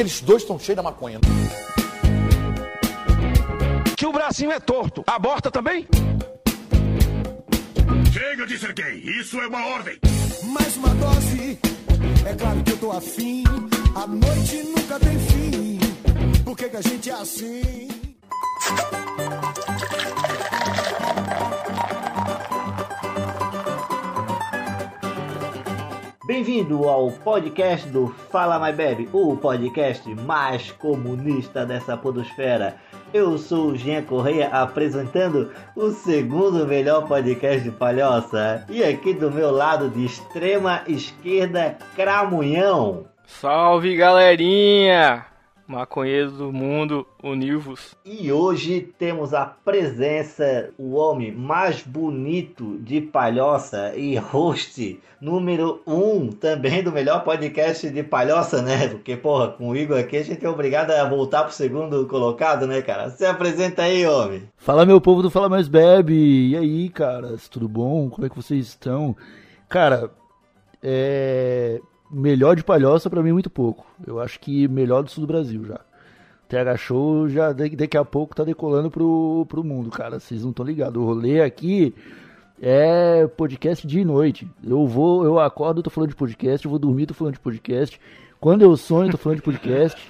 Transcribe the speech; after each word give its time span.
que 0.00 0.02
eles 0.02 0.20
dois 0.22 0.40
estão 0.40 0.58
cheios 0.58 0.76
da 0.76 0.82
maconha. 0.82 1.20
Que 3.94 4.06
o 4.06 4.12
bracinho 4.12 4.50
é 4.50 4.58
torto. 4.58 5.04
Aborta 5.06 5.50
também? 5.50 5.86
Chega 8.10 8.46
de 8.46 8.58
ser 8.58 8.72
gay, 8.72 8.96
isso 9.20 9.38
é 9.38 9.46
uma 9.46 9.66
ordem. 9.66 9.98
Mais 10.44 10.74
uma 10.78 10.88
dose, 10.94 11.58
é 12.26 12.34
claro 12.34 12.62
que 12.62 12.72
eu 12.72 12.78
tô 12.78 12.92
afim. 12.92 13.44
A 13.94 14.06
noite 14.06 14.62
nunca 14.62 14.98
tem 14.98 15.18
fim. 15.18 15.78
Por 16.44 16.56
que, 16.56 16.70
que 16.70 16.76
a 16.78 16.80
gente 16.80 17.10
é 17.10 17.12
assim? 17.12 17.88
Bem-vindo 26.30 26.88
ao 26.88 27.10
podcast 27.10 27.88
do 27.88 28.06
Fala 28.30 28.56
My 28.56 28.72
Baby, 28.72 29.08
o 29.12 29.36
podcast 29.36 30.08
mais 30.14 30.70
comunista 30.70 31.66
dessa 31.66 31.96
podosfera. 31.96 32.76
Eu 33.12 33.36
sou 33.36 33.70
o 33.70 33.76
Jean 33.76 34.02
Correia 34.02 34.46
apresentando 34.46 35.50
o 35.74 35.90
segundo 35.90 36.64
melhor 36.68 37.08
podcast 37.08 37.64
de 37.64 37.72
palhoça. 37.72 38.64
E 38.68 38.84
aqui 38.84 39.12
do 39.12 39.28
meu 39.28 39.50
lado 39.50 39.88
de 39.88 40.04
extrema 40.04 40.82
esquerda, 40.86 41.76
Cramunhão. 41.96 43.06
Salve 43.26 43.96
galerinha! 43.96 45.29
Maconheiros 45.70 46.32
do 46.32 46.52
mundo, 46.52 47.06
univos. 47.22 47.96
E 48.04 48.32
hoje 48.32 48.80
temos 48.98 49.32
a 49.32 49.46
presença, 49.46 50.70
o 50.76 50.96
homem 50.96 51.30
mais 51.30 51.80
bonito 51.82 52.76
de 52.78 53.00
palhoça 53.00 53.94
e 53.96 54.16
host 54.16 55.00
número 55.20 55.80
um 55.86 56.28
também 56.28 56.82
do 56.82 56.90
melhor 56.90 57.22
podcast 57.22 57.88
de 57.88 58.02
palhoça, 58.02 58.60
né? 58.60 58.88
Porque, 58.88 59.16
porra, 59.16 59.48
com 59.48 59.68
o 59.68 59.76
Igor 59.76 60.00
aqui 60.00 60.16
a 60.16 60.24
gente 60.24 60.44
é 60.44 60.48
obrigado 60.48 60.90
a 60.90 61.08
voltar 61.08 61.44
pro 61.44 61.52
segundo 61.52 62.04
colocado, 62.08 62.66
né, 62.66 62.82
cara? 62.82 63.10
Se 63.10 63.24
apresenta 63.24 63.82
aí, 63.82 64.04
homem. 64.04 64.42
Fala, 64.56 64.84
meu 64.84 65.00
povo 65.00 65.22
do 65.22 65.30
Fala 65.30 65.48
Mais 65.48 65.68
Bebe. 65.68 66.48
E 66.48 66.56
aí, 66.56 66.88
caras, 66.88 67.48
tudo 67.48 67.68
bom? 67.68 68.10
Como 68.10 68.26
é 68.26 68.28
que 68.28 68.36
vocês 68.36 68.66
estão? 68.66 69.16
Cara, 69.68 70.10
é 70.82 71.80
melhor 72.10 72.56
de 72.56 72.64
palhoça 72.64 73.08
para 73.08 73.22
mim 73.22 73.32
muito 73.32 73.48
pouco. 73.48 73.86
Eu 74.06 74.20
acho 74.20 74.40
que 74.40 74.66
melhor 74.68 75.02
do 75.02 75.10
sul 75.10 75.22
do 75.22 75.26
Brasil 75.26 75.64
já. 75.64 75.80
TH 76.48 76.76
Show 76.76 77.28
já 77.28 77.52
daqui 77.52 77.96
a 77.96 78.04
pouco 78.04 78.34
tá 78.34 78.42
decolando 78.42 78.90
pro, 78.90 79.46
pro 79.48 79.62
mundo, 79.62 79.90
cara. 79.90 80.18
Vocês 80.18 80.42
não 80.42 80.50
estão 80.50 80.66
ligados. 80.66 81.00
O 81.00 81.06
rolê 81.06 81.40
aqui 81.40 81.94
é 82.60 83.26
podcast 83.28 83.86
dia 83.86 84.02
e 84.02 84.04
noite. 84.04 84.50
Eu 84.62 84.86
vou, 84.86 85.24
eu 85.24 85.38
acordo, 85.38 85.82
tô 85.82 85.90
falando 85.90 86.10
de 86.10 86.16
podcast, 86.16 86.64
eu 86.64 86.70
vou 86.70 86.78
dormir, 86.78 87.06
tô 87.06 87.14
falando 87.14 87.34
de 87.34 87.40
podcast. 87.40 88.00
Quando 88.40 88.62
eu 88.62 88.76
sonho, 88.76 89.10
tô 89.10 89.16
falando 89.16 89.38
de 89.38 89.44
podcast. 89.44 90.00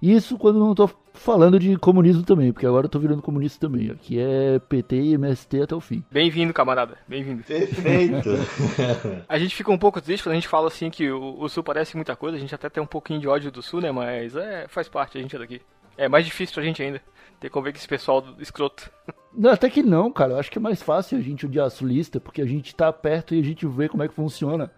Isso 0.00 0.38
quando 0.38 0.58
não 0.58 0.74
tô 0.74 0.88
falando 1.26 1.58
de 1.58 1.76
comunismo 1.76 2.22
também, 2.22 2.52
porque 2.52 2.64
agora 2.64 2.86
eu 2.86 2.88
tô 2.88 3.00
virando 3.00 3.20
comunista 3.20 3.66
também. 3.66 3.90
Aqui 3.90 4.16
é 4.16 4.60
PT 4.60 4.94
e 4.94 5.14
MST 5.14 5.60
até 5.60 5.74
o 5.74 5.80
fim. 5.80 6.04
Bem-vindo, 6.08 6.54
camarada. 6.54 6.96
Bem-vindo. 7.08 7.42
Perfeito. 7.42 8.30
a 9.28 9.36
gente 9.36 9.52
fica 9.52 9.72
um 9.72 9.76
pouco 9.76 10.00
triste 10.00 10.22
quando 10.22 10.34
a 10.34 10.36
gente 10.36 10.46
fala 10.46 10.68
assim 10.68 10.88
que 10.88 11.10
o, 11.10 11.40
o, 11.40 11.48
Sul 11.48 11.64
parece 11.64 11.96
muita 11.96 12.14
coisa. 12.14 12.36
A 12.36 12.40
gente 12.40 12.54
até 12.54 12.70
tem 12.70 12.80
um 12.80 12.86
pouquinho 12.86 13.18
de 13.18 13.26
ódio 13.26 13.50
do 13.50 13.60
Sul, 13.60 13.80
né? 13.80 13.90
Mas 13.90 14.36
é, 14.36 14.68
faz 14.68 14.88
parte, 14.88 15.18
a 15.18 15.20
gente 15.20 15.34
é 15.34 15.38
daqui. 15.40 15.60
É 15.98 16.08
mais 16.08 16.24
difícil 16.24 16.54
pra 16.54 16.62
gente 16.62 16.80
ainda. 16.80 17.02
Ter 17.40 17.48
que 17.48 17.52
conviver 17.52 17.72
com 17.72 17.78
esse 17.78 17.88
pessoal 17.88 18.24
escroto. 18.38 18.88
Não, 19.36 19.50
até 19.50 19.68
que 19.68 19.82
não, 19.82 20.10
cara. 20.10 20.32
Eu 20.32 20.38
acho 20.38 20.50
que 20.50 20.56
é 20.56 20.60
mais 20.60 20.80
fácil 20.80 21.18
a 21.18 21.20
gente 21.20 21.44
odiar 21.44 21.66
a 21.66 21.70
sulista, 21.70 22.18
porque 22.18 22.40
a 22.40 22.46
gente 22.46 22.74
tá 22.74 22.90
perto 22.90 23.34
e 23.34 23.40
a 23.40 23.44
gente 23.44 23.66
vê 23.66 23.86
como 23.86 24.02
é 24.02 24.08
que 24.08 24.14
funciona 24.14 24.70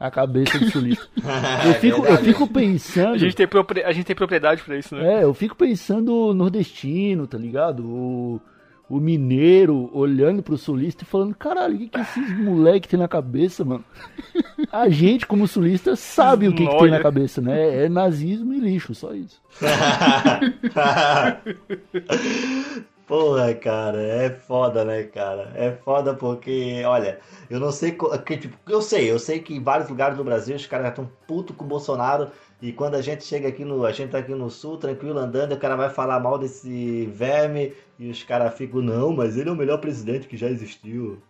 a 0.00 0.10
cabeça 0.10 0.58
do 0.58 0.70
sulista. 0.70 1.06
Eu 1.66 1.74
fico, 1.74 2.06
eu 2.06 2.16
fico 2.16 2.46
pensando. 2.46 3.14
A 3.14 3.18
gente, 3.18 3.36
tem 3.36 3.46
a 3.84 3.92
gente 3.92 4.06
tem 4.06 4.16
propriedade 4.16 4.62
pra 4.62 4.78
isso, 4.78 4.94
né? 4.94 5.20
É, 5.20 5.24
eu 5.24 5.34
fico 5.34 5.54
pensando 5.54 6.32
nordestino, 6.32 7.26
tá 7.26 7.36
ligado? 7.36 7.84
O, 7.84 8.40
o 8.88 8.98
mineiro 8.98 9.90
olhando 9.92 10.42
pro 10.42 10.56
sulista 10.56 11.04
e 11.04 11.06
falando: 11.06 11.34
caralho, 11.34 11.74
o 11.74 11.78
que, 11.78 11.88
que 11.88 12.00
esses 12.00 12.38
moleque 12.38 12.88
tem 12.88 12.98
na 12.98 13.08
cabeça, 13.08 13.62
mano? 13.62 13.84
A 14.72 14.88
gente, 14.88 15.26
como 15.26 15.46
sulista, 15.46 15.94
sabe 15.96 16.48
o 16.48 16.54
que, 16.54 16.66
que 16.66 16.78
tem 16.78 16.90
na 16.90 17.00
cabeça, 17.00 17.42
né? 17.42 17.84
É 17.84 17.88
nazismo 17.88 18.54
e 18.54 18.58
lixo, 18.58 18.94
só 18.94 19.14
isso. 19.14 19.40
Porra, 23.10 23.52
cara, 23.54 24.00
é 24.00 24.30
foda, 24.30 24.84
né, 24.84 25.02
cara? 25.02 25.50
É 25.56 25.72
foda 25.72 26.14
porque, 26.14 26.80
olha, 26.86 27.18
eu 27.50 27.58
não 27.58 27.72
sei. 27.72 27.98
Que, 28.24 28.36
tipo, 28.36 28.56
eu 28.70 28.80
sei, 28.80 29.10
eu 29.10 29.18
sei 29.18 29.40
que 29.40 29.52
em 29.52 29.60
vários 29.60 29.88
lugares 29.88 30.16
do 30.16 30.22
Brasil 30.22 30.54
os 30.54 30.64
caras 30.64 30.86
já 30.86 30.90
estão 30.90 31.10
puto 31.26 31.52
com 31.52 31.64
o 31.64 31.66
Bolsonaro. 31.66 32.30
E 32.62 32.72
quando 32.72 32.94
a 32.94 33.02
gente 33.02 33.24
chega 33.24 33.48
aqui 33.48 33.64
no. 33.64 33.84
A 33.84 33.90
gente 33.90 34.12
tá 34.12 34.18
aqui 34.18 34.32
no 34.32 34.48
sul, 34.48 34.76
tranquilo, 34.76 35.18
andando, 35.18 35.54
o 35.54 35.58
cara 35.58 35.74
vai 35.74 35.90
falar 35.90 36.20
mal 36.20 36.38
desse 36.38 37.06
verme. 37.06 37.72
E 37.98 38.08
os 38.08 38.22
caras 38.22 38.54
ficam, 38.54 38.80
não, 38.80 39.12
mas 39.12 39.36
ele 39.36 39.48
é 39.48 39.52
o 39.52 39.56
melhor 39.56 39.78
presidente 39.78 40.28
que 40.28 40.36
já 40.36 40.48
existiu. 40.48 41.20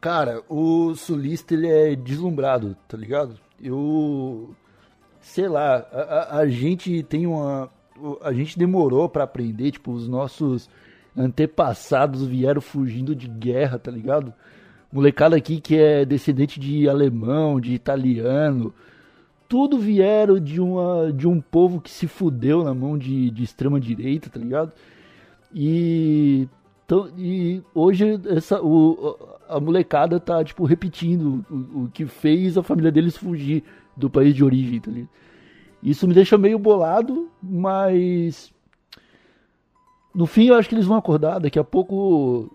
Cara, 0.00 0.42
o 0.48 0.96
sulista 0.96 1.54
ele 1.54 1.68
é 1.68 1.94
deslumbrado, 1.94 2.76
tá 2.88 2.96
ligado? 2.96 3.38
Eu. 3.62 4.50
Sei 5.20 5.46
lá, 5.46 5.86
a, 5.92 6.38
a 6.38 6.48
gente 6.48 7.04
tem 7.04 7.24
uma. 7.24 7.70
A 8.20 8.32
gente 8.32 8.58
demorou 8.58 9.08
para 9.08 9.22
aprender, 9.22 9.70
tipo, 9.70 9.92
os 9.92 10.08
nossos 10.08 10.68
antepassados 11.16 12.26
vieram 12.26 12.60
fugindo 12.60 13.14
de 13.14 13.28
guerra, 13.28 13.78
tá 13.78 13.90
ligado? 13.90 14.32
Molecada 14.92 15.36
aqui 15.36 15.60
que 15.60 15.76
é 15.76 16.04
descendente 16.04 16.58
de 16.58 16.88
alemão, 16.88 17.60
de 17.60 17.72
italiano, 17.72 18.74
tudo 19.48 19.78
vieram 19.78 20.38
de, 20.38 20.60
uma, 20.60 21.12
de 21.12 21.26
um 21.26 21.40
povo 21.40 21.80
que 21.80 21.90
se 21.90 22.06
fudeu 22.06 22.62
na 22.62 22.74
mão 22.74 22.96
de, 22.96 23.30
de 23.30 23.42
extrema 23.42 23.80
direita, 23.80 24.30
tá 24.30 24.38
ligado? 24.38 24.72
E, 25.52 26.48
então, 26.84 27.08
e 27.18 27.62
hoje 27.74 28.20
essa, 28.28 28.62
o, 28.62 29.16
a 29.48 29.58
molecada 29.58 30.20
tá, 30.20 30.44
tipo, 30.44 30.64
repetindo 30.64 31.44
o, 31.50 31.84
o 31.84 31.90
que 31.92 32.06
fez 32.06 32.56
a 32.56 32.62
família 32.62 32.92
deles 32.92 33.16
fugir 33.16 33.64
do 33.96 34.08
país 34.08 34.34
de 34.34 34.44
origem, 34.44 34.80
tá 34.80 34.90
ligado? 34.90 35.10
Isso 35.82 36.06
me 36.06 36.14
deixa 36.14 36.36
meio 36.36 36.58
bolado, 36.58 37.28
mas 37.42 38.52
no 40.14 40.26
fim, 40.26 40.46
eu 40.46 40.54
acho 40.54 40.68
que 40.68 40.74
eles 40.74 40.86
vão 40.86 40.96
acordar. 40.96 41.38
Daqui 41.38 41.58
a 41.58 41.64
pouco. 41.64 42.50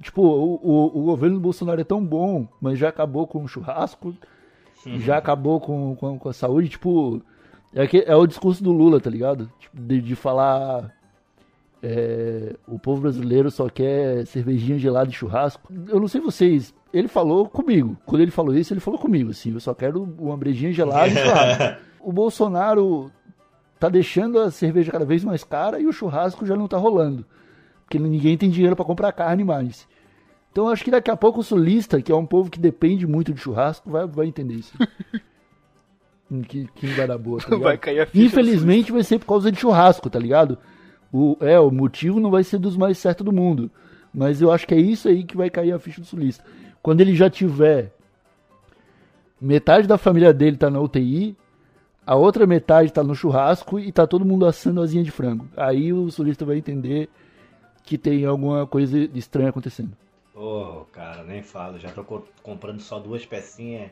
Tipo, 0.00 0.22
o, 0.22 0.60
o, 0.62 1.00
o 1.00 1.04
governo 1.04 1.36
do 1.36 1.42
Bolsonaro 1.42 1.80
é 1.80 1.84
tão 1.84 2.04
bom, 2.04 2.48
mas 2.60 2.78
já 2.78 2.88
acabou 2.88 3.24
com 3.24 3.44
o 3.44 3.48
churrasco, 3.48 4.16
uhum. 4.84 4.98
já 4.98 5.16
acabou 5.16 5.60
com, 5.60 5.94
com, 5.94 6.18
com, 6.18 6.28
a 6.28 6.32
saúde. 6.32 6.70
Tipo, 6.70 7.22
é, 7.72 7.86
que, 7.86 8.02
é 8.04 8.16
o 8.16 8.26
discurso 8.26 8.64
do 8.64 8.72
Lula, 8.72 9.00
tá 9.00 9.08
ligado? 9.08 9.50
Tipo, 9.60 9.80
de, 9.80 10.00
de 10.00 10.16
falar. 10.16 10.90
É, 11.84 12.54
o 12.68 12.78
povo 12.78 13.02
brasileiro 13.02 13.50
só 13.50 13.68
quer 13.68 14.24
cervejinha 14.26 14.78
gelada 14.78 15.10
e 15.10 15.12
churrasco. 15.12 15.72
Eu 15.88 15.98
não 15.98 16.06
sei 16.06 16.20
vocês, 16.20 16.72
ele 16.92 17.08
falou 17.08 17.48
comigo. 17.48 17.96
Quando 18.06 18.22
ele 18.22 18.30
falou 18.30 18.54
isso, 18.54 18.72
ele 18.72 18.80
falou 18.80 19.00
comigo, 19.00 19.30
assim, 19.30 19.52
eu 19.52 19.58
só 19.58 19.74
quero 19.74 20.02
uma 20.18 20.36
brejinha 20.36 20.72
gelada 20.72 21.08
e 21.08 21.16
churrasco. 21.18 21.82
o 22.00 22.12
Bolsonaro 22.12 23.10
tá 23.82 23.88
deixando 23.88 24.38
a 24.38 24.48
cerveja 24.48 24.92
cada 24.92 25.04
vez 25.04 25.24
mais 25.24 25.42
cara 25.42 25.80
e 25.80 25.88
o 25.88 25.92
churrasco 25.92 26.46
já 26.46 26.54
não 26.54 26.68
tá 26.68 26.76
rolando. 26.76 27.26
Porque 27.84 27.98
ninguém 27.98 28.38
tem 28.38 28.48
dinheiro 28.48 28.76
para 28.76 28.84
comprar 28.84 29.10
carne 29.10 29.42
mais. 29.42 29.88
Então 30.52 30.68
acho 30.68 30.84
que 30.84 30.90
daqui 30.90 31.10
a 31.10 31.16
pouco 31.16 31.40
o 31.40 31.42
sulista, 31.42 32.00
que 32.00 32.12
é 32.12 32.14
um 32.14 32.24
povo 32.24 32.48
que 32.48 32.60
depende 32.60 33.08
muito 33.08 33.34
de 33.34 33.40
churrasco, 33.40 33.90
vai, 33.90 34.06
vai 34.06 34.26
entender 34.26 34.54
isso. 34.54 34.72
que, 36.46 36.68
que 36.76 36.86
vai 36.86 37.08
dar 37.08 37.18
boa, 37.18 37.40
tá 37.40 37.56
vai 37.56 37.76
cair 37.76 38.00
a 38.00 38.06
ficha 38.06 38.24
Infelizmente 38.24 38.92
vai 38.92 39.02
ser 39.02 39.18
por 39.18 39.26
causa 39.26 39.50
de 39.50 39.58
churrasco, 39.58 40.08
tá 40.08 40.18
ligado? 40.18 40.56
O, 41.12 41.36
é, 41.40 41.58
o 41.58 41.72
motivo 41.72 42.20
não 42.20 42.30
vai 42.30 42.44
ser 42.44 42.58
dos 42.58 42.76
mais 42.76 42.98
certos 42.98 43.24
do 43.24 43.32
mundo. 43.32 43.68
Mas 44.14 44.40
eu 44.40 44.52
acho 44.52 44.64
que 44.64 44.74
é 44.74 44.80
isso 44.80 45.08
aí 45.08 45.24
que 45.24 45.36
vai 45.36 45.50
cair 45.50 45.72
a 45.72 45.78
ficha 45.80 46.00
do 46.00 46.06
sulista. 46.06 46.44
Quando 46.80 47.00
ele 47.00 47.16
já 47.16 47.28
tiver 47.28 47.92
metade 49.40 49.88
da 49.88 49.98
família 49.98 50.32
dele 50.32 50.56
tá 50.56 50.70
na 50.70 50.80
UTI, 50.80 51.36
a 52.06 52.14
outra 52.16 52.46
metade 52.46 52.92
tá 52.92 53.02
no 53.02 53.14
churrasco 53.14 53.78
e 53.78 53.92
tá 53.92 54.06
todo 54.06 54.24
mundo 54.24 54.46
assando 54.46 54.82
asinha 54.82 55.04
de 55.04 55.10
frango. 55.10 55.48
Aí 55.56 55.92
o 55.92 56.10
sulista 56.10 56.44
vai 56.44 56.58
entender 56.58 57.08
que 57.84 57.96
tem 57.96 58.24
alguma 58.24 58.66
coisa 58.66 58.98
estranha 59.14 59.50
acontecendo. 59.50 59.92
Ô, 60.34 60.80
oh, 60.80 60.84
cara, 60.86 61.22
nem 61.22 61.42
falo. 61.42 61.78
Já 61.78 61.90
tô 61.90 62.02
co 62.02 62.24
comprando 62.42 62.80
só 62.80 62.98
duas 62.98 63.24
pecinhas 63.24 63.90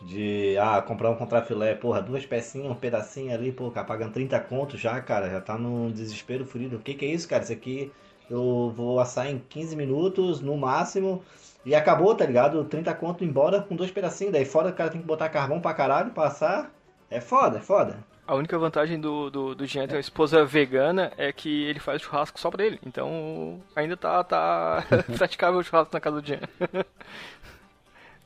de. 0.00 0.56
Ah, 0.58 0.82
comprar 0.82 1.10
um 1.10 1.16
contrafilé. 1.16 1.74
Porra, 1.74 2.00
duas 2.00 2.26
pecinhas, 2.26 2.70
um 2.70 2.74
pedacinho 2.74 3.32
ali, 3.32 3.52
pô, 3.52 3.70
cara, 3.70 3.86
pagando 3.86 4.12
30 4.12 4.40
contos 4.40 4.80
já, 4.80 5.00
cara. 5.00 5.30
Já 5.30 5.40
tá 5.40 5.56
num 5.56 5.90
desespero 5.90 6.44
furido. 6.44 6.76
O 6.76 6.80
que 6.80 6.94
que 6.94 7.04
é 7.04 7.08
isso, 7.08 7.28
cara? 7.28 7.44
Isso 7.44 7.52
aqui 7.52 7.92
eu 8.30 8.72
vou 8.74 8.98
assar 8.98 9.30
em 9.30 9.38
15 9.38 9.76
minutos 9.76 10.40
no 10.40 10.56
máximo. 10.56 11.22
E 11.64 11.74
acabou, 11.74 12.14
tá 12.14 12.26
ligado? 12.26 12.64
30 12.64 12.92
conto 12.94 13.24
embora 13.24 13.62
com 13.62 13.76
dois 13.76 13.90
pedacinhos. 13.90 14.32
Daí 14.32 14.44
fora 14.44 14.70
o 14.70 14.72
cara 14.72 14.90
tem 14.90 15.00
que 15.00 15.06
botar 15.06 15.28
carvão 15.28 15.60
pra 15.60 15.74
caralho, 15.74 16.10
passar. 16.10 16.72
É 17.12 17.20
foda, 17.20 17.58
é 17.58 17.60
foda. 17.60 17.98
A 18.26 18.34
única 18.34 18.58
vantagem 18.58 19.00
do, 19.00 19.30
do, 19.30 19.54
do 19.54 19.66
Jean 19.66 19.86
ter 19.86 19.94
uma 19.96 20.00
esposa 20.00 20.44
vegana 20.44 21.12
é 21.18 21.32
que 21.32 21.64
ele 21.64 21.80
faz 21.80 22.00
churrasco 22.00 22.38
só 22.38 22.50
pra 22.50 22.64
ele. 22.64 22.78
Então 22.86 23.60
ainda 23.74 23.96
tá, 23.96 24.22
tá 24.24 24.84
praticável 25.16 25.60
o 25.60 25.62
churrasco 25.62 25.92
na 25.92 26.00
casa 26.00 26.20
do 26.20 26.26
Jean. 26.26 26.40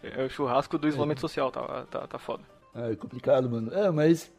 é 0.05 0.23
o 0.25 0.31
churrasco 0.31 0.79
do 0.79 0.87
isolamento 0.87 1.21
social, 1.21 1.51
tá, 1.51 1.85
tá, 1.91 2.07
tá 2.07 2.19
foda. 2.19 2.43
É 2.75 2.95
complicado, 2.95 3.49
mano. 3.51 3.73
É, 3.73 3.91
mas 3.91 4.31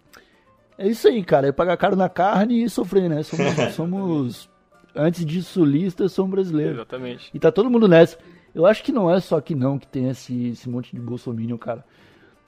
É 0.77 0.87
isso 0.87 1.07
aí, 1.07 1.23
cara. 1.23 1.47
É 1.47 1.51
pagar 1.51 1.75
caro 1.75 1.95
na 1.95 2.07
carne 2.07 2.63
e 2.63 2.69
sofrer, 2.69 3.09
né? 3.09 3.23
Somos, 3.23 3.55
somos 3.73 4.49
antes 4.95 5.25
de 5.25 5.41
sulistas, 5.41 6.11
somos 6.11 6.31
brasileiros. 6.31 6.75
Exatamente. 6.75 7.31
E 7.33 7.39
tá 7.39 7.51
todo 7.51 7.69
mundo 7.69 7.87
nessa. 7.87 8.17
Eu 8.53 8.65
acho 8.65 8.83
que 8.83 8.91
não 8.91 9.11
é 9.11 9.19
só 9.19 9.37
aqui 9.37 9.53
não 9.55 9.77
que 9.77 9.87
tem 9.87 10.09
esse, 10.09 10.49
esse 10.49 10.69
monte 10.69 10.95
de 10.95 11.01
bolsominion, 11.01 11.57
cara. 11.57 11.83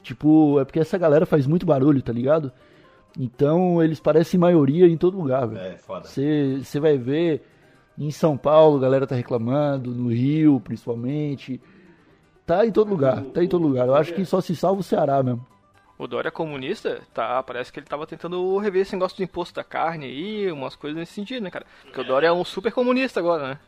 Tipo, 0.02 0.60
é 0.60 0.66
porque 0.66 0.80
essa 0.80 0.98
galera 0.98 1.26
faz 1.26 1.46
muito 1.46 1.66
barulho, 1.66 2.02
tá 2.02 2.14
ligado? 2.14 2.52
Então 3.18 3.82
eles 3.84 4.00
parecem 4.00 4.40
maioria 4.40 4.88
em 4.88 4.98
todo 4.98 5.18
lugar, 5.18 5.48
velho. 5.48 5.62
É, 5.62 5.78
foda. 5.78 6.08
Você 6.08 6.80
vai 6.80 6.98
ver 6.98 7.44
em 7.98 8.12
São 8.12 8.38
Paulo, 8.38 8.78
a 8.78 8.82
galera 8.82 9.08
tá 9.08 9.16
reclamando, 9.16 9.92
no 9.92 10.10
Rio, 10.10 10.60
principalmente. 10.62 11.60
Tá 12.46 12.66
em 12.66 12.72
todo 12.72 12.90
lugar, 12.90 13.24
tá 13.26 13.44
em 13.44 13.48
todo 13.48 13.68
lugar. 13.68 13.88
Eu 13.88 13.96
acho 13.96 14.14
que 14.14 14.26
só 14.26 14.42
se 14.42 14.56
salva 14.56 14.82
o 14.82 14.84
Ceará 14.84 15.22
mesmo. 15.22 15.46
O 15.98 16.08
Dória 16.08 16.32
comunista, 16.32 17.02
tá, 17.14 17.44
parece 17.44 17.74
que 17.74 17.80
ele 17.80 17.86
tava 17.86 18.08
tentando 18.08 18.58
rever 18.58 18.84
esse 18.84 18.94
negócio 18.94 19.18
do 19.18 19.24
imposto 19.24 19.54
da 19.54 19.66
carne 19.66 20.06
aí, 20.06 20.50
umas 20.50 20.74
coisas 20.74 20.98
nesse 20.98 21.12
sentido, 21.12 21.44
né, 21.44 21.52
cara? 21.52 21.66
Porque 21.84 22.00
o 22.00 22.06
Dória 22.06 22.28
é 22.28 22.32
um 22.32 22.46
super 22.46 22.72
comunista 22.72 23.20
agora, 23.20 23.50
né? 23.50 23.60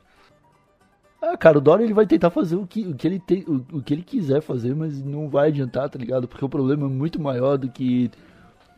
Ah, 1.21 1.38
cara, 1.38 1.59
o 1.59 1.62
Dória 1.62 1.83
ele 1.83 1.94
vai 1.94 2.07
tentar 2.07 2.31
fazer 2.31 2.56
o 2.56 2.65
que, 2.65 2.81
o 2.81 2.95
que, 2.95 3.07
ele, 3.07 3.19
tem, 3.19 3.44
o, 3.47 3.77
o 3.77 3.81
que 3.81 3.94
ele 3.94 4.01
quiser 4.01 4.41
fazer, 4.41 4.75
mas 4.75 5.03
não 5.03 5.29
vai 5.29 5.50
adiantar, 5.50 5.88
tá 5.88 6.00
ligado? 6.00 6.27
Porque 6.27 6.44
o 6.44 6.50
problema 6.50 6.88
é 6.88 6.89
muito 6.89 7.21
maior 7.21 7.57
do 7.57 7.69
que 7.69 8.09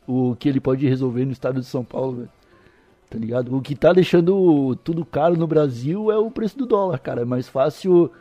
o 0.06 0.36
que 0.36 0.50
ele 0.50 0.60
pode 0.60 0.86
resolver 0.86 1.26
no 1.26 1.32
estado 1.32 1.62
de 1.62 1.66
São 1.66 1.86
Paulo, 1.86 2.18
velho. 2.18 2.30
Tá 3.10 3.18
ligado? 3.18 3.56
O 3.56 3.62
que 3.62 3.76
tá 3.76 3.94
deixando 3.94 4.76
tudo 4.78 5.06
caro 5.06 5.38
no 5.38 5.48
Brasil 5.48 6.12
é 6.12 6.18
o 6.18 6.30
preço 6.32 6.58
do 6.58 6.66
dólar, 6.66 7.00
cara. 7.00 7.22
É 7.22 7.26
mais 7.26 7.48
fácil 7.48 8.12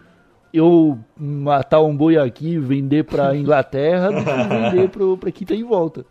eu 0.53 0.99
matar 1.17 1.81
um 1.81 1.97
boi 1.97 2.17
aqui 2.17 2.51
e 2.51 2.59
vender 2.59 3.05
pra 3.05 3.35
Inglaterra 3.37 4.13
do 4.13 4.25
que 4.25 4.49
vender 4.49 4.89
pro, 4.91 5.17
pra 5.17 5.33
quem 5.33 5.47
tá 5.47 5.55
em 5.55 5.65
volta. 5.65 6.07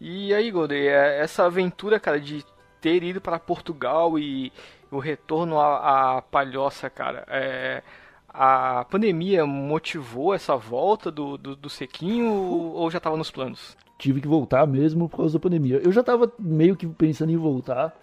E 0.00 0.32
aí, 0.32 0.50
Golden, 0.50 0.86
é- 0.86 1.20
essa 1.20 1.44
aventura, 1.44 1.98
cara, 1.98 2.20
de 2.20 2.44
ter 2.80 3.02
ido 3.02 3.20
para 3.20 3.38
Portugal 3.38 4.18
e 4.18 4.52
o 4.90 4.98
retorno 4.98 5.58
à, 5.58 6.18
à 6.18 6.22
palhoça, 6.22 6.88
cara, 6.88 7.24
é, 7.28 7.82
a 8.28 8.84
pandemia 8.90 9.46
motivou 9.46 10.34
essa 10.34 10.56
volta 10.56 11.10
do, 11.10 11.36
do, 11.36 11.56
do 11.56 11.68
Sequinho 11.68 12.32
ou 12.32 12.90
já 12.90 13.00
tava 13.00 13.16
nos 13.16 13.30
planos? 13.30 13.76
tive 13.98 14.20
que 14.20 14.28
voltar 14.28 14.66
mesmo 14.66 15.08
por 15.08 15.18
causa 15.18 15.34
da 15.34 15.42
pandemia. 15.42 15.80
Eu 15.84 15.90
já 15.90 16.02
tava 16.02 16.32
meio 16.38 16.76
que 16.76 16.86
pensando 16.86 17.32
em 17.32 17.36
voltar. 17.36 17.94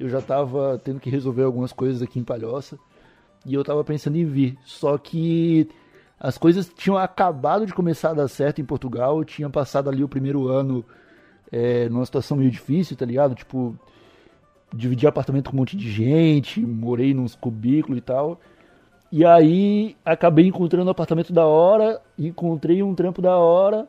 Eu 0.00 0.08
já 0.08 0.22
tava 0.22 0.80
tendo 0.82 0.98
que 0.98 1.10
resolver 1.10 1.42
algumas 1.42 1.72
coisas 1.72 2.02
aqui 2.02 2.18
em 2.18 2.24
Palhoça. 2.24 2.78
E 3.44 3.52
eu 3.52 3.62
tava 3.62 3.84
pensando 3.84 4.16
em 4.16 4.24
vir. 4.24 4.56
Só 4.64 4.96
que 4.96 5.68
as 6.18 6.38
coisas 6.38 6.68
tinham 6.74 6.96
acabado 6.96 7.66
de 7.66 7.74
começar 7.74 8.10
a 8.10 8.14
dar 8.14 8.28
certo 8.28 8.60
em 8.60 8.64
Portugal. 8.64 9.18
Eu 9.18 9.24
tinha 9.24 9.50
passado 9.50 9.90
ali 9.90 10.02
o 10.02 10.08
primeiro 10.08 10.48
ano 10.48 10.84
é, 11.52 11.88
numa 11.90 12.06
situação 12.06 12.36
meio 12.36 12.50
difícil, 12.50 12.96
tá 12.96 13.04
ligado? 13.04 13.34
Tipo, 13.34 13.78
dividi 14.72 15.06
apartamento 15.06 15.50
com 15.50 15.56
um 15.56 15.60
monte 15.60 15.76
de 15.76 15.90
gente, 15.90 16.60
morei 16.60 17.14
nos 17.14 17.34
cubículos 17.34 17.98
e 17.98 18.02
tal. 18.02 18.40
E 19.10 19.24
aí 19.24 19.96
acabei 20.04 20.46
encontrando 20.46 20.86
um 20.86 20.90
apartamento 20.90 21.32
da 21.32 21.46
hora, 21.46 22.00
encontrei 22.18 22.82
um 22.82 22.94
trampo 22.94 23.22
da 23.22 23.36
hora 23.36 23.88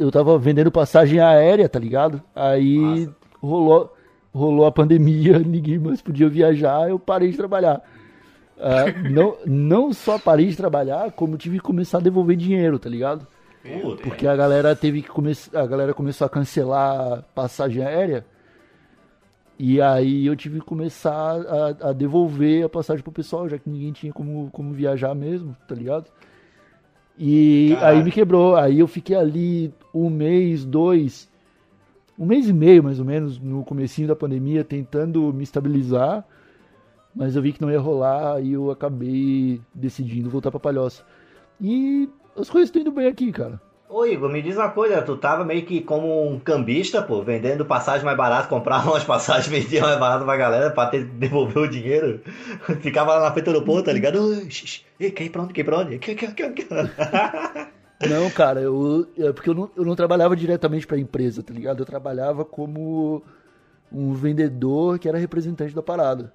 eu 0.00 0.10
tava 0.10 0.38
vendendo 0.38 0.72
passagem 0.72 1.20
aérea, 1.20 1.68
tá 1.68 1.78
ligado? 1.78 2.22
Aí 2.34 3.06
rolou, 3.38 3.94
rolou 4.32 4.64
a 4.64 4.72
pandemia, 4.72 5.38
ninguém 5.44 5.78
mais 5.78 6.00
podia 6.00 6.28
viajar, 6.28 6.88
eu 6.88 6.98
parei 6.98 7.30
de 7.30 7.36
trabalhar. 7.36 7.82
Ah, 8.58 8.86
não, 9.10 9.36
não 9.44 9.92
só 9.92 10.18
parei 10.18 10.46
de 10.46 10.56
trabalhar, 10.56 11.12
como 11.12 11.36
tive 11.36 11.58
que 11.58 11.64
começar 11.64 11.98
a 11.98 12.00
devolver 12.00 12.34
dinheiro, 12.34 12.78
tá 12.78 12.88
ligado? 12.88 13.26
Puta, 13.82 14.02
Porque 14.02 14.26
a 14.26 14.34
galera 14.34 14.74
teve 14.74 15.02
que 15.02 15.08
começar. 15.08 15.60
A 15.60 15.66
galera 15.66 15.92
começou 15.92 16.26
a 16.26 16.30
cancelar 16.30 17.22
passagem 17.34 17.84
aérea. 17.84 18.24
E 19.62 19.78
aí 19.78 20.24
eu 20.24 20.34
tive 20.34 20.58
que 20.58 20.64
começar 20.64 21.12
a, 21.12 21.90
a 21.90 21.92
devolver 21.92 22.64
a 22.64 22.68
passagem 22.68 23.02
pro 23.02 23.12
pessoal, 23.12 23.46
já 23.46 23.58
que 23.58 23.68
ninguém 23.68 23.92
tinha 23.92 24.10
como, 24.10 24.48
como 24.50 24.72
viajar 24.72 25.14
mesmo, 25.14 25.54
tá 25.68 25.74
ligado? 25.74 26.10
E 27.18 27.72
Caralho. 27.74 27.98
aí 27.98 28.02
me 28.02 28.10
quebrou. 28.10 28.56
Aí 28.56 28.78
eu 28.78 28.86
fiquei 28.88 29.14
ali 29.14 29.70
um 29.92 30.08
mês, 30.08 30.64
dois, 30.64 31.30
um 32.18 32.24
mês 32.24 32.48
e 32.48 32.54
meio 32.54 32.82
mais 32.82 32.98
ou 32.98 33.04
menos 33.04 33.38
no 33.38 33.62
comecinho 33.62 34.08
da 34.08 34.16
pandemia 34.16 34.64
tentando 34.64 35.30
me 35.30 35.44
estabilizar, 35.44 36.26
mas 37.14 37.36
eu 37.36 37.42
vi 37.42 37.52
que 37.52 37.60
não 37.60 37.70
ia 37.70 37.80
rolar 37.80 38.40
e 38.40 38.54
eu 38.54 38.70
acabei 38.70 39.60
decidindo 39.74 40.30
voltar 40.30 40.50
pra 40.50 40.58
Palhoça. 40.58 41.04
E 41.60 42.08
as 42.34 42.48
coisas 42.48 42.68
estão 42.70 42.80
indo 42.80 42.92
bem 42.92 43.08
aqui, 43.08 43.30
cara. 43.30 43.60
Ô 43.92 44.06
Igor, 44.06 44.30
me 44.30 44.40
diz 44.40 44.56
uma 44.56 44.70
coisa, 44.70 45.02
tu 45.02 45.16
tava 45.16 45.44
meio 45.44 45.66
que 45.66 45.80
como 45.80 46.30
um 46.30 46.38
cambista, 46.38 47.02
pô, 47.02 47.22
vendendo 47.22 47.64
passagem 47.66 48.04
mais 48.04 48.16
barato, 48.16 48.48
comprava 48.48 48.88
umas 48.92 49.02
passagens, 49.02 49.48
vendia 49.48 49.82
mais 49.82 49.98
barato 49.98 50.24
pra 50.24 50.36
galera 50.36 50.70
pra 50.70 50.86
ter, 50.86 51.04
devolver 51.04 51.58
o 51.64 51.68
dinheiro. 51.68 52.20
Ficava 52.80 53.14
lá 53.14 53.20
na 53.22 53.32
frente 53.32 53.46
do 53.46 53.50
aeroporto, 53.50 53.86
tá 53.86 53.92
ligado? 53.92 54.32
Ei, 55.00 55.10
pra 55.28 55.42
onde? 55.78 55.98
Quer, 55.98 56.14
quer, 56.14 56.34
quer, 56.34 56.52
quer. 56.54 56.68
Não, 58.08 58.30
cara, 58.30 58.60
eu, 58.62 59.06
é 59.18 59.30
porque 59.30 59.50
eu 59.50 59.54
não, 59.54 59.70
eu 59.76 59.84
não 59.84 59.94
trabalhava 59.94 60.34
diretamente 60.34 60.86
pra 60.86 60.96
empresa, 60.96 61.42
tá 61.42 61.52
ligado? 61.52 61.80
Eu 61.80 61.84
trabalhava 61.86 62.46
como 62.46 63.22
um 63.92 64.14
vendedor 64.14 64.98
que 64.98 65.06
era 65.06 65.18
representante 65.18 65.74
da 65.74 65.82
parada. 65.82 66.32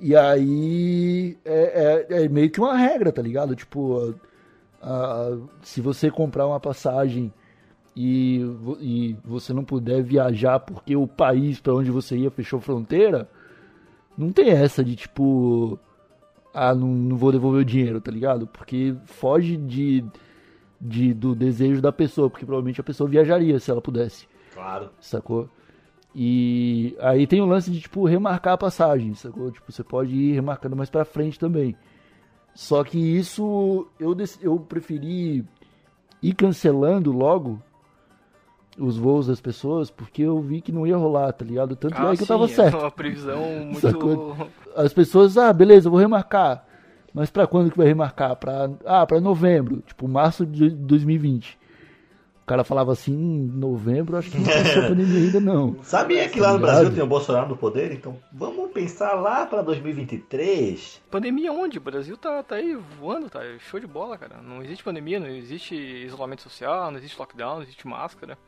E 0.00 0.16
aí 0.16 1.36
é, 1.44 2.06
é- 2.08 2.24
é 2.24 2.28
meio 2.30 2.48
que 2.50 2.58
uma 2.58 2.74
regra, 2.74 3.12
tá 3.12 3.20
ligado? 3.20 3.54
Tipo, 3.54 4.14
se 5.62 5.80
você 5.80 6.10
comprar 6.10 6.46
uma 6.46 6.60
passagem 6.60 7.32
e, 7.96 8.40
e 8.80 9.16
você 9.24 9.52
não 9.52 9.64
puder 9.64 10.02
viajar 10.02 10.60
porque 10.60 10.94
o 10.94 11.06
país 11.06 11.60
pra 11.60 11.74
onde 11.74 11.90
você 11.90 12.16
ia 12.16 12.30
fechou 12.30 12.60
fronteira, 12.60 13.28
não 14.16 14.30
tem 14.32 14.50
essa 14.50 14.84
de 14.84 14.94
tipo, 14.94 15.78
ah, 16.54 16.74
não, 16.74 16.88
não 16.88 17.16
vou 17.16 17.32
devolver 17.32 17.62
o 17.62 17.64
dinheiro, 17.64 18.00
tá 18.00 18.10
ligado? 18.10 18.46
Porque 18.46 18.94
foge 19.04 19.56
de, 19.56 20.04
de 20.80 21.12
do 21.12 21.34
desejo 21.34 21.80
da 21.80 21.92
pessoa, 21.92 22.30
porque 22.30 22.46
provavelmente 22.46 22.80
a 22.80 22.84
pessoa 22.84 23.08
viajaria 23.08 23.58
se 23.58 23.70
ela 23.70 23.80
pudesse 23.80 24.26
Claro. 24.54 24.90
sacou? 25.00 25.48
E 26.14 26.96
aí 27.00 27.26
tem 27.26 27.40
o 27.40 27.46
lance 27.46 27.70
de, 27.70 27.80
tipo, 27.80 28.04
remarcar 28.06 28.54
a 28.54 28.58
passagem, 28.58 29.14
sacou? 29.14 29.50
Tipo, 29.52 29.70
você 29.70 29.84
pode 29.84 30.14
ir 30.14 30.32
remarcando 30.32 30.74
mais 30.74 30.90
pra 30.90 31.04
frente 31.04 31.38
também. 31.38 31.76
Só 32.58 32.82
que 32.82 32.98
isso 32.98 33.86
eu, 34.00 34.16
eu 34.42 34.58
preferi 34.58 35.44
ir 36.20 36.34
cancelando 36.34 37.12
logo 37.12 37.62
os 38.76 38.98
voos 38.98 39.28
das 39.28 39.40
pessoas, 39.40 39.92
porque 39.92 40.22
eu 40.22 40.40
vi 40.40 40.60
que 40.60 40.72
não 40.72 40.84
ia 40.84 40.96
rolar, 40.96 41.32
tá 41.32 41.44
ligado? 41.44 41.76
Tanto 41.76 41.94
é 41.94 42.16
que 42.16 42.24
eu 42.24 42.26
tava 42.26 42.48
sim, 42.48 42.54
certo. 42.54 42.76
É 42.76 42.80
uma 42.80 42.90
previsão 42.90 43.38
muito. 43.64 44.48
As 44.74 44.92
pessoas, 44.92 45.38
ah, 45.38 45.52
beleza, 45.52 45.86
eu 45.86 45.92
vou 45.92 46.00
remarcar. 46.00 46.66
Mas 47.14 47.30
pra 47.30 47.46
quando 47.46 47.70
que 47.70 47.78
vai 47.78 47.86
remarcar? 47.86 48.34
Pra, 48.34 48.68
ah, 48.84 49.06
pra 49.06 49.20
novembro, 49.20 49.80
tipo, 49.86 50.08
março 50.08 50.44
de 50.44 50.68
2020. 50.68 51.56
O 52.48 52.50
cara 52.50 52.64
falava 52.64 52.92
assim, 52.92 53.12
em 53.12 53.46
novembro, 53.46 54.16
acho 54.16 54.30
que 54.30 54.38
não 54.38 54.46
passou 54.46 54.82
a 54.84 54.88
pandemia 54.88 55.18
ainda 55.18 55.38
não. 55.38 55.76
Sabia 55.84 56.26
que 56.30 56.40
lá 56.40 56.54
no 56.54 56.60
Tá? 56.60 56.66
Brasil 56.66 56.94
tem 56.94 57.02
o 57.02 57.06
Bolsonaro 57.06 57.46
no 57.46 57.56
poder? 57.58 57.92
Então 57.92 58.16
vamos 58.32 58.70
pensar 58.72 59.12
lá 59.12 59.44
pra 59.44 59.60
2023. 59.60 61.02
Pandemia 61.10 61.52
onde? 61.52 61.76
O 61.76 61.80
Brasil 61.82 62.16
tá, 62.16 62.42
tá 62.42 62.54
aí 62.56 62.74
voando, 62.98 63.28
tá? 63.28 63.40
Show 63.58 63.78
de 63.78 63.86
bola, 63.86 64.16
cara. 64.16 64.36
Não 64.42 64.62
existe 64.62 64.82
pandemia, 64.82 65.20
não 65.20 65.28
existe 65.28 65.74
isolamento 65.74 66.40
social, 66.40 66.90
não 66.90 66.96
existe 66.98 67.18
lockdown, 67.18 67.56
não 67.56 67.62
existe 67.62 67.86
máscara. 67.86 68.38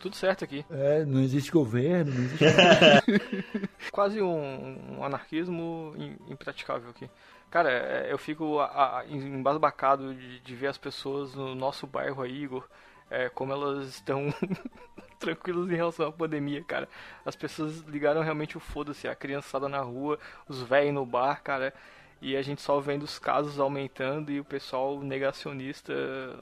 Tudo 0.00 0.16
certo 0.16 0.44
aqui. 0.44 0.62
É, 0.70 1.04
não 1.06 1.20
existe 1.20 1.50
governo, 1.50 2.12
não 2.12 2.24
existe. 2.24 2.44
Quase 3.92 4.20
um, 4.20 4.98
um 4.98 5.04
anarquismo 5.04 5.94
im- 5.96 6.16
impraticável 6.32 6.90
aqui. 6.90 7.08
Cara, 7.50 7.70
é, 7.70 8.12
eu 8.12 8.18
fico 8.18 8.58
a- 8.60 9.00
a- 9.00 9.04
embasbacado 9.08 10.14
de, 10.14 10.40
de 10.40 10.54
ver 10.54 10.68
as 10.68 10.78
pessoas 10.78 11.34
no 11.34 11.54
nosso 11.54 11.86
bairro 11.86 12.22
aí, 12.22 12.42
Igor, 12.44 12.64
é, 13.10 13.28
como 13.28 13.52
elas 13.52 13.88
estão 13.88 14.32
tranquilas 15.18 15.68
em 15.70 15.74
relação 15.74 16.06
à 16.06 16.12
pandemia, 16.12 16.62
cara. 16.62 16.88
As 17.26 17.34
pessoas 17.34 17.80
ligaram 17.80 18.22
realmente 18.22 18.56
o 18.56 18.60
foda-se, 18.60 19.08
a 19.08 19.14
criançada 19.14 19.68
na 19.68 19.80
rua, 19.80 20.18
os 20.48 20.62
velhos 20.62 20.94
no 20.94 21.04
bar, 21.04 21.42
cara. 21.42 21.74
E 22.22 22.36
a 22.36 22.42
gente 22.42 22.62
só 22.62 22.78
vendo 22.80 23.02
os 23.02 23.18
casos 23.18 23.58
aumentando 23.58 24.30
e 24.30 24.38
o 24.38 24.44
pessoal 24.44 25.00
negacionista. 25.00 25.92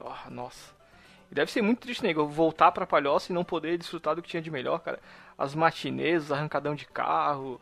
ó, 0.01 0.29
nossa. 0.29 0.73
E 1.31 1.35
deve 1.35 1.51
ser 1.51 1.61
muito 1.61 1.79
triste, 1.79 2.03
nego, 2.03 2.27
voltar 2.27 2.71
pra 2.71 2.87
Palhoça 2.87 3.31
e 3.31 3.35
não 3.35 3.43
poder 3.43 3.77
desfrutar 3.77 4.15
do 4.15 4.21
que 4.21 4.29
tinha 4.29 4.41
de 4.41 4.51
melhor, 4.51 4.79
cara. 4.79 4.99
As 5.37 5.55
matinês, 5.55 6.25
os 6.25 6.31
arrancadão 6.31 6.75
de 6.75 6.85
carro. 6.85 7.61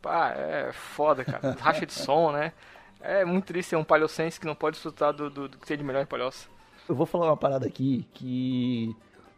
Pá, 0.00 0.30
é 0.30 0.72
foda, 0.72 1.24
cara. 1.24 1.56
Racha 1.60 1.86
de 1.86 1.92
som, 1.92 2.32
né? 2.32 2.52
É 3.00 3.24
muito 3.24 3.46
triste 3.46 3.70
ser 3.70 3.76
um 3.76 3.84
palhocense 3.84 4.38
que 4.38 4.46
não 4.46 4.54
pode 4.54 4.74
desfrutar 4.74 5.12
do, 5.12 5.28
do, 5.30 5.48
do 5.48 5.58
que 5.58 5.66
tem 5.66 5.76
de 5.76 5.84
melhor 5.84 6.02
em 6.02 6.06
Palhoça. 6.06 6.48
Eu 6.92 6.96
vou 6.96 7.06
falar 7.06 7.28
uma 7.28 7.36
parada 7.38 7.66
aqui 7.66 8.06
que 8.12 8.94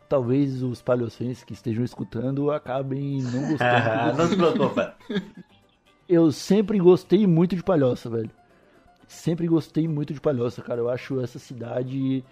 talvez 0.08 0.60
os 0.60 0.82
palhocenses 0.82 1.44
que 1.44 1.52
estejam 1.52 1.84
escutando 1.84 2.50
acabem 2.50 3.22
não 3.22 3.46
gostando. 3.54 4.18
Não 4.18 4.26
se 4.26 4.36
preocupa. 4.36 4.96
eu 6.08 6.32
sempre 6.32 6.80
gostei 6.80 7.28
muito 7.28 7.54
de 7.54 7.62
Palhoça, 7.62 8.10
velho. 8.10 8.30
Sempre 9.06 9.46
gostei 9.46 9.86
muito 9.86 10.12
de 10.12 10.20
Palhoça, 10.20 10.62
cara. 10.62 10.80
Eu 10.80 10.88
acho 10.88 11.20
essa 11.20 11.38
cidade 11.38 12.24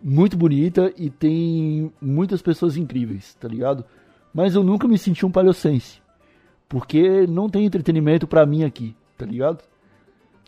muito 0.00 0.36
bonita 0.36 0.92
e 0.96 1.10
tem 1.10 1.92
muitas 2.00 2.40
pessoas 2.40 2.76
incríveis, 2.76 3.34
tá 3.34 3.48
ligado? 3.48 3.84
Mas 4.32 4.54
eu 4.54 4.62
nunca 4.62 4.86
me 4.86 4.98
senti 4.98 5.26
um 5.26 5.32
palhocense. 5.32 6.00
Porque 6.68 7.26
não 7.26 7.50
tem 7.50 7.64
entretenimento 7.64 8.24
pra 8.24 8.46
mim 8.46 8.62
aqui, 8.62 8.94
tá 9.16 9.26
ligado? 9.26 9.64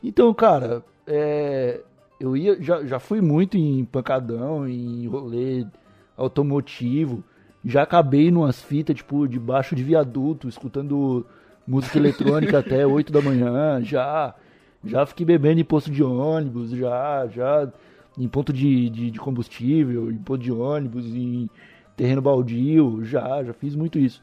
Então, 0.00 0.32
cara, 0.32 0.85
é, 1.09 1.80
eu 2.21 2.37
ia, 2.37 2.61
já, 2.62 2.85
já 2.85 3.00
fui 3.00 3.23
muito 3.23 3.57
em 3.57 3.85
pancadão, 3.85 4.69
em 4.69 5.07
rolê 5.07 5.67
automotivo. 6.17 7.25
Já 7.65 7.83
acabei 7.83 8.31
numas 8.31 8.61
fitas, 8.62 8.95
tipo, 8.95 9.27
debaixo 9.27 9.75
de 9.75 9.83
viaduto, 9.83 10.47
escutando 10.47 11.27
música 11.67 11.99
eletrônica 11.99 12.57
até 12.61 12.87
8 12.87 13.11
da 13.11 13.23
manhã. 13.23 13.83
Já, 13.83 14.35
já 14.85 15.07
fiquei 15.07 15.25
bebendo 15.25 15.61
em 15.61 15.65
posto 15.65 15.91
de 15.91 16.03
ônibus, 16.03 16.71
já, 16.71 17.27
já 17.27 17.73
em 18.19 18.29
ponto 18.29 18.53
de, 18.53 18.91
de, 18.91 19.11
de 19.11 19.19
combustível, 19.19 20.11
em 20.11 20.19
ponto 20.19 20.43
de 20.43 20.53
ônibus, 20.53 21.07
em 21.07 21.49
terreno 21.97 22.21
baldio, 22.21 23.03
já, 23.03 23.43
já 23.43 23.55
fiz 23.55 23.75
muito 23.75 23.99
isso. 23.99 24.23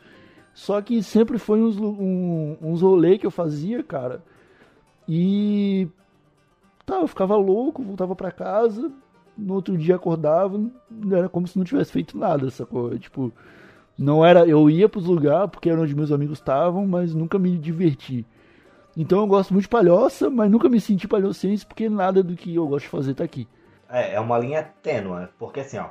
Só 0.54 0.82
que 0.82 1.02
sempre 1.02 1.40
foi 1.40 1.62
uns, 1.62 1.78
um, 1.80 2.58
uns 2.62 2.82
rolê 2.82 3.18
que 3.18 3.26
eu 3.26 3.32
fazia, 3.32 3.84
cara. 3.84 4.22
E 5.08 5.88
tá, 6.88 7.02
eu 7.02 7.08
ficava 7.08 7.36
louco, 7.36 7.84
voltava 7.84 8.16
para 8.16 8.32
casa, 8.32 8.90
no 9.38 9.54
outro 9.56 9.78
dia 9.78 9.98
acordava, 9.98 10.60
era 11.12 11.28
como 11.28 11.46
se 11.46 11.58
não 11.58 11.66
tivesse 11.66 11.92
feito 11.92 12.18
nada, 12.18 12.50
sacou? 12.50 12.98
Tipo, 12.98 13.32
não 13.98 14.26
era, 14.26 14.48
eu 14.48 14.70
ia 14.70 14.88
pros 14.88 15.06
lugares 15.06 15.52
porque 15.52 15.70
era 15.70 15.82
onde 15.82 15.94
meus 15.94 16.14
amigos 16.14 16.40
estavam, 16.40 16.88
mas 16.88 17.14
nunca 17.14 17.38
me 17.38 17.58
diverti. 17.58 18.26
Então 18.96 19.20
eu 19.20 19.28
gosto 19.28 19.54
muito 19.54 19.64
de 19.64 19.70
palhoça, 19.70 20.30
mas 20.30 20.50
nunca 20.50 20.70
me 20.70 20.80
senti 20.80 21.08
palhocense 21.08 21.66
porque 21.66 21.90
nada 21.90 22.24
do 22.24 22.36
que 22.36 22.56
eu 22.56 22.66
gosto 22.66 22.86
de 22.86 22.90
fazer 22.90 23.14
tá 23.14 23.24
aqui. 23.26 23.48
É, 23.90 24.14
é 24.14 24.20
uma 24.20 24.40
linha 24.40 24.64
tênua, 24.82 25.30
porque 25.38 25.60
assim, 25.60 25.78
ó, 25.78 25.90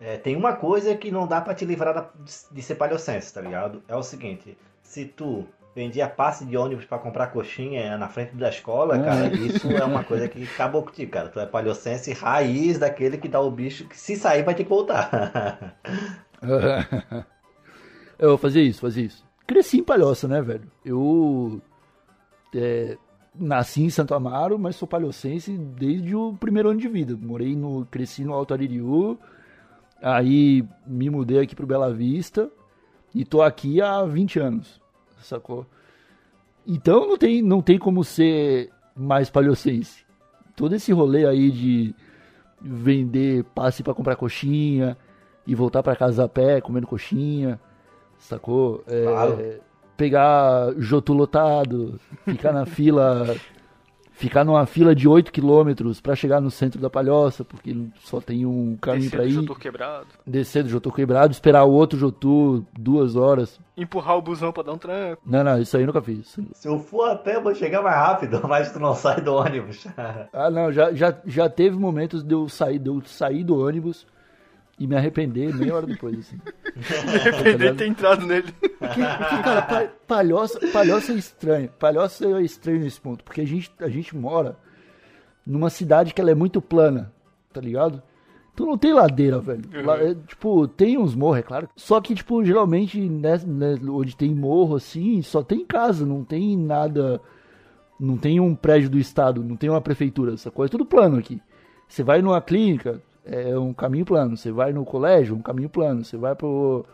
é, 0.00 0.16
tem 0.16 0.34
uma 0.34 0.54
coisa 0.54 0.96
que 0.96 1.10
não 1.10 1.26
dá 1.26 1.42
para 1.42 1.54
te 1.54 1.66
livrar 1.66 2.10
de 2.50 2.62
ser 2.62 2.76
palhocense, 2.76 3.32
tá 3.32 3.42
ligado? 3.42 3.82
É 3.86 3.94
o 3.94 4.02
seguinte, 4.02 4.56
se 4.82 5.04
tu 5.04 5.46
vendia 5.74 6.08
passe 6.08 6.44
de 6.44 6.56
ônibus 6.56 6.84
para 6.84 6.98
comprar 6.98 7.28
coxinha 7.28 7.96
na 7.96 8.08
frente 8.08 8.34
da 8.36 8.48
escola, 8.48 8.96
É. 8.96 9.02
cara, 9.02 9.34
isso 9.34 9.70
é 9.70 9.84
uma 9.84 10.04
coisa 10.04 10.28
que 10.28 10.42
acabou 10.44 10.82
contigo, 10.82 11.10
cara. 11.10 11.28
Tu 11.28 11.40
é 11.40 11.46
palhocense 11.46 12.12
raiz 12.12 12.78
daquele 12.78 13.16
que 13.16 13.28
dá 13.28 13.40
o 13.40 13.50
bicho 13.50 13.88
que 13.88 13.98
se 13.98 14.16
sair 14.16 14.42
vai 14.42 14.54
ter 14.54 14.64
que 14.64 14.70
voltar. 14.70 15.76
eu 18.18 18.36
fazia 18.36 18.62
isso, 18.62 18.80
fazia 18.80 19.04
isso. 19.04 19.24
Cresci 19.46 19.78
em 19.78 19.84
palhoça, 19.84 20.28
né, 20.28 20.40
velho? 20.42 20.70
Eu 20.84 21.60
é, 22.54 22.96
nasci 23.34 23.82
em 23.82 23.90
Santo 23.90 24.14
Amaro, 24.14 24.58
mas 24.58 24.76
sou 24.76 24.86
palhocense 24.86 25.56
desde 25.56 26.14
o 26.14 26.34
primeiro 26.34 26.68
ano 26.70 26.80
de 26.80 26.88
vida. 26.88 27.16
Morei 27.20 27.56
no, 27.56 27.86
cresci 27.86 28.24
no 28.24 28.34
Alto 28.34 28.52
Aririu, 28.52 29.18
aí 30.02 30.64
me 30.86 31.08
mudei 31.08 31.40
aqui 31.40 31.54
pro 31.54 31.66
Bela 31.66 31.92
Vista 31.92 32.50
e 33.14 33.24
tô 33.24 33.42
aqui 33.42 33.80
há 33.80 34.02
20 34.04 34.38
anos, 34.38 34.80
sacou? 35.22 35.66
Então 36.66 37.06
não 37.08 37.16
tem, 37.18 37.42
não 37.42 37.60
tem 37.62 37.78
como 37.78 38.04
ser 38.04 38.70
mais 38.94 39.30
palhocense. 39.30 40.04
Todo 40.54 40.74
esse 40.74 40.92
rolê 40.92 41.26
aí 41.26 41.50
de 41.50 41.94
vender 42.60 43.44
passe 43.54 43.82
pra 43.82 43.94
comprar 43.94 44.16
coxinha 44.16 44.96
e 45.46 45.54
voltar 45.54 45.82
pra 45.82 45.96
casa 45.96 46.24
a 46.24 46.28
pé 46.28 46.60
comendo 46.60 46.86
coxinha, 46.86 47.60
sacou? 48.18 48.84
É, 48.86 49.04
Claro. 49.04 49.38
Pegar 49.96 50.72
ficar 52.24 52.52
na 52.52 52.64
fila, 52.66 53.36
ficar 54.22 54.44
numa 54.44 54.64
fila 54.66 54.94
de 54.94 55.08
8 55.08 55.32
quilômetros 55.32 56.00
pra 56.00 56.14
chegar 56.14 56.40
no 56.40 56.48
centro 56.50 56.80
da 56.80 56.88
palhoça, 56.88 57.44
porque 57.44 57.76
só 58.00 58.20
tem 58.20 58.46
um 58.46 58.76
caminho 58.80 59.10
Descer 59.10 59.16
pra 59.16 59.24
do 59.24 59.28
ir. 59.28 59.32
Jotur 59.32 59.58
quebrado. 59.58 60.06
Descer 60.24 60.62
do 60.62 60.68
Jotu 60.68 60.92
quebrado, 60.92 61.32
esperar 61.32 61.64
o 61.64 61.72
outro 61.72 61.98
Jotu 61.98 62.64
duas 62.78 63.16
horas. 63.16 63.58
Empurrar 63.76 64.16
o 64.16 64.22
busão 64.22 64.52
pra 64.52 64.62
dar 64.62 64.74
um 64.74 64.78
tranco. 64.78 65.20
Não, 65.26 65.42
não, 65.42 65.60
isso 65.60 65.76
aí 65.76 65.82
eu 65.82 65.86
nunca 65.88 66.00
fiz. 66.00 66.38
se 66.52 66.68
eu 66.68 66.78
for 66.78 67.10
a 67.10 67.16
pé, 67.16 67.34
eu 67.36 67.42
vou 67.42 67.52
chegar 67.52 67.82
mais 67.82 67.96
rápido, 67.96 68.40
mas 68.46 68.70
tu 68.70 68.78
não 68.78 68.94
sai 68.94 69.20
do 69.20 69.34
ônibus. 69.34 69.86
Ah, 70.32 70.50
não, 70.50 70.72
já, 70.72 70.92
já, 70.92 71.14
já 71.26 71.48
teve 71.48 71.76
momentos 71.76 72.22
de 72.22 72.34
eu 72.34 72.48
sair, 72.48 72.78
de 72.78 72.88
eu 72.88 73.02
sair 73.04 73.42
do 73.44 73.58
ônibus 73.58 74.06
e 74.82 74.86
me 74.86 74.96
arrepender 74.96 75.54
meia 75.54 75.74
hora 75.74 75.86
depois, 75.86 76.18
assim. 76.18 76.36
Arrepender 77.20 77.72
de 77.72 77.78
ter 77.78 77.86
entrado 77.86 78.26
nele. 78.26 78.50
Porque, 78.60 78.78
porque, 78.78 79.42
cara, 79.42 79.62
pa- 79.62 79.88
palhoça, 80.06 80.58
palhoça 80.72 81.12
é 81.12 81.16
estranho. 81.16 81.68
Palhoça 81.78 82.26
é 82.26 82.42
estranho 82.42 82.80
nesse 82.80 83.00
ponto. 83.00 83.22
Porque 83.22 83.40
a 83.40 83.46
gente, 83.46 83.70
a 83.80 83.88
gente 83.88 84.16
mora 84.16 84.56
numa 85.46 85.70
cidade 85.70 86.12
que 86.14 86.20
ela 86.20 86.30
é 86.30 86.34
muito 86.34 86.60
plana, 86.60 87.12
tá 87.52 87.60
ligado? 87.60 88.02
Então 88.54 88.66
não 88.66 88.76
tem 88.76 88.92
ladeira, 88.92 89.38
velho. 89.38 89.62
Lá, 89.84 89.96
é, 89.98 90.14
tipo, 90.14 90.66
tem 90.68 90.98
uns 90.98 91.14
morros, 91.14 91.38
é 91.38 91.42
claro. 91.42 91.68
Só 91.76 92.00
que, 92.00 92.14
tipo, 92.14 92.44
geralmente, 92.44 93.00
né, 93.00 93.40
né, 93.46 93.74
onde 93.88 94.16
tem 94.16 94.34
morro, 94.34 94.76
assim, 94.76 95.22
só 95.22 95.42
tem 95.42 95.64
casa, 95.64 96.04
não 96.04 96.22
tem 96.24 96.56
nada. 96.56 97.20
Não 98.00 98.16
tem 98.16 98.40
um 98.40 98.54
prédio 98.54 98.90
do 98.90 98.98
estado, 98.98 99.44
não 99.44 99.56
tem 99.56 99.70
uma 99.70 99.80
prefeitura, 99.80 100.34
essa 100.34 100.50
coisa. 100.50 100.70
É 100.70 100.72
tudo 100.72 100.84
plano 100.84 101.18
aqui. 101.18 101.40
Você 101.88 102.02
vai 102.02 102.20
numa 102.20 102.40
clínica, 102.40 103.00
é 103.24 103.58
um 103.58 103.72
caminho 103.72 104.04
plano. 104.04 104.36
Você 104.36 104.50
vai 104.52 104.72
no 104.72 104.84
colégio, 104.84 105.34
um 105.36 105.42
caminho 105.42 105.68
plano. 105.68 106.04
Você 106.04 106.16
vai 106.16 106.34
pro. 106.34 106.84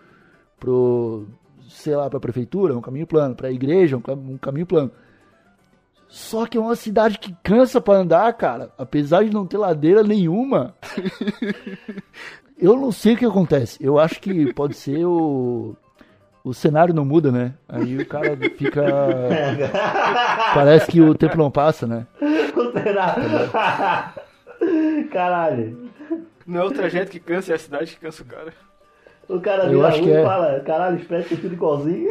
pro 0.58 1.26
sei 1.68 1.94
lá, 1.94 2.08
pra 2.08 2.18
prefeitura, 2.20 2.76
um 2.76 2.80
caminho 2.80 3.06
plano. 3.06 3.35
Pra 3.35 3.50
igreja, 3.50 3.97
um, 3.97 4.00
cam- 4.00 4.14
um 4.14 4.38
caminho 4.38 4.66
plano. 4.66 4.90
Só 6.08 6.47
que 6.47 6.56
é 6.56 6.61
uma 6.61 6.75
cidade 6.75 7.18
que 7.18 7.35
cansa 7.42 7.80
pra 7.82 7.94
andar, 7.97 8.32
cara. 8.32 8.70
Apesar 8.78 9.25
de 9.25 9.30
não 9.32 9.47
ter 9.47 9.58
ladeira 9.58 10.02
nenhuma. 10.02 10.75
Eu 12.61 12.76
não 12.76 12.90
sei 12.90 13.14
o 13.14 13.16
que 13.16 13.25
acontece. 13.26 13.78
Eu 13.80 13.99
acho 13.99 14.20
que 14.20 14.52
pode 14.52 14.75
ser 14.75 15.04
o. 15.04 15.76
O 16.42 16.54
cenário 16.54 16.94
não 16.94 17.04
muda, 17.04 17.30
né? 17.30 17.54
Aí 17.68 17.99
o 17.99 18.06
cara 18.06 18.37
fica. 18.56 18.82
Parece 20.54 20.90
que 20.90 21.00
o 21.00 21.14
tempo 21.14 21.37
não 21.37 21.50
passa, 21.50 21.87
né? 21.87 22.06
Caralho. 25.10 25.90
Não 26.46 26.60
é 26.60 26.64
o 26.64 26.70
trajeto 26.70 27.10
que 27.10 27.20
cansa, 27.20 27.52
é 27.52 27.56
a 27.56 27.58
cidade 27.58 27.94
que 27.94 28.00
cansa 28.00 28.22
o 28.22 28.26
cara. 28.26 28.52
O 29.28 29.40
cara 29.40 29.70
Eu 29.70 29.84
acho 29.84 29.98
a 29.98 30.02
que 30.02 30.08
e 30.08 30.12
é. 30.12 30.24
fala, 30.24 30.60
caralho, 30.60 30.96
espera 30.96 31.22
que 31.22 31.34
é 31.34 31.36
tudo 31.36 31.52
igualzinho. 31.52 32.08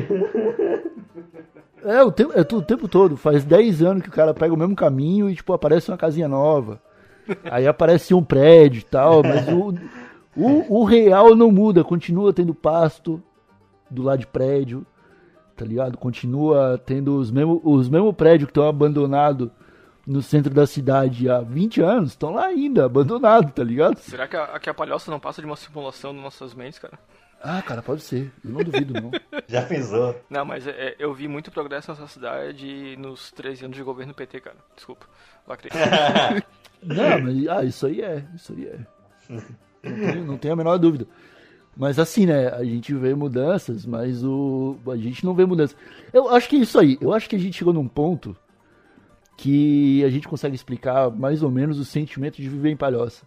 É, 1.83 2.03
o 2.03 2.11
tempo, 2.11 2.33
é 2.33 2.41
o 2.41 2.61
tempo 2.61 2.87
todo. 2.87 3.15
Faz 3.15 3.45
10 3.45 3.81
anos 3.81 4.03
que 4.03 4.09
o 4.09 4.11
cara 4.11 4.33
pega 4.33 4.53
o 4.53 4.57
mesmo 4.57 4.75
caminho 4.75 5.29
e, 5.29 5.35
tipo, 5.35 5.53
aparece 5.53 5.89
uma 5.89 5.97
casinha 5.97 6.27
nova. 6.27 6.81
Aí 7.49 7.67
aparece 7.67 8.13
um 8.13 8.23
prédio 8.23 8.79
e 8.79 8.83
tal, 8.83 9.21
mas 9.23 9.47
o, 9.47 9.73
o, 10.35 10.81
o 10.81 10.83
real 10.83 11.35
não 11.35 11.51
muda. 11.51 11.83
Continua 11.83 12.33
tendo 12.33 12.53
pasto 12.53 13.21
do 13.89 14.03
lado 14.03 14.19
de 14.19 14.27
prédio, 14.27 14.85
tá 15.55 15.65
ligado? 15.65 15.97
Continua 15.97 16.81
tendo 16.85 17.17
os 17.17 17.31
mesmos 17.31 17.59
os 17.63 17.89
mesmo 17.89 18.13
prédios 18.13 18.47
que 18.47 18.51
estão 18.51 18.67
abandonados 18.67 19.49
no 20.07 20.21
centro 20.21 20.53
da 20.53 20.65
cidade 20.65 21.29
há 21.29 21.41
20 21.41 21.81
anos, 21.81 22.11
estão 22.11 22.33
lá 22.33 22.45
ainda, 22.45 22.85
abandonados, 22.85 23.51
tá 23.51 23.61
ligado? 23.61 23.99
Será 23.99 24.25
que 24.25 24.37
a, 24.37 24.57
que 24.57 24.69
a 24.69 24.73
palhoça 24.73 25.11
não 25.11 25.19
passa 25.19 25.41
de 25.41 25.45
uma 25.45 25.57
simulação 25.57 26.13
nas 26.13 26.23
nossas 26.23 26.53
mentes, 26.53 26.79
cara? 26.79 26.97
Ah, 27.43 27.61
cara, 27.61 27.83
pode 27.83 28.01
ser. 28.01 28.31
Eu 28.43 28.51
não 28.51 28.63
duvido, 28.63 28.93
não. 28.93 29.11
Já 29.47 29.63
pensou. 29.63 30.15
Não, 30.29 30.45
mas 30.45 30.65
é, 30.65 30.71
é, 30.71 30.95
eu 30.97 31.13
vi 31.13 31.27
muito 31.27 31.51
progresso 31.51 31.91
nessa 31.91 32.07
cidade 32.07 32.95
nos 32.97 33.31
13 33.31 33.65
anos 33.65 33.77
de 33.77 33.83
governo 33.83 34.13
PT, 34.13 34.39
cara. 34.39 34.55
Desculpa. 34.75 35.05
Lacrei. 35.45 35.71
Não, 36.81 37.21
mas 37.21 37.47
ah, 37.47 37.63
isso 37.63 37.87
aí 37.87 38.01
é, 38.01 38.23
isso 38.35 38.53
aí 38.53 38.67
é. 38.67 38.79
Não 39.83 40.11
tenho, 40.11 40.25
não 40.25 40.37
tenho 40.37 40.53
a 40.53 40.57
menor 40.57 40.77
dúvida. 40.77 41.07
Mas 41.75 41.97
assim, 41.97 42.27
né, 42.27 42.49
a 42.49 42.63
gente 42.63 42.93
vê 42.93 43.15
mudanças, 43.15 43.83
mas 43.85 44.23
o 44.23 44.77
a 44.87 44.95
gente 44.95 45.25
não 45.25 45.33
vê 45.33 45.43
mudanças. 45.43 45.75
Eu 46.13 46.29
acho 46.29 46.47
que 46.47 46.55
é 46.55 46.59
isso 46.59 46.77
aí. 46.77 46.97
Eu 47.01 47.13
acho 47.13 47.27
que 47.27 47.35
a 47.35 47.39
gente 47.39 47.57
chegou 47.57 47.73
num 47.73 47.87
ponto 47.87 48.37
que 49.37 50.03
a 50.03 50.09
gente 50.09 50.27
consegue 50.27 50.55
explicar 50.55 51.11
mais 51.11 51.43
ou 51.43 51.51
menos 51.51 51.79
o 51.79 51.85
sentimento 51.85 52.41
de 52.41 52.49
viver 52.49 52.71
em 52.71 52.75
Palhoça. 52.75 53.25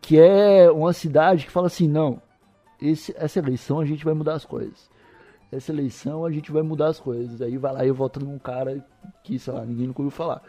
Que 0.00 0.18
é 0.18 0.68
uma 0.70 0.92
cidade 0.92 1.46
que 1.46 1.52
fala 1.52 1.68
assim, 1.68 1.86
não, 1.88 2.20
esse, 2.82 3.14
essa 3.16 3.38
eleição 3.38 3.78
a 3.78 3.84
gente 3.84 4.04
vai 4.04 4.12
mudar 4.12 4.34
as 4.34 4.44
coisas. 4.44 4.90
Essa 5.52 5.72
eleição 5.72 6.24
a 6.24 6.32
gente 6.32 6.50
vai 6.50 6.62
mudar 6.62 6.88
as 6.88 6.98
coisas. 6.98 7.40
Aí 7.40 7.56
vai 7.56 7.72
lá 7.72 7.86
e 7.86 7.90
vota 7.92 8.18
num 8.18 8.38
cara 8.38 8.84
que, 9.22 9.38
sei 9.38 9.52
lá, 9.52 9.64
ninguém 9.64 9.86
nunca 9.86 10.02
ouviu 10.02 10.16
falar. 10.16 10.42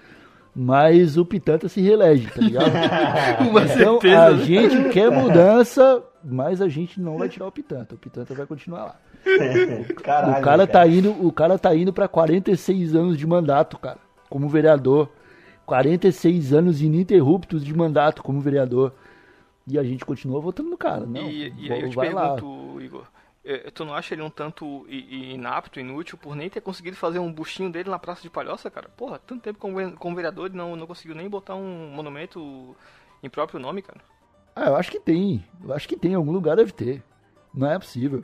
Mas 0.53 1.15
o 1.15 1.25
Pitanta 1.25 1.69
se 1.69 1.79
reelege, 1.79 2.27
tá 2.27 2.41
ligado? 2.41 2.71
Uma 3.49 3.63
então 3.63 4.01
certeza, 4.01 4.25
a 4.25 4.31
né? 4.31 4.43
gente 4.43 4.89
quer 4.89 5.09
mudança, 5.09 6.03
mas 6.23 6.61
a 6.61 6.67
gente 6.67 6.99
não 6.99 7.17
vai 7.17 7.29
tirar 7.29 7.47
o 7.47 7.51
Pitanta. 7.51 7.95
O 7.95 7.97
Pitanta 7.97 8.33
vai 8.33 8.45
continuar 8.45 8.83
lá. 8.83 8.95
Caralho. 10.03 10.39
o 10.39 10.41
cara 10.41 10.67
tá 10.67 10.85
indo, 10.87 11.11
o 11.25 11.31
cara 11.31 11.57
tá 11.57 11.73
indo 11.75 11.93
para 11.93 12.07
46 12.07 12.95
anos 12.95 13.17
de 13.17 13.25
mandato, 13.25 13.77
cara, 13.77 13.99
como 14.31 14.49
vereador. 14.49 15.09
46 15.65 16.53
anos 16.53 16.81
ininterruptos 16.81 17.63
de 17.63 17.73
mandato 17.73 18.23
como 18.23 18.41
vereador. 18.41 18.93
E 19.67 19.77
a 19.77 19.83
gente 19.83 20.03
continua 20.03 20.41
votando 20.41 20.69
no 20.71 20.77
cara, 20.77 21.05
não. 21.05 21.21
e, 21.29 21.53
e 21.59 21.71
aí 21.71 21.81
eu 21.81 21.89
te 21.89 21.95
vai 21.95 22.11
lá. 22.11 22.33
pergunto, 22.33 22.81
Igor, 22.81 23.05
eh, 23.45 23.69
tu 23.71 23.85
não 23.85 23.93
acha 23.93 24.15
ele 24.15 24.23
um 24.23 24.29
tanto 24.29 24.85
inapto, 24.89 25.79
inútil, 25.79 26.17
por 26.17 26.35
nem 26.35 26.49
ter 26.49 26.61
conseguido 26.61 26.97
fazer 26.97 27.19
um 27.19 27.31
buchinho 27.31 27.71
dele 27.71 27.89
na 27.89 27.99
Praça 27.99 28.23
de 28.23 28.29
Palhoça, 28.29 28.71
cara? 28.71 28.89
Porra, 28.89 29.19
tanto 29.19 29.43
tempo 29.43 29.59
como, 29.59 29.75
ve- 29.75 29.91
como 29.91 30.15
vereador 30.15 30.49
e 30.51 30.57
não, 30.57 30.75
não 30.75 30.87
conseguiu 30.87 31.15
nem 31.15 31.29
botar 31.29 31.55
um 31.55 31.91
monumento 31.91 32.75
em 33.21 33.29
próprio 33.29 33.59
nome, 33.59 33.81
cara. 33.83 34.01
Ah, 34.55 34.65
eu 34.65 34.75
acho 34.75 34.91
que 34.91 34.99
tem. 34.99 35.45
Eu 35.63 35.73
acho 35.73 35.87
que 35.87 35.95
tem. 35.95 36.11
Em 36.13 36.15
algum 36.15 36.31
lugar 36.31 36.55
deve 36.57 36.71
ter. 36.71 37.03
Não 37.53 37.71
é 37.71 37.77
possível. 37.77 38.23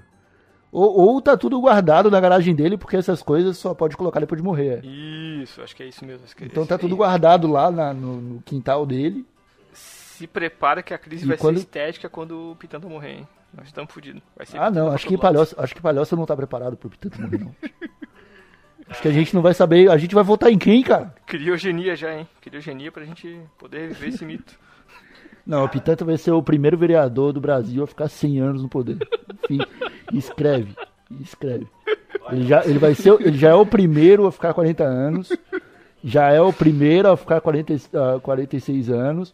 Ou, 0.72 1.00
ou 1.00 1.22
tá 1.22 1.38
tudo 1.38 1.60
guardado 1.62 2.12
na 2.12 2.20
garagem 2.20 2.54
dele, 2.54 2.78
porque 2.78 2.98
essas 2.98 3.22
coisas 3.24 3.58
só 3.58 3.74
pode 3.74 3.96
colocar 3.96 4.20
depois 4.20 4.40
de 4.42 4.46
morrer. 4.46 4.84
Isso, 4.84 5.62
acho 5.62 5.76
que 5.76 5.84
é 5.84 5.88
isso 5.88 6.06
mesmo. 6.06 6.26
é 6.26 6.46
Então 6.46 6.66
tá 6.66 6.78
tudo 6.78 6.92
aí. 6.94 6.98
guardado 6.98 7.48
lá 7.48 7.72
na- 7.72 7.94
no, 7.94 8.20
no 8.22 8.42
quintal 8.42 8.86
dele. 8.86 9.26
Se 9.72 10.28
prepara 10.28 10.82
que 10.84 10.94
a 10.94 10.98
crise 10.98 11.26
E 11.26 11.28
vai 11.28 11.38
quando- 11.38 11.58
ser 11.58 11.64
estética 11.64 12.10
quando 12.10 12.52
o 12.52 12.56
Pitanta 12.56 12.88
morrer, 12.90 13.20
hein? 13.20 13.28
Nós 13.56 13.68
estamos 13.68 13.94
fodidos. 13.94 14.22
Ah, 14.56 14.70
não. 14.70 14.90
Acho 14.92 15.08
que. 15.08 15.18
Palhoça, 15.18 15.56
acho 15.58 15.74
que 15.74 15.82
Palhoça 15.82 16.16
não 16.16 16.26
tá 16.26 16.36
preparado 16.36 16.76
pro 16.76 16.90
tanto 16.90 17.22
morrer, 17.22 17.38
não. 17.40 17.56
Acho 18.90 19.02
que 19.02 19.08
a 19.10 19.12
gente 19.12 19.34
não 19.36 19.42
vai 19.42 19.54
saber. 19.54 19.90
A 19.92 19.98
gente 19.98 20.16
vai 20.16 20.24
votar 20.24 20.50
em 20.52 20.58
quem, 20.58 20.82
cara? 20.82 21.14
Criogenia 21.26 21.94
já, 21.96 22.14
hein? 22.16 22.26
Criogenia 22.40 22.90
pra 22.92 23.04
gente 23.04 23.38
poder 23.58 23.90
reviver 23.90 24.10
esse 24.10 24.24
mito. 24.24 24.58
Não, 25.48 25.64
o 25.64 25.70
Pitanta 25.70 26.04
vai 26.04 26.18
ser 26.18 26.32
o 26.32 26.44
primeiro 26.44 26.78
vereador 26.78 27.32
do 27.32 27.40
Brasil 27.40 27.82
a 27.82 27.88
ficar 27.88 28.10
100 28.10 28.40
anos 28.40 28.62
no 28.62 28.68
poder. 28.68 28.98
Enfim, 29.46 29.60
escreve. 30.14 30.76
Escreve. 31.22 31.66
Ele 32.30 32.46
já, 32.46 32.66
ele, 32.66 32.78
vai 32.78 32.94
ser, 32.94 33.14
ele 33.22 33.38
já 33.38 33.52
é 33.52 33.54
o 33.56 33.66
primeiro 33.66 34.28
a 34.28 34.32
ficar 34.32 34.54
40 34.54 34.84
anos. 34.84 35.32
Já 36.04 36.30
é 36.34 36.42
o 36.42 36.52
primeiro 36.52 37.10
a 37.10 37.16
ficar 37.16 37.40
40, 37.40 37.74
ah, 37.94 38.20
46 38.20 38.90
anos. 38.90 39.34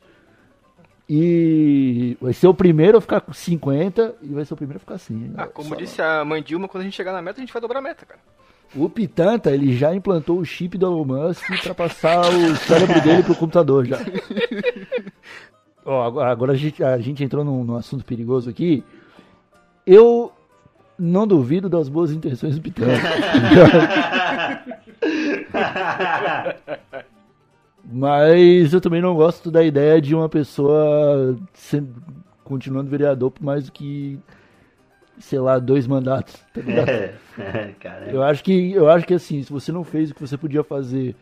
E 1.10 2.16
vai 2.22 2.32
ser 2.32 2.48
o 2.48 2.54
primeiro 2.54 2.98
a 2.98 3.02
ficar 3.02 3.20
com 3.20 3.34
50 3.34 4.16
e 4.22 4.28
vai 4.28 4.46
ser 4.46 4.54
o 4.54 4.58
primeiro 4.58 4.78
a 4.78 4.80
ficar 4.80 4.98
100. 5.00 5.34
Ah, 5.36 5.48
como 5.48 5.70
Só- 5.70 5.76
disse 5.76 6.02
a 6.02 6.24
mãe 6.24 6.44
Dilma, 6.44 6.68
quando 6.68 6.82
a 6.82 6.86
gente 6.86 6.96
chegar 6.96 7.12
na 7.12 7.22
meta, 7.22 7.40
a 7.40 7.42
gente 7.44 7.52
vai 7.52 7.62
dobrar 7.62 7.80
a 7.80 7.82
meta, 7.82 8.06
cara. 8.06 8.20
O 8.76 8.88
Pitanta, 8.90 9.52
ele 9.52 9.76
já 9.76 9.94
implantou 9.94 10.40
o 10.40 10.46
chip 10.46 10.78
do 10.78 10.86
Elon 10.86 11.06
Musk 11.06 11.44
pra 11.62 11.76
passar 11.76 12.22
o 12.22 12.56
cérebro 12.56 13.02
dele 13.02 13.22
pro 13.24 13.36
computador 13.36 13.86
já. 13.86 13.98
Ó, 15.86 16.20
agora 16.22 16.54
a 16.54 16.56
gente, 16.56 16.84
a 16.84 16.98
gente 16.98 17.24
entrou 17.24 17.44
num, 17.44 17.64
num 17.64 17.76
assunto 17.76 18.06
perigoso 18.06 18.50
aqui. 18.50 18.84
Eu 19.86 20.32
não 20.98 21.28
duvido 21.28 21.68
das 21.68 21.90
boas 21.90 22.12
intenções 22.12 22.56
do 22.56 22.62
Pitanta. 22.62 22.94
Mas 27.86 28.74
eu 28.74 28.80
também 28.80 29.02
não 29.02 29.16
gosto 29.16 29.52
da 29.52 29.64
ideia 29.64 30.02
de 30.02 30.16
uma 30.16 30.30
pessoa 30.30 31.38
ser- 31.54 31.84
continuando 32.44 32.90
vereador 32.90 33.32
por 33.32 33.44
mais 33.44 33.66
do 33.66 33.72
que, 33.72 34.18
sei 35.20 35.40
lá, 35.40 35.60
dois 35.60 35.86
mandatos. 35.86 36.36
Tá 36.54 36.62
ligado? 36.62 36.90
É, 36.90 37.74
cara. 37.80 38.06
Eu 38.10 38.24
acho 38.24 38.44
que 38.44 38.72
eu 38.72 38.90
acho 38.90 39.06
que 39.06 39.14
assim, 39.14 39.44
se 39.44 39.52
você 39.52 39.72
não 39.72 39.84
fez 39.84 40.12
o 40.12 40.16
que 40.16 40.22
você 40.22 40.38
podia 40.38 40.64
fazer 40.64 41.16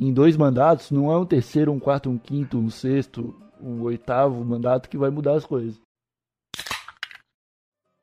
em 0.00 0.12
dois 0.12 0.36
mandatos, 0.36 0.90
não 0.90 1.12
é 1.12 1.18
um 1.18 1.26
terceiro, 1.26 1.72
um 1.72 1.78
quarto, 1.78 2.08
um 2.08 2.16
quinto, 2.16 2.58
um 2.58 2.70
sexto, 2.70 3.34
um 3.60 3.82
oitavo 3.82 4.44
mandato 4.44 4.88
que 4.88 4.98
vai 4.98 5.10
mudar 5.10 5.34
as 5.34 5.44
coisas. 5.44 5.80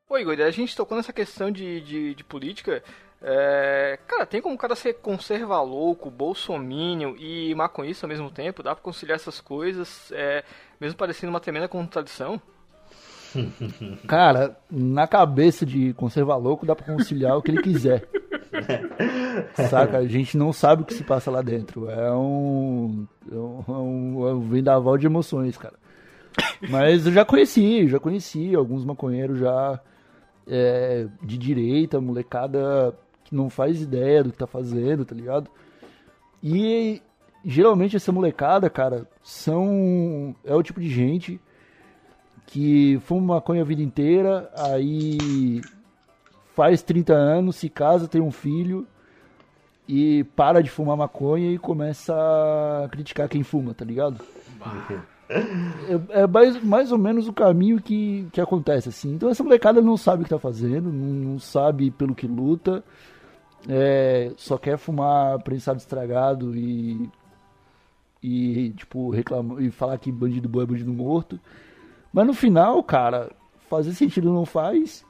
Ô 0.08 0.16
Igor, 0.16 0.40
a 0.40 0.50
gente 0.50 0.76
tocou 0.76 0.96
nessa 0.96 1.12
questão 1.12 1.50
de, 1.50 1.80
de, 1.80 2.14
de 2.14 2.24
política. 2.24 2.82
É, 3.20 3.98
cara, 4.06 4.24
tem 4.24 4.40
como 4.40 4.54
o 4.54 4.58
cara 4.58 4.76
ser 4.76 4.94
conserva 4.94 5.60
louco, 5.60 6.10
bolsomínio 6.10 7.16
e 7.16 7.54
maconhista 7.54 8.06
ao 8.06 8.08
mesmo 8.08 8.30
tempo? 8.30 8.62
Dá 8.62 8.74
pra 8.74 8.84
conciliar 8.84 9.16
essas 9.16 9.40
coisas, 9.40 10.12
é, 10.12 10.44
mesmo 10.80 10.96
parecendo 10.96 11.30
uma 11.30 11.40
tremenda 11.40 11.66
contradição? 11.66 12.40
Cara, 14.06 14.56
na 14.70 15.06
cabeça 15.06 15.64
de 15.64 15.92
conservar 15.94 16.36
louco 16.36 16.66
dá 16.66 16.74
pra 16.74 16.86
conciliar 16.86 17.36
o 17.36 17.42
que 17.42 17.50
ele 17.50 17.62
quiser. 17.62 18.06
Saca? 19.68 19.98
A 19.98 20.06
gente 20.06 20.36
não 20.36 20.52
sabe 20.52 20.82
o 20.82 20.84
que 20.84 20.94
se 20.94 21.04
passa 21.04 21.30
lá 21.30 21.42
dentro. 21.42 21.90
É 21.90 22.12
um, 22.12 23.06
é 23.30 23.34
um, 23.34 23.64
é 23.68 23.72
um, 23.72 24.28
é 24.28 24.34
um 24.34 24.40
vendaval 24.40 24.96
de 24.96 25.06
emoções, 25.06 25.56
cara. 25.56 25.74
Mas 26.68 27.06
eu 27.06 27.12
já 27.12 27.24
conheci, 27.24 27.88
já 27.88 27.98
conheci 27.98 28.54
alguns 28.54 28.84
maconheiros 28.84 29.38
já 29.38 29.80
é, 30.46 31.06
de 31.22 31.38
direita, 31.38 32.00
molecada 32.00 32.94
que 33.24 33.34
não 33.34 33.50
faz 33.50 33.80
ideia 33.80 34.22
do 34.22 34.30
que 34.30 34.38
tá 34.38 34.46
fazendo, 34.46 35.04
tá 35.04 35.14
ligado? 35.14 35.50
E 36.42 37.02
geralmente 37.44 37.96
essa 37.96 38.12
molecada, 38.12 38.68
cara, 38.70 39.06
são. 39.22 40.34
É 40.44 40.54
o 40.54 40.62
tipo 40.62 40.80
de 40.80 40.88
gente 40.88 41.40
que 42.46 42.98
fuma 43.04 43.34
maconha 43.34 43.62
a 43.62 43.64
vida 43.64 43.82
inteira, 43.82 44.50
aí 44.56 45.60
faz 46.54 46.82
30 46.82 47.12
anos, 47.12 47.56
se 47.56 47.68
casa, 47.68 48.08
tem 48.08 48.20
um 48.20 48.30
filho 48.30 48.86
e 49.88 50.24
para 50.34 50.62
de 50.62 50.70
fumar 50.70 50.96
maconha 50.96 51.52
e 51.52 51.58
começa 51.58 52.14
a 52.14 52.88
criticar 52.88 53.28
quem 53.28 53.42
fuma, 53.42 53.74
tá 53.74 53.84
ligado? 53.84 54.24
É, 55.28 56.22
é 56.22 56.26
mais, 56.26 56.62
mais 56.62 56.92
ou 56.92 56.98
menos 56.98 57.28
o 57.28 57.32
caminho 57.32 57.80
que, 57.80 58.26
que 58.32 58.40
acontece, 58.40 58.88
assim. 58.88 59.14
Então 59.14 59.28
essa 59.28 59.42
molecada 59.42 59.82
não 59.82 59.96
sabe 59.96 60.22
o 60.22 60.24
que 60.24 60.30
tá 60.30 60.38
fazendo, 60.38 60.92
não, 60.92 61.32
não 61.32 61.38
sabe 61.38 61.90
pelo 61.90 62.14
que 62.14 62.26
luta, 62.26 62.82
é, 63.68 64.32
só 64.36 64.56
quer 64.56 64.78
fumar 64.78 65.40
prensado 65.42 65.78
estragado 65.78 66.56
e, 66.56 67.10
e 68.22 68.70
tipo, 68.70 69.10
reclamar 69.10 69.60
e 69.60 69.70
falar 69.70 69.98
que 69.98 70.10
bandido 70.10 70.48
bom 70.48 70.62
é 70.62 70.66
bandido 70.66 70.92
morto. 70.92 71.38
Mas 72.16 72.26
no 72.26 72.32
final, 72.32 72.82
cara, 72.82 73.30
fazer 73.68 73.92
sentido 73.92 74.32
não 74.32 74.46
faz, 74.46 75.04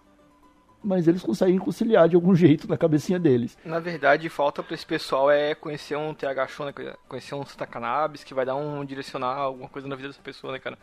mas 0.82 1.06
eles 1.06 1.22
conseguem 1.22 1.56
conciliar 1.56 2.08
de 2.08 2.16
algum 2.16 2.34
jeito 2.34 2.66
na 2.66 2.76
cabecinha 2.76 3.16
deles. 3.16 3.56
Na 3.64 3.78
verdade, 3.78 4.28
falta 4.28 4.60
pra 4.60 4.74
esse 4.74 4.84
pessoal 4.84 5.30
é 5.30 5.54
conhecer 5.54 5.96
um 5.96 6.12
TH 6.12 6.48
Show, 6.48 6.66
né? 6.66 6.72
Conhecer 7.08 7.36
um 7.36 7.46
Santa 7.46 7.64
Cannabis, 7.64 8.24
que 8.24 8.34
vai 8.34 8.44
dar 8.44 8.56
um 8.56 8.84
direcionar 8.84 9.36
alguma 9.36 9.68
coisa 9.68 9.86
na 9.86 9.94
vida 9.94 10.08
dessa 10.08 10.20
pessoa, 10.20 10.52
né, 10.52 10.58
cara? 10.58 10.76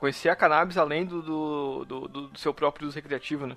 Conhecer 0.00 0.30
a 0.30 0.36
cannabis 0.36 0.78
além 0.78 1.04
do, 1.04 1.20
do, 1.20 1.84
do, 1.84 2.08
do 2.08 2.38
seu 2.38 2.54
próprio 2.54 2.88
uso 2.88 2.94
recreativo, 2.94 3.46
né? 3.46 3.54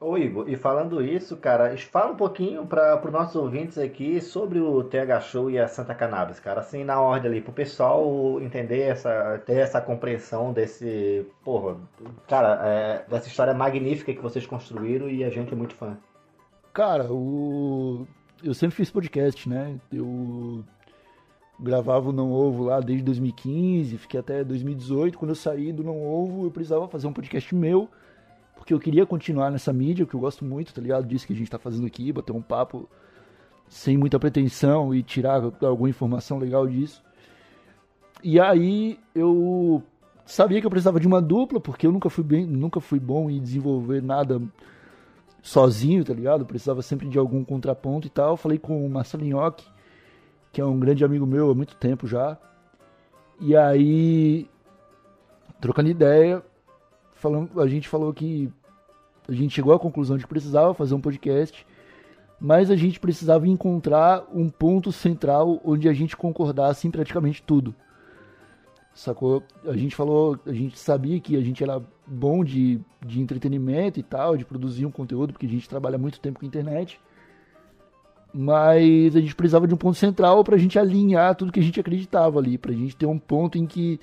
Ô 0.00 0.18
Igor, 0.18 0.48
e 0.48 0.56
falando 0.56 1.02
isso, 1.02 1.36
cara, 1.36 1.74
fala 1.78 2.12
um 2.12 2.16
pouquinho 2.16 2.66
para 2.66 3.00
os 3.02 3.12
nossos 3.12 3.36
ouvintes 3.36 3.78
aqui 3.78 4.20
sobre 4.20 4.60
o 4.60 4.84
TH 4.84 5.20
Show 5.20 5.50
e 5.50 5.58
a 5.58 5.66
Santa 5.66 5.94
Cannabis, 5.94 6.38
cara, 6.38 6.60
assim 6.60 6.84
na 6.84 7.00
ordem 7.00 7.30
ali, 7.30 7.40
pro 7.40 7.52
pessoal 7.52 8.40
entender 8.40 8.80
essa, 8.80 9.40
ter 9.46 9.58
essa 9.58 9.80
compreensão 9.80 10.52
desse, 10.52 11.26
porra, 11.42 11.76
cara, 12.28 12.60
é, 12.68 13.04
dessa 13.08 13.28
história 13.28 13.54
magnífica 13.54 14.12
que 14.12 14.20
vocês 14.20 14.46
construíram 14.46 15.08
e 15.08 15.24
a 15.24 15.30
gente 15.30 15.52
é 15.52 15.56
muito 15.56 15.74
fã. 15.74 15.96
Cara, 16.74 17.10
o... 17.10 18.06
eu 18.42 18.52
sempre 18.52 18.76
fiz 18.76 18.90
podcast, 18.90 19.48
né? 19.48 19.78
Eu 19.92 20.64
gravava 21.58 22.10
o 22.10 22.12
Não 22.12 22.32
Ovo 22.32 22.64
lá 22.64 22.80
desde 22.80 23.04
2015, 23.04 23.96
fiquei 23.96 24.18
até 24.18 24.42
2018. 24.42 25.16
Quando 25.16 25.30
eu 25.30 25.36
saí 25.36 25.72
do 25.72 25.84
Não 25.84 26.02
Ovo, 26.02 26.46
eu 26.46 26.50
precisava 26.50 26.88
fazer 26.88 27.06
um 27.06 27.12
podcast 27.12 27.54
meu, 27.54 27.88
porque 28.56 28.72
eu 28.72 28.78
queria 28.78 29.04
continuar 29.04 29.50
nessa 29.50 29.72
mídia, 29.72 30.06
que 30.06 30.14
eu 30.14 30.20
gosto 30.20 30.44
muito, 30.44 30.72
tá 30.72 30.80
ligado? 30.80 31.06
Disso 31.06 31.26
que 31.26 31.32
a 31.32 31.36
gente 31.36 31.50
tá 31.50 31.58
fazendo 31.58 31.86
aqui, 31.86 32.12
bater 32.12 32.32
um 32.32 32.42
papo 32.42 32.88
sem 33.68 33.96
muita 33.96 34.18
pretensão 34.18 34.94
e 34.94 35.02
tirar 35.02 35.42
alguma 35.62 35.88
informação 35.88 36.38
legal 36.38 36.66
disso. 36.66 37.02
E 38.22 38.40
aí 38.40 38.98
eu 39.14 39.82
sabia 40.24 40.60
que 40.60 40.66
eu 40.66 40.70
precisava 40.70 40.98
de 40.98 41.06
uma 41.06 41.20
dupla, 41.20 41.60
porque 41.60 41.86
eu 41.86 41.92
nunca 41.92 42.08
fui 42.08 42.24
bem, 42.24 42.46
nunca 42.46 42.80
fui 42.80 42.98
bom 42.98 43.28
em 43.28 43.40
desenvolver 43.40 44.02
nada 44.02 44.40
sozinho, 45.42 46.04
tá 46.04 46.14
ligado? 46.14 46.40
Eu 46.40 46.46
precisava 46.46 46.80
sempre 46.80 47.08
de 47.08 47.18
algum 47.18 47.44
contraponto 47.44 48.06
e 48.06 48.10
tal. 48.10 48.36
Falei 48.36 48.58
com 48.58 48.84
o 48.84 48.88
Marcelo 48.88 49.24
Nhoque, 49.24 49.66
que 50.52 50.60
é 50.60 50.64
um 50.64 50.78
grande 50.78 51.04
amigo 51.04 51.26
meu 51.26 51.50
há 51.50 51.54
muito 51.54 51.76
tempo 51.76 52.06
já. 52.06 52.38
E 53.40 53.54
aí, 53.54 54.48
trocando 55.60 55.90
ideia, 55.90 56.42
falando, 57.24 57.58
a 57.58 57.66
gente 57.66 57.88
falou 57.88 58.12
que 58.12 58.52
a 59.26 59.32
gente 59.32 59.54
chegou 59.54 59.72
à 59.72 59.78
conclusão 59.78 60.18
de 60.18 60.24
que 60.24 60.28
precisava 60.28 60.74
fazer 60.74 60.94
um 60.94 61.00
podcast, 61.00 61.66
mas 62.38 62.70
a 62.70 62.76
gente 62.76 63.00
precisava 63.00 63.48
encontrar 63.48 64.24
um 64.30 64.50
ponto 64.50 64.92
central 64.92 65.58
onde 65.64 65.88
a 65.88 65.94
gente 65.94 66.14
concordasse 66.14 66.86
em 66.86 66.90
praticamente 66.90 67.42
tudo. 67.42 67.74
Sacou? 68.94 69.42
A 69.64 69.74
gente 69.74 69.96
falou, 69.96 70.38
a 70.46 70.52
gente 70.52 70.78
sabia 70.78 71.18
que 71.18 71.34
a 71.34 71.40
gente 71.40 71.62
era 71.62 71.82
bom 72.06 72.44
de, 72.44 72.78
de 73.04 73.20
entretenimento 73.20 73.98
e 73.98 74.02
tal, 74.02 74.36
de 74.36 74.44
produzir 74.44 74.84
um 74.84 74.90
conteúdo, 74.90 75.32
porque 75.32 75.46
a 75.46 75.48
gente 75.48 75.68
trabalha 75.68 75.96
muito 75.96 76.20
tempo 76.20 76.40
com 76.40 76.46
internet. 76.46 77.00
Mas 78.32 79.16
a 79.16 79.20
gente 79.20 79.34
precisava 79.34 79.66
de 79.66 79.72
um 79.72 79.78
ponto 79.78 79.96
central 79.96 80.44
pra 80.44 80.58
gente 80.58 80.78
alinhar 80.78 81.34
tudo 81.34 81.50
que 81.50 81.60
a 81.60 81.62
gente 81.62 81.80
acreditava 81.80 82.38
ali, 82.38 82.58
pra 82.58 82.72
gente 82.72 82.94
ter 82.94 83.06
um 83.06 83.18
ponto 83.18 83.56
em 83.56 83.66
que 83.66 83.98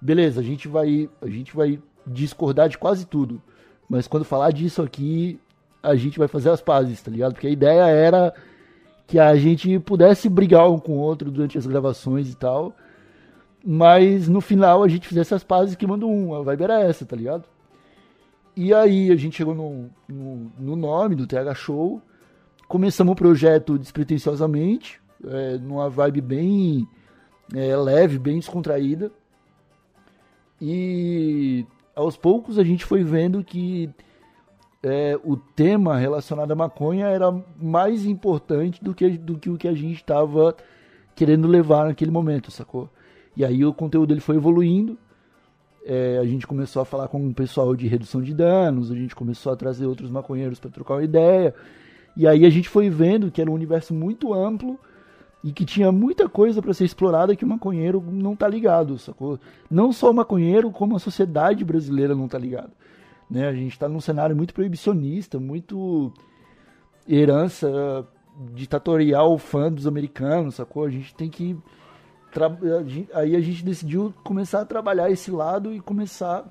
beleza, 0.00 0.40
a 0.40 0.44
gente 0.44 0.68
vai, 0.68 1.08
a 1.20 1.26
gente 1.26 1.56
vai 1.56 1.80
discordar 2.06 2.68
de 2.68 2.78
quase 2.78 3.06
tudo, 3.06 3.40
mas 3.88 4.06
quando 4.06 4.24
falar 4.24 4.50
disso 4.50 4.82
aqui, 4.82 5.38
a 5.82 5.94
gente 5.94 6.18
vai 6.18 6.28
fazer 6.28 6.50
as 6.50 6.60
pazes, 6.60 7.02
tá 7.02 7.10
ligado? 7.10 7.34
Porque 7.34 7.46
a 7.46 7.50
ideia 7.50 7.84
era 7.86 8.34
que 9.06 9.18
a 9.18 9.36
gente 9.36 9.78
pudesse 9.78 10.28
brigar 10.28 10.70
um 10.70 10.78
com 10.78 10.92
o 10.92 11.00
outro 11.00 11.30
durante 11.30 11.58
as 11.58 11.66
gravações 11.66 12.32
e 12.32 12.36
tal, 12.36 12.74
mas 13.64 14.28
no 14.28 14.40
final 14.40 14.82
a 14.82 14.88
gente 14.88 15.06
fizesse 15.06 15.34
as 15.34 15.44
pazes 15.44 15.76
que 15.76 15.86
manda 15.86 16.06
um, 16.06 16.34
a 16.34 16.42
vibe 16.42 16.64
era 16.64 16.80
essa, 16.80 17.04
tá 17.04 17.14
ligado? 17.14 17.44
E 18.56 18.72
aí 18.72 19.10
a 19.10 19.16
gente 19.16 19.36
chegou 19.36 19.54
no, 19.54 19.90
no, 20.08 20.52
no 20.58 20.76
nome 20.76 21.14
do 21.14 21.26
TH 21.26 21.54
Show, 21.54 22.00
começamos 22.68 23.12
o 23.12 23.16
projeto 23.16 23.78
despretensiosamente, 23.78 25.00
é, 25.26 25.58
numa 25.58 25.90
vibe 25.90 26.20
bem 26.20 26.88
é, 27.52 27.76
leve, 27.76 28.18
bem 28.18 28.38
descontraída. 28.38 29.10
E 30.60 31.66
aos 31.94 32.16
poucos 32.16 32.58
a 32.58 32.64
gente 32.64 32.84
foi 32.84 33.02
vendo 33.02 33.42
que 33.42 33.90
é, 34.82 35.18
o 35.24 35.36
tema 35.36 35.96
relacionado 35.96 36.50
à 36.52 36.54
maconha 36.54 37.06
era 37.06 37.32
mais 37.60 38.04
importante 38.04 38.82
do 38.84 38.94
que, 38.94 39.16
do 39.16 39.38
que 39.38 39.48
o 39.48 39.56
que 39.56 39.68
a 39.68 39.74
gente 39.74 39.96
estava 39.96 40.54
querendo 41.14 41.48
levar 41.48 41.86
naquele 41.86 42.10
momento, 42.10 42.50
sacou? 42.50 42.90
E 43.36 43.44
aí 43.44 43.64
o 43.64 43.72
conteúdo 43.72 44.08
dele 44.08 44.20
foi 44.20 44.36
evoluindo. 44.36 44.98
É, 45.86 46.18
a 46.18 46.24
gente 46.24 46.46
começou 46.46 46.82
a 46.82 46.84
falar 46.84 47.08
com 47.08 47.26
o 47.26 47.34
pessoal 47.34 47.74
de 47.74 47.86
redução 47.86 48.22
de 48.22 48.32
danos, 48.34 48.90
a 48.90 48.94
gente 48.94 49.14
começou 49.14 49.52
a 49.52 49.56
trazer 49.56 49.86
outros 49.86 50.10
maconheiros 50.10 50.58
para 50.58 50.70
trocar 50.70 50.94
uma 50.94 51.04
ideia. 51.04 51.54
E 52.16 52.26
aí 52.26 52.44
a 52.44 52.50
gente 52.50 52.68
foi 52.68 52.88
vendo 52.88 53.30
que 53.30 53.40
era 53.40 53.50
um 53.50 53.54
universo 53.54 53.92
muito 53.94 54.32
amplo 54.32 54.78
e 55.44 55.52
que 55.52 55.66
tinha 55.66 55.92
muita 55.92 56.26
coisa 56.26 56.62
para 56.62 56.72
ser 56.72 56.86
explorada 56.86 57.36
que 57.36 57.44
o 57.44 57.48
maconheiro 57.48 58.02
não 58.10 58.34
tá 58.34 58.48
ligado, 58.48 58.98
sacou? 58.98 59.38
Não 59.70 59.92
só 59.92 60.10
o 60.10 60.14
maconheiro, 60.14 60.70
como 60.70 60.96
a 60.96 60.98
sociedade 60.98 61.62
brasileira 61.62 62.14
não 62.14 62.26
tá 62.26 62.38
ligado. 62.38 62.72
Né? 63.30 63.46
A 63.46 63.52
gente 63.52 63.72
está 63.72 63.86
num 63.86 64.00
cenário 64.00 64.34
muito 64.34 64.54
proibicionista, 64.54 65.38
muito 65.38 66.10
herança 67.06 68.08
ditatorial 68.54 69.36
fã 69.36 69.70
dos 69.70 69.86
americanos, 69.86 70.54
sacou? 70.54 70.84
A 70.84 70.90
gente 70.90 71.14
tem 71.14 71.28
que 71.28 71.54
aí 73.12 73.36
a 73.36 73.40
gente 73.40 73.64
decidiu 73.64 74.12
começar 74.24 74.62
a 74.62 74.64
trabalhar 74.64 75.10
esse 75.10 75.30
lado 75.30 75.72
e 75.72 75.78
começar 75.78 76.44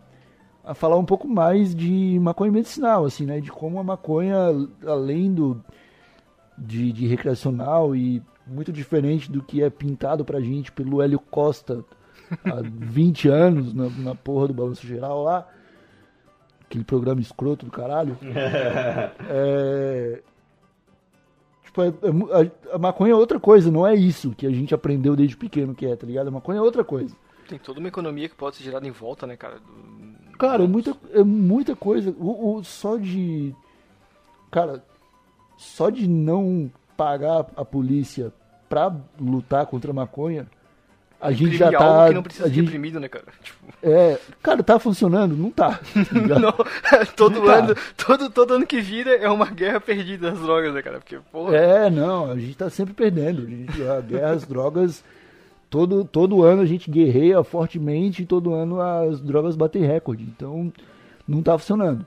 a 0.63 0.73
falar 0.73 0.97
um 0.97 1.03
pouco 1.03 1.27
mais 1.27 1.75
de 1.75 2.17
maconha 2.21 2.51
medicinal, 2.51 3.05
assim, 3.05 3.25
né? 3.25 3.41
De 3.41 3.51
como 3.51 3.79
a 3.79 3.83
maconha, 3.83 4.37
além 4.85 5.33
do 5.33 5.61
de, 6.57 6.93
de 6.93 7.07
recreacional 7.07 7.95
e 7.95 8.21
muito 8.45 8.71
diferente 8.71 9.31
do 9.31 9.41
que 9.41 9.63
é 9.63 9.69
pintado 9.69 10.25
pra 10.25 10.41
gente 10.41 10.71
pelo 10.71 11.01
Hélio 11.01 11.19
Costa 11.19 11.83
há 12.45 12.61
20 12.63 13.27
anos 13.29 13.73
na, 13.73 13.89
na 13.89 14.15
porra 14.15 14.47
do 14.47 14.53
Balanço 14.53 14.85
Geral 14.85 15.23
lá, 15.23 15.47
aquele 16.61 16.83
programa 16.83 17.21
escroto 17.21 17.65
do 17.65 17.71
caralho. 17.71 18.17
é, 19.29 20.21
tipo, 21.63 21.81
é, 21.81 21.87
é, 21.87 21.91
a, 22.71 22.75
a, 22.75 22.79
maconha 22.79 23.13
é 23.13 23.15
outra 23.15 23.39
coisa, 23.39 23.71
não 23.71 23.85
é 23.85 23.95
isso 23.95 24.31
que 24.31 24.45
a 24.45 24.51
gente 24.51 24.73
aprendeu 24.73 25.15
desde 25.15 25.37
pequeno 25.37 25.75
que 25.75 25.85
é, 25.85 25.95
tá 25.95 26.05
ligado? 26.05 26.27
A 26.27 26.31
maconha 26.31 26.59
é 26.59 26.61
outra 26.61 26.83
coisa. 26.83 27.15
Tem 27.47 27.59
toda 27.59 27.79
uma 27.79 27.89
economia 27.89 28.29
que 28.29 28.35
pode 28.35 28.55
ser 28.55 28.63
gerada 28.63 28.87
em 28.87 28.91
volta, 28.91 29.27
né, 29.27 29.35
cara? 29.35 29.59
Do... 29.59 30.37
Cara, 30.37 30.63
é 30.63 30.67
muita, 30.67 30.95
é 31.11 31.23
muita 31.23 31.75
coisa. 31.75 32.15
O, 32.17 32.55
o, 32.55 32.63
só 32.63 32.97
de. 32.97 33.53
Cara, 34.49 34.83
só 35.57 35.89
de 35.89 36.07
não 36.07 36.71
pagar 36.95 37.45
a 37.55 37.65
polícia 37.65 38.31
pra 38.69 38.95
lutar 39.19 39.65
contra 39.65 39.91
a 39.91 39.93
maconha 39.93 40.47
a 41.23 41.31
gente 41.31 41.55
já 41.55 41.71
tá. 41.71 41.85
Algo 41.85 42.07
que 42.09 42.13
não 42.15 42.23
precisa 42.23 42.47
ser 42.47 42.53
gente... 42.53 42.65
reprimido, 42.65 42.99
né, 42.99 43.07
cara? 43.07 43.23
Tipo... 43.41 43.73
É, 43.81 44.19
cara, 44.41 44.61
tá 44.61 44.77
funcionando? 44.77 45.37
Não 45.37 45.49
tá. 45.49 45.79
tá 46.27 46.39
não, 46.39 46.53
todo 47.15 47.39
não 47.39 47.45
tá. 47.45 47.55
ano, 47.55 47.75
tá. 47.75 47.81
todo, 48.05 48.29
todo 48.29 48.53
ano 48.55 48.67
que 48.67 48.81
vira 48.81 49.15
é 49.15 49.29
uma 49.29 49.45
guerra 49.45 49.79
perdida 49.79 50.31
das 50.31 50.39
drogas, 50.41 50.73
né, 50.73 50.81
cara? 50.81 50.99
Porque, 50.99 51.17
porra. 51.31 51.55
É, 51.55 51.89
não, 51.89 52.29
a 52.29 52.37
gente 52.37 52.57
tá 52.57 52.69
sempre 52.69 52.93
perdendo. 52.93 53.43
A, 53.43 53.49
gente, 53.49 53.87
a 53.87 54.01
guerra 54.01 54.31
às 54.31 54.45
drogas, 54.45 55.01
todo, 55.69 56.03
todo 56.03 56.43
ano 56.43 56.61
a 56.61 56.65
gente 56.65 56.91
guerreia 56.91 57.41
fortemente 57.41 58.23
e 58.23 58.25
todo 58.25 58.53
ano 58.53 58.81
as 58.81 59.21
drogas 59.21 59.55
batem 59.55 59.85
recorde. 59.85 60.23
Então, 60.23 60.73
não 61.25 61.41
tá 61.41 61.57
funcionando. 61.57 62.05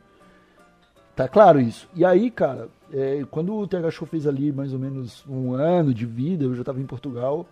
Tá 1.14 1.26
claro 1.26 1.58
isso. 1.58 1.88
E 1.94 2.04
aí, 2.04 2.30
cara, 2.30 2.68
é, 2.92 3.24
quando 3.30 3.54
o 3.54 3.66
TH 3.66 3.90
Show 3.90 4.06
fez 4.06 4.26
ali 4.26 4.52
mais 4.52 4.72
ou 4.72 4.78
menos 4.78 5.24
um 5.28 5.54
ano 5.54 5.92
de 5.92 6.06
vida, 6.06 6.44
eu 6.44 6.54
já 6.54 6.64
tava 6.64 6.80
em 6.80 6.86
Portugal 6.86 7.46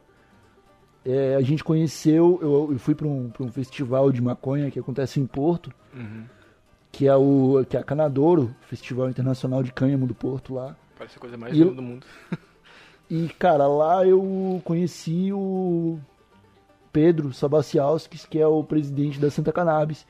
é, 1.04 1.34
a 1.34 1.42
gente 1.42 1.62
conheceu, 1.62 2.38
eu, 2.40 2.72
eu 2.72 2.78
fui 2.78 2.94
para 2.94 3.06
um, 3.06 3.30
um 3.38 3.52
festival 3.52 4.10
de 4.10 4.22
maconha 4.22 4.70
que 4.70 4.78
acontece 4.78 5.20
em 5.20 5.26
Porto, 5.26 5.70
uhum. 5.92 6.24
que 6.90 7.06
é 7.06 7.14
o 7.14 7.64
que 7.68 7.76
é 7.76 7.80
a 7.80 7.84
Canadouro, 7.84 8.54
Festival 8.62 9.10
Internacional 9.10 9.62
de 9.62 9.70
Cânhamo 9.70 10.06
do 10.06 10.14
Porto 10.14 10.54
lá. 10.54 10.74
Parece 10.96 11.18
a 11.18 11.20
coisa 11.20 11.36
mais 11.36 11.54
linda 11.54 11.74
do 11.74 11.82
mundo. 11.82 12.06
e, 13.10 13.28
cara, 13.38 13.66
lá 13.66 14.06
eu 14.06 14.62
conheci 14.64 15.30
o 15.30 15.98
Pedro 16.90 17.34
Sabacialskis, 17.34 18.24
que 18.24 18.38
é 18.38 18.46
o 18.46 18.64
presidente 18.64 19.20
da 19.20 19.30
Santa 19.30 19.52
Cannabis. 19.52 20.06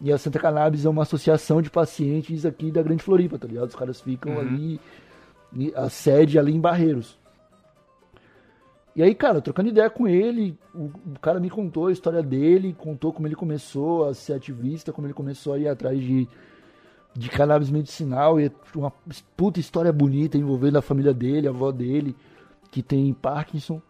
E 0.00 0.12
a 0.12 0.18
Santa 0.18 0.38
Cannabis 0.38 0.84
é 0.84 0.88
uma 0.88 1.02
associação 1.02 1.62
de 1.62 1.70
pacientes 1.70 2.44
aqui 2.44 2.70
da 2.70 2.82
Grande 2.82 3.02
Floripa, 3.02 3.38
tá 3.38 3.46
ligado? 3.46 3.68
Os 3.68 3.74
caras 3.74 4.00
ficam 4.00 4.32
uhum. 4.32 4.40
ali, 4.40 4.80
a 5.74 5.88
sede 5.88 6.38
ali 6.38 6.54
em 6.54 6.60
Barreiros. 6.60 7.18
E 8.94 9.02
aí, 9.02 9.14
cara, 9.14 9.42
trocando 9.42 9.68
ideia 9.68 9.90
com 9.90 10.08
ele, 10.08 10.58
o, 10.74 10.84
o, 10.84 11.20
cara 11.20 11.38
me 11.38 11.50
contou 11.50 11.88
a 11.88 11.92
história 11.92 12.22
dele, 12.22 12.74
contou 12.78 13.12
como 13.12 13.26
ele 13.26 13.34
começou 13.34 14.08
a 14.08 14.14
ser 14.14 14.32
ativista, 14.32 14.90
como 14.92 15.06
ele 15.06 15.12
começou 15.12 15.52
a 15.52 15.58
ir 15.58 15.68
atrás 15.68 16.00
de, 16.00 16.26
de 17.14 17.28
cannabis 17.28 17.68
medicinal, 17.68 18.40
e 18.40 18.50
uma 18.74 18.90
puta 19.36 19.60
história 19.60 19.92
bonita 19.92 20.38
envolvendo 20.38 20.78
a 20.78 20.82
família 20.82 21.12
dele, 21.12 21.46
a 21.46 21.50
avó 21.50 21.70
dele, 21.70 22.16
que 22.70 22.82
tem 22.82 23.12
Parkinson. 23.12 23.82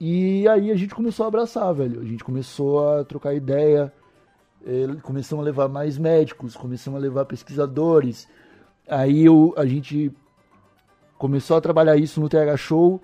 E 0.00 0.48
aí 0.48 0.72
a 0.72 0.76
gente 0.76 0.94
começou 0.94 1.24
a 1.24 1.28
abraçar, 1.28 1.72
velho. 1.72 2.00
A 2.00 2.04
gente 2.04 2.24
começou 2.24 2.88
a 2.88 3.04
trocar 3.04 3.34
ideia, 3.34 3.84
é, 3.84 4.05
começamos 5.02 5.42
a 5.42 5.46
levar 5.46 5.68
mais 5.68 5.96
médicos, 5.98 6.56
começamos 6.56 6.98
a 6.98 7.02
levar 7.02 7.24
pesquisadores. 7.24 8.28
Aí 8.88 9.24
eu, 9.24 9.54
a 9.56 9.66
gente 9.66 10.12
começou 11.18 11.56
a 11.56 11.60
trabalhar 11.60 11.96
isso 11.96 12.20
no 12.20 12.28
TH 12.28 12.56
Show 12.56 13.00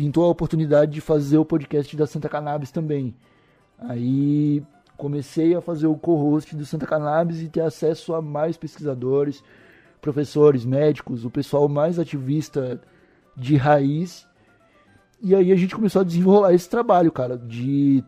pintou 0.00 0.24
a 0.24 0.28
oportunidade 0.28 0.92
de 0.92 1.00
fazer 1.00 1.36
o 1.36 1.44
podcast 1.44 1.94
da 1.96 2.06
Santa 2.06 2.26
Cannabis 2.26 2.70
também. 2.70 3.14
Aí 3.78 4.62
comecei 4.96 5.54
a 5.54 5.60
fazer 5.60 5.86
o 5.86 5.96
co-host 5.96 6.56
do 6.56 6.64
Santa 6.64 6.86
Cannabis 6.86 7.42
e 7.42 7.48
ter 7.48 7.60
acesso 7.60 8.14
a 8.14 8.22
mais 8.22 8.56
pesquisadores, 8.56 9.42
professores, 10.00 10.64
médicos, 10.64 11.24
o 11.24 11.30
pessoal 11.30 11.68
mais 11.68 11.98
ativista 11.98 12.80
de 13.36 13.56
raiz. 13.56 14.26
E 15.22 15.34
aí 15.34 15.52
a 15.52 15.56
gente 15.56 15.74
começou 15.74 16.00
a 16.00 16.04
desenrolar 16.04 16.54
esse 16.54 16.68
trabalho, 16.68 17.12
cara, 17.12 17.36
de 17.36 18.02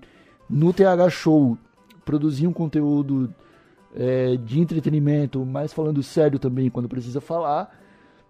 no 0.48 0.72
TH 0.72 1.10
Show 1.10 1.58
produzir 2.04 2.46
um 2.46 2.52
conteúdo 2.52 3.32
é, 3.94 4.36
de 4.36 4.60
entretenimento, 4.60 5.44
mas 5.44 5.72
falando 5.72 6.02
sério 6.02 6.38
também 6.38 6.70
quando 6.70 6.88
precisa 6.88 7.20
falar 7.20 7.82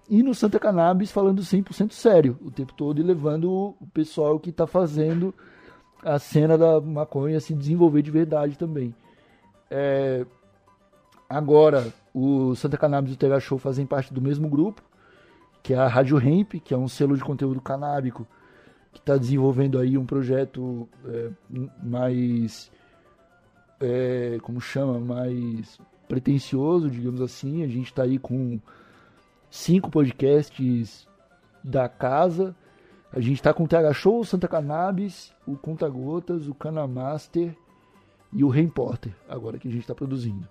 e 0.08 0.22
no 0.22 0.34
Santa 0.34 0.58
Cannabis 0.58 1.10
falando 1.10 1.42
100% 1.42 1.92
sério 1.92 2.38
o 2.42 2.50
tempo 2.50 2.72
todo 2.74 3.00
e 3.00 3.02
levando 3.02 3.74
o 3.80 3.86
pessoal 3.94 4.38
que 4.38 4.50
está 4.50 4.66
fazendo 4.66 5.34
a 6.04 6.18
cena 6.18 6.58
da 6.58 6.80
maconha 6.80 7.40
se 7.40 7.54
desenvolver 7.54 8.02
de 8.02 8.10
verdade 8.10 8.58
também. 8.58 8.94
É, 9.70 10.26
agora, 11.28 11.92
o 12.12 12.54
Santa 12.56 12.76
Cannabis 12.76 13.12
e 13.12 13.14
o 13.14 13.16
TH 13.16 13.40
Show 13.40 13.58
fazem 13.58 13.86
parte 13.86 14.12
do 14.12 14.20
mesmo 14.20 14.48
grupo, 14.48 14.82
que 15.62 15.72
é 15.72 15.78
a 15.78 15.86
Rádio 15.86 16.18
Hemp, 16.18 16.54
que 16.62 16.74
é 16.74 16.76
um 16.76 16.88
selo 16.88 17.16
de 17.16 17.24
conteúdo 17.24 17.60
canábico 17.60 18.26
que 18.92 18.98
está 18.98 19.16
desenvolvendo 19.16 19.78
aí 19.78 19.96
um 19.96 20.04
projeto 20.04 20.86
é, 21.06 21.30
mais, 21.82 22.70
é, 23.82 24.38
como 24.42 24.60
chama, 24.60 24.98
mais 24.98 25.78
pretencioso, 26.08 26.90
digamos 26.90 27.20
assim. 27.20 27.62
A 27.62 27.68
gente 27.68 27.86
está 27.86 28.04
aí 28.04 28.18
com 28.18 28.58
cinco 29.50 29.90
podcasts 29.90 31.06
da 31.62 31.88
casa. 31.88 32.54
A 33.12 33.20
gente 33.20 33.34
está 33.34 33.52
com 33.52 33.64
o 33.64 33.68
TH 33.68 33.92
Show, 33.92 34.20
o 34.20 34.24
Santa 34.24 34.48
Cannabis, 34.48 35.34
o 35.46 35.56
Conta 35.56 35.88
Gotas, 35.88 36.48
o 36.48 36.54
Canamaster 36.54 37.54
e 38.32 38.42
o 38.42 38.48
Rain 38.48 38.68
Porter, 38.68 39.12
agora 39.28 39.58
que 39.58 39.68
a 39.68 39.70
gente 39.70 39.82
está 39.82 39.94
produzindo. 39.94 40.48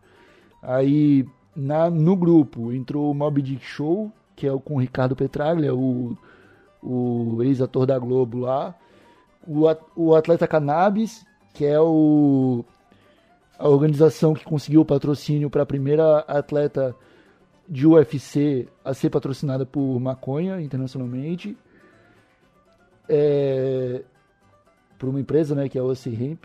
Aí 0.62 1.26
na, 1.56 1.90
no 1.90 2.16
grupo 2.16 2.72
entrou 2.72 3.10
o 3.10 3.16
Mob 3.16 3.42
Dick 3.42 3.66
Show, 3.66 4.12
que 4.36 4.46
é 4.46 4.52
o 4.52 4.60
com 4.60 4.76
o 4.76 4.80
Ricardo 4.80 5.16
Petraglia, 5.16 5.74
o, 5.74 6.16
o 6.84 7.42
ex-ator 7.42 7.88
da 7.88 7.98
Globo 7.98 8.40
lá. 8.40 8.76
O, 9.48 9.64
o 9.96 10.16
Atleta 10.16 10.48
Cannabis, 10.48 11.26
que 11.54 11.66
é 11.66 11.80
o, 11.80 12.64
a 13.62 13.70
organização 13.70 14.34
que 14.34 14.44
conseguiu 14.44 14.82
o 14.82 14.86
patrocínio 14.86 15.48
para 15.48 15.62
a 15.62 15.66
primeira 15.66 16.20
atleta 16.22 16.96
de 17.70 17.86
UFC 17.86 18.68
a 18.84 18.92
ser 18.92 19.12
patrocinada 19.12 19.68
por 19.68 20.00
maconha 20.00 20.60
internacionalmente. 20.60 21.56
É, 23.08 24.02
por 24.98 25.10
uma 25.10 25.20
empresa, 25.20 25.54
né, 25.54 25.70
que 25.70 25.78
é 25.78 25.82
a 25.82 25.84
OC 25.84 26.08
Hemp. 26.08 26.44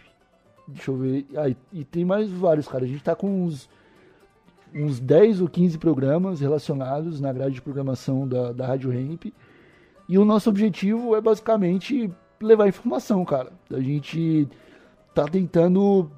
Deixa 0.69 0.91
eu 0.91 0.97
ver. 0.97 1.27
Ah, 1.37 1.49
e, 1.49 1.57
e, 1.73 1.85
tem 1.85 2.05
mais 2.05 2.31
vários, 2.31 2.69
cara. 2.69 2.85
A 2.85 2.87
gente 2.87 3.03
tá 3.03 3.15
com 3.15 3.45
uns, 3.45 3.67
uns 4.75 5.01
10 5.01 5.41
ou 5.41 5.49
15 5.49 5.79
programas 5.79 6.41
relacionados 6.41 7.19
na 7.19 7.33
grade 7.33 7.55
de 7.55 7.63
programação 7.63 8.29
da, 8.29 8.53
da 8.53 8.67
Rádio 8.67 8.93
Hemp. 8.93 9.33
E 10.07 10.19
o 10.19 10.25
nosso 10.25 10.51
objetivo 10.51 11.17
é 11.17 11.21
basicamente 11.21 12.13
levar 12.43 12.69
informação, 12.69 13.25
cara. 13.25 13.53
A 13.71 13.81
gente 13.81 14.47
tá 15.15 15.25
tentando 15.25 16.11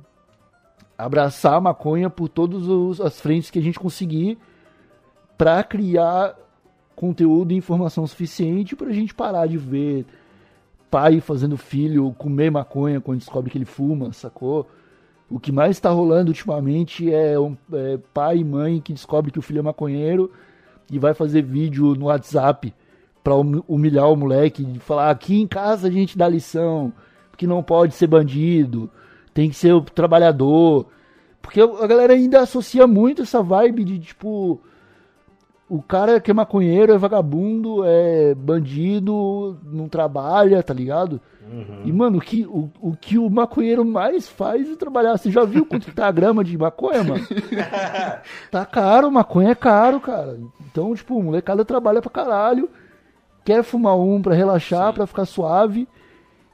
abraçar 0.98 1.54
a 1.54 1.60
maconha 1.60 2.10
por 2.10 2.28
todas 2.28 3.00
as 3.00 3.20
frentes 3.20 3.50
que 3.50 3.58
a 3.60 3.62
gente 3.62 3.78
conseguir 3.78 4.36
para 5.38 5.62
criar 5.62 6.36
conteúdo 6.96 7.52
e 7.52 7.56
informação 7.56 8.04
suficiente 8.04 8.74
para 8.74 8.88
a 8.88 8.92
gente 8.92 9.14
parar 9.14 9.46
de 9.46 9.56
ver 9.56 10.04
pai 10.90 11.20
fazendo 11.20 11.56
filho 11.56 12.12
comer 12.18 12.50
maconha 12.50 13.00
quando 13.00 13.20
descobre 13.20 13.50
que 13.50 13.56
ele 13.56 13.64
fuma, 13.64 14.12
sacou? 14.12 14.68
O 15.30 15.38
que 15.38 15.52
mais 15.52 15.78
tá 15.78 15.90
rolando 15.90 16.30
ultimamente 16.30 17.12
é, 17.12 17.38
um, 17.38 17.56
é 17.72 17.98
pai 18.12 18.38
e 18.38 18.44
mãe 18.44 18.80
que 18.80 18.92
descobre 18.92 19.30
que 19.30 19.38
o 19.38 19.42
filho 19.42 19.60
é 19.60 19.62
maconheiro 19.62 20.32
e 20.90 20.98
vai 20.98 21.14
fazer 21.14 21.42
vídeo 21.42 21.94
no 21.94 22.06
WhatsApp 22.06 22.74
pra 23.22 23.36
hum- 23.36 23.62
humilhar 23.68 24.10
o 24.10 24.16
moleque, 24.16 24.64
de 24.64 24.78
falar 24.80 25.10
aqui 25.10 25.38
em 25.40 25.46
casa 25.46 25.86
a 25.86 25.90
gente 25.90 26.16
dá 26.16 26.26
lição, 26.26 26.92
que 27.36 27.46
não 27.46 27.62
pode 27.62 27.94
ser 27.94 28.06
bandido, 28.06 28.90
tem 29.38 29.48
que 29.48 29.54
ser 29.54 29.72
o 29.72 29.80
trabalhador. 29.80 30.86
Porque 31.40 31.60
a 31.60 31.86
galera 31.86 32.12
ainda 32.12 32.40
associa 32.40 32.88
muito 32.88 33.22
essa 33.22 33.40
vibe 33.40 33.84
de 33.84 34.00
tipo 34.00 34.60
o 35.68 35.80
cara 35.80 36.18
que 36.18 36.32
é 36.32 36.34
maconheiro, 36.34 36.92
é 36.92 36.98
vagabundo, 36.98 37.84
é 37.84 38.34
bandido, 38.34 39.56
não 39.62 39.88
trabalha, 39.88 40.60
tá 40.60 40.74
ligado? 40.74 41.20
E, 41.84 41.92
mano, 41.92 42.18
o 42.18 42.20
que, 42.20 42.44
o, 42.46 42.68
o 42.80 42.96
que 42.96 43.16
o 43.16 43.30
maconheiro 43.30 43.84
mais 43.84 44.28
faz 44.28 44.68
é 44.68 44.74
trabalhar. 44.74 45.16
Você 45.16 45.30
já 45.30 45.44
viu 45.44 45.64
quanto 45.64 45.86
que 45.86 45.94
tá 45.94 46.08
a 46.08 46.12
grama 46.12 46.42
de 46.42 46.58
maconha, 46.58 47.04
mano? 47.04 47.24
tá 48.50 48.66
caro, 48.66 49.08
maconha 49.08 49.50
é 49.50 49.54
caro, 49.54 50.00
cara. 50.00 50.36
Então, 50.68 50.92
tipo, 50.96 51.16
o 51.16 51.22
molecada 51.22 51.64
trabalha 51.64 52.02
pra 52.02 52.10
caralho, 52.10 52.68
quer 53.44 53.62
fumar 53.62 53.96
um 53.96 54.20
pra 54.20 54.34
relaxar, 54.34 54.92
pra 54.92 55.06
ficar 55.06 55.26
suave, 55.26 55.86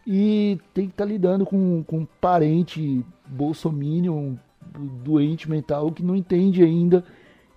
e 0.07 0.59
tem 0.73 0.87
que 0.87 0.93
estar 0.93 1.05
lidando 1.05 1.45
com, 1.47 1.83
com 1.85 1.99
um 2.01 2.07
parente 2.21 3.05
bolsominion, 3.27 4.35
doente 5.05 5.49
mental, 5.49 5.90
que 5.93 6.03
não 6.03 6.14
entende 6.17 6.62
ainda 6.62 7.05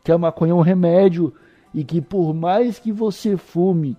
que 0.04 0.12
a 0.12 0.18
maconha 0.18 0.52
é 0.52 0.56
um 0.56 0.62
remédio 0.62 1.34
e 1.74 1.84
que 1.84 2.00
por 2.02 2.34
mais 2.34 2.80
que 2.80 2.92
você 2.92 3.36
fume 3.38 3.98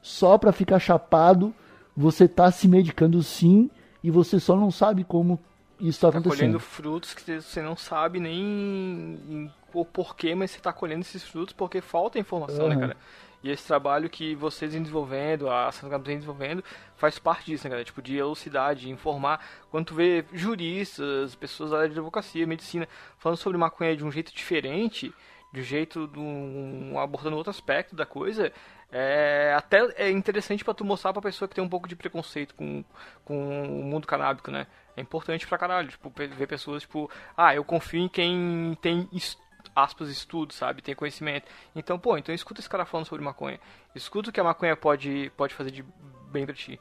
só 0.00 0.38
pra 0.38 0.52
ficar 0.52 0.78
chapado, 0.78 1.54
você 1.96 2.26
tá 2.26 2.50
se 2.50 2.66
medicando 2.66 3.22
sim 3.22 3.68
e 4.02 4.10
você 4.10 4.40
só 4.40 4.56
não 4.56 4.70
sabe 4.70 5.04
como 5.04 5.38
isso 5.78 6.00
tá 6.00 6.10
Tá 6.10 6.18
acontecendo. 6.18 6.38
colhendo 6.38 6.60
frutos 6.60 7.12
que 7.14 7.40
você 7.40 7.60
não 7.62 7.76
sabe 7.76 8.20
nem 8.20 8.38
em- 8.40 9.50
o 9.72 9.84
porquê, 9.84 10.34
mas 10.34 10.50
você 10.50 10.60
tá 10.60 10.72
colhendo 10.72 11.02
esses 11.02 11.22
frutos 11.22 11.52
porque 11.54 11.80
falta 11.80 12.18
informação, 12.18 12.68
né, 12.68 12.74
Aham. 12.74 12.80
cara? 12.80 12.96
E 13.42 13.50
esse 13.50 13.66
trabalho 13.66 14.10
que 14.10 14.34
vocês 14.34 14.72
vem 14.72 14.82
desenvolvendo, 14.82 15.48
a 15.48 15.72
Santa 15.72 15.86
Catarina 15.90 16.04
vem 16.06 16.16
desenvolvendo, 16.18 16.64
faz 16.96 17.18
parte 17.18 17.46
disso, 17.46 17.64
né, 17.64 17.70
cara? 17.70 17.84
Tipo, 17.84 18.02
de 18.02 18.16
elucidar, 18.16 18.74
de 18.74 18.90
informar. 18.90 19.42
Quando 19.70 19.86
tu 19.86 19.94
vê 19.94 20.24
juristas, 20.32 21.34
pessoas 21.34 21.70
da 21.70 21.78
área 21.78 21.88
de 21.88 21.94
advocacia, 21.98 22.46
medicina, 22.46 22.86
falando 23.18 23.38
sobre 23.38 23.56
maconha 23.58 23.96
de 23.96 24.04
um 24.04 24.12
jeito 24.12 24.34
diferente, 24.34 25.12
de 25.52 25.60
um 25.60 25.64
jeito, 25.64 26.06
de 26.06 26.18
um, 26.18 26.98
abordando 26.98 27.36
outro 27.36 27.50
aspecto 27.50 27.96
da 27.96 28.04
coisa, 28.06 28.52
é 28.92 29.54
até 29.56 29.80
é 29.96 30.10
interessante 30.10 30.64
pra 30.64 30.74
tu 30.74 30.84
mostrar 30.84 31.12
pra 31.12 31.22
pessoa 31.22 31.48
que 31.48 31.54
tem 31.54 31.62
um 31.64 31.68
pouco 31.68 31.88
de 31.88 31.96
preconceito 31.96 32.54
com, 32.54 32.84
com 33.24 33.64
o 33.64 33.84
mundo 33.84 34.06
canábico, 34.06 34.50
né? 34.50 34.66
É 34.96 35.00
importante 35.00 35.46
pra 35.46 35.56
caralho, 35.58 35.88
tipo, 35.88 36.12
ver 36.14 36.46
pessoas, 36.46 36.82
tipo, 36.82 37.10
ah, 37.36 37.54
eu 37.54 37.64
confio 37.64 38.00
em 38.00 38.08
quem 38.08 38.76
tem, 38.82 39.08
es- 39.12 39.38
aspas, 39.74 40.08
estudo, 40.08 40.52
sabe? 40.52 40.82
Tem 40.82 40.94
conhecimento. 40.94 41.46
Então, 41.74 41.98
pô, 41.98 42.16
então 42.16 42.34
escuta 42.34 42.60
esse 42.60 42.68
cara 42.68 42.84
falando 42.84 43.06
sobre 43.06 43.24
maconha. 43.24 43.58
Escuta 43.94 44.30
o 44.30 44.32
que 44.32 44.40
a 44.40 44.44
maconha 44.44 44.76
pode, 44.76 45.30
pode 45.36 45.54
fazer 45.54 45.70
de 45.70 45.84
bem 46.30 46.44
pra 46.46 46.54
ti. 46.54 46.80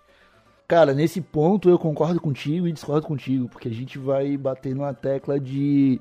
Cara, 0.67 0.93
nesse 0.93 1.19
ponto 1.19 1.67
eu 1.67 1.80
concordo 1.80 2.21
contigo 2.21 2.67
e 2.67 2.71
discordo 2.71 3.08
contigo, 3.08 3.49
porque 3.49 3.67
a 3.67 3.73
gente 3.73 3.97
vai 3.97 4.38
bater 4.38 4.75
numa 4.75 4.93
tecla 4.93 5.39
de. 5.39 5.99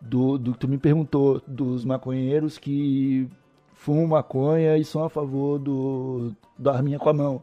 Do, 0.00 0.36
do 0.36 0.52
que 0.54 0.58
tu 0.58 0.66
me 0.66 0.78
perguntou, 0.78 1.40
dos 1.46 1.84
maconheiros 1.84 2.58
que 2.58 3.28
fumam 3.74 4.06
maconha 4.06 4.76
e 4.76 4.84
são 4.84 5.04
a 5.04 5.10
favor 5.10 5.58
do, 5.58 6.32
do 6.58 6.70
arminha 6.70 6.98
com 6.98 7.08
a 7.08 7.12
mão. 7.12 7.42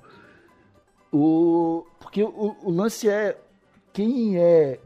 O, 1.12 1.86
porque 2.00 2.24
o, 2.24 2.56
o 2.64 2.72
lance 2.72 3.08
é. 3.08 3.38
Quem 3.94 4.38
é. 4.38 4.80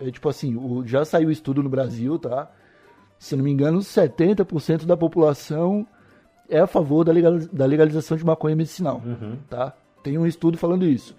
É 0.00 0.10
tipo 0.10 0.28
assim, 0.28 0.56
o, 0.56 0.86
já 0.86 1.04
saiu 1.04 1.30
estudo 1.30 1.62
no 1.62 1.68
Brasil, 1.68 2.18
tá? 2.18 2.50
Se 3.18 3.36
não 3.36 3.44
me 3.44 3.50
engano, 3.50 3.78
70% 3.78 4.84
da 4.84 4.96
população 4.96 5.86
é 6.48 6.60
a 6.60 6.66
favor 6.66 7.04
da, 7.04 7.12
legal, 7.12 7.38
da 7.52 7.64
legalização 7.64 8.16
de 8.16 8.24
maconha 8.24 8.56
medicinal 8.56 9.00
tá? 9.48 9.72
Tem 10.02 10.18
um 10.18 10.26
estudo 10.26 10.58
falando 10.58 10.84
isso. 10.84 11.16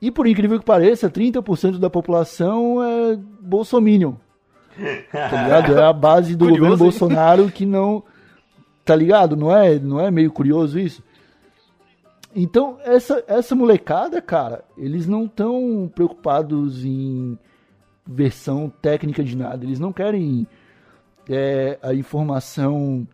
E 0.00 0.10
por 0.10 0.26
incrível 0.26 0.58
que 0.58 0.64
pareça, 0.64 1.10
30% 1.10 1.78
da 1.78 1.90
população 1.90 2.82
é 2.82 3.16
bolsominion. 3.40 4.14
Tá 5.10 5.42
ligado? 5.42 5.78
É 5.78 5.84
a 5.84 5.92
base 5.92 6.34
do 6.34 6.46
Curioso, 6.46 6.60
governo 6.60 6.74
hein? 6.74 6.90
Bolsonaro 6.90 7.50
que 7.50 7.64
não 7.64 8.02
tá 8.84 8.94
ligado? 8.94 9.36
Não 9.36 9.56
é, 9.56 9.78
não 9.78 10.00
é 10.00 10.10
meio 10.10 10.30
curioso 10.30 10.78
isso? 10.78 11.02
Então, 12.34 12.76
essa 12.84 13.22
essa 13.28 13.54
molecada, 13.54 14.20
cara, 14.20 14.64
eles 14.76 15.06
não 15.06 15.26
estão 15.26 15.90
preocupados 15.94 16.84
em 16.84 17.38
versão 18.06 18.68
técnica 18.82 19.22
de 19.24 19.36
nada. 19.36 19.64
Eles 19.64 19.80
não 19.80 19.92
querem 19.92 20.46
é, 21.28 21.78
a 21.82 21.94
informação 21.94 23.06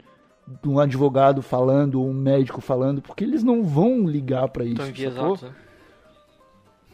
de 0.62 0.68
um 0.68 0.78
advogado 0.80 1.42
falando 1.42 2.00
ou 2.00 2.08
um 2.08 2.12
médico 2.14 2.60
falando, 2.60 3.00
porque 3.00 3.22
eles 3.24 3.42
não 3.44 3.62
vão 3.62 4.04
ligar 4.06 4.48
pra 4.48 4.64
isso. 4.64 4.74
Então, 4.74 4.88
enviesados, 4.88 5.42
né? 5.42 5.50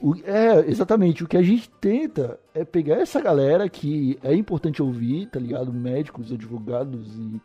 O- 0.00 0.14
é, 0.24 0.68
exatamente. 0.70 1.24
O 1.24 1.26
que 1.26 1.38
a 1.38 1.42
gente 1.42 1.70
tenta 1.80 2.38
é 2.54 2.64
pegar 2.66 2.96
essa 2.96 3.18
galera 3.20 3.66
que 3.68 4.18
é 4.22 4.34
importante 4.34 4.82
ouvir, 4.82 5.26
tá 5.30 5.40
ligado? 5.40 5.72
Médicos, 5.72 6.30
advogados 6.30 7.16
e, 7.16 7.40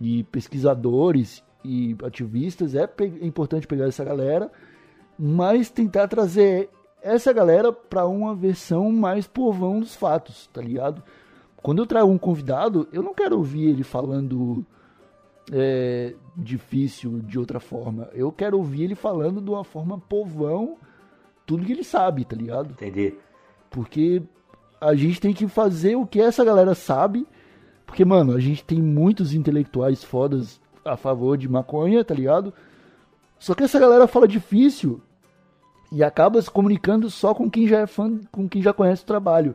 e 0.00 0.24
pesquisadores 0.24 1.44
e 1.62 1.94
ativistas. 2.02 2.74
É, 2.74 2.86
pe- 2.86 3.18
é 3.20 3.26
importante 3.26 3.66
pegar 3.66 3.84
essa 3.86 4.02
galera, 4.02 4.50
mas 5.18 5.70
tentar 5.70 6.08
trazer 6.08 6.70
essa 7.04 7.32
galera 7.32 7.70
pra 7.70 8.06
uma 8.06 8.34
versão 8.34 8.90
mais 8.90 9.26
povão 9.26 9.78
dos 9.78 9.94
fatos, 9.94 10.48
tá 10.52 10.62
ligado? 10.62 11.02
Quando 11.56 11.82
eu 11.82 11.86
trago 11.86 12.10
um 12.10 12.18
convidado, 12.18 12.88
eu 12.92 13.02
não 13.02 13.14
quero 13.14 13.36
ouvir 13.36 13.68
ele 13.68 13.82
falando 13.82 14.64
é, 15.52 16.14
difícil 16.34 17.20
de 17.20 17.38
outra 17.38 17.60
forma. 17.60 18.08
Eu 18.14 18.32
quero 18.32 18.56
ouvir 18.56 18.84
ele 18.84 18.94
falando 18.94 19.40
de 19.42 19.50
uma 19.50 19.64
forma 19.64 19.98
povão 19.98 20.78
tudo 21.44 21.64
que 21.64 21.72
ele 21.72 21.84
sabe, 21.84 22.24
tá 22.24 22.34
ligado? 22.34 22.70
Entendi. 22.70 23.14
Porque 23.68 24.22
a 24.80 24.94
gente 24.94 25.20
tem 25.20 25.34
que 25.34 25.46
fazer 25.46 25.96
o 25.96 26.06
que 26.06 26.20
essa 26.20 26.42
galera 26.42 26.74
sabe. 26.74 27.26
Porque, 27.84 28.02
mano, 28.02 28.34
a 28.34 28.40
gente 28.40 28.64
tem 28.64 28.80
muitos 28.80 29.34
intelectuais 29.34 30.02
fodas 30.02 30.58
a 30.82 30.96
favor 30.96 31.36
de 31.36 31.48
maconha, 31.48 32.02
tá 32.02 32.14
ligado? 32.14 32.52
Só 33.38 33.54
que 33.54 33.62
essa 33.62 33.78
galera 33.78 34.06
fala 34.06 34.26
difícil 34.26 35.02
e 35.94 36.02
acaba 36.02 36.42
se 36.42 36.50
comunicando 36.50 37.08
só 37.08 37.32
com 37.32 37.48
quem 37.48 37.68
já 37.68 37.78
é 37.78 37.86
fã, 37.86 38.18
com 38.32 38.48
quem 38.48 38.60
já 38.60 38.72
conhece 38.72 39.04
o 39.04 39.06
trabalho. 39.06 39.54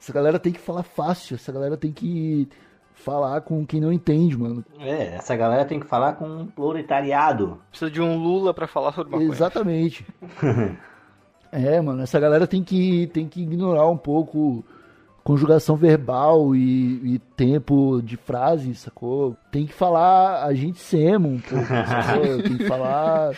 Essa 0.00 0.12
galera 0.12 0.40
tem 0.40 0.52
que 0.52 0.58
falar 0.58 0.82
fácil, 0.82 1.36
essa 1.36 1.52
galera 1.52 1.76
tem 1.76 1.92
que 1.92 2.48
falar 2.92 3.40
com 3.42 3.64
quem 3.64 3.80
não 3.80 3.92
entende, 3.92 4.36
mano. 4.36 4.64
É, 4.80 5.14
essa 5.14 5.36
galera 5.36 5.64
tem 5.64 5.78
que 5.78 5.86
falar 5.86 6.14
com 6.14 6.26
um 6.26 6.46
proletariado. 6.48 7.60
Precisa 7.70 7.88
de 7.88 8.02
um 8.02 8.18
Lula 8.18 8.52
pra 8.52 8.66
falar 8.66 8.92
sobre 8.92 9.12
maconha. 9.12 9.30
Exatamente. 9.30 10.04
é, 11.52 11.80
mano, 11.80 12.02
essa 12.02 12.18
galera 12.18 12.48
tem 12.48 12.64
que, 12.64 13.06
tem 13.12 13.28
que 13.28 13.40
ignorar 13.40 13.88
um 13.88 13.96
pouco 13.96 14.64
conjugação 15.22 15.76
verbal 15.76 16.56
e, 16.56 17.14
e 17.14 17.18
tempo 17.36 18.02
de 18.02 18.16
frase, 18.16 18.74
sacou? 18.74 19.36
Tem 19.52 19.66
que 19.66 19.72
falar 19.72 20.44
a 20.44 20.52
gente 20.52 20.80
sema 20.80 21.28
um 21.28 21.38
pouco, 21.38 21.64
sacou? 21.64 22.42
Tem 22.42 22.58
que 22.58 22.66
falar. 22.66 23.34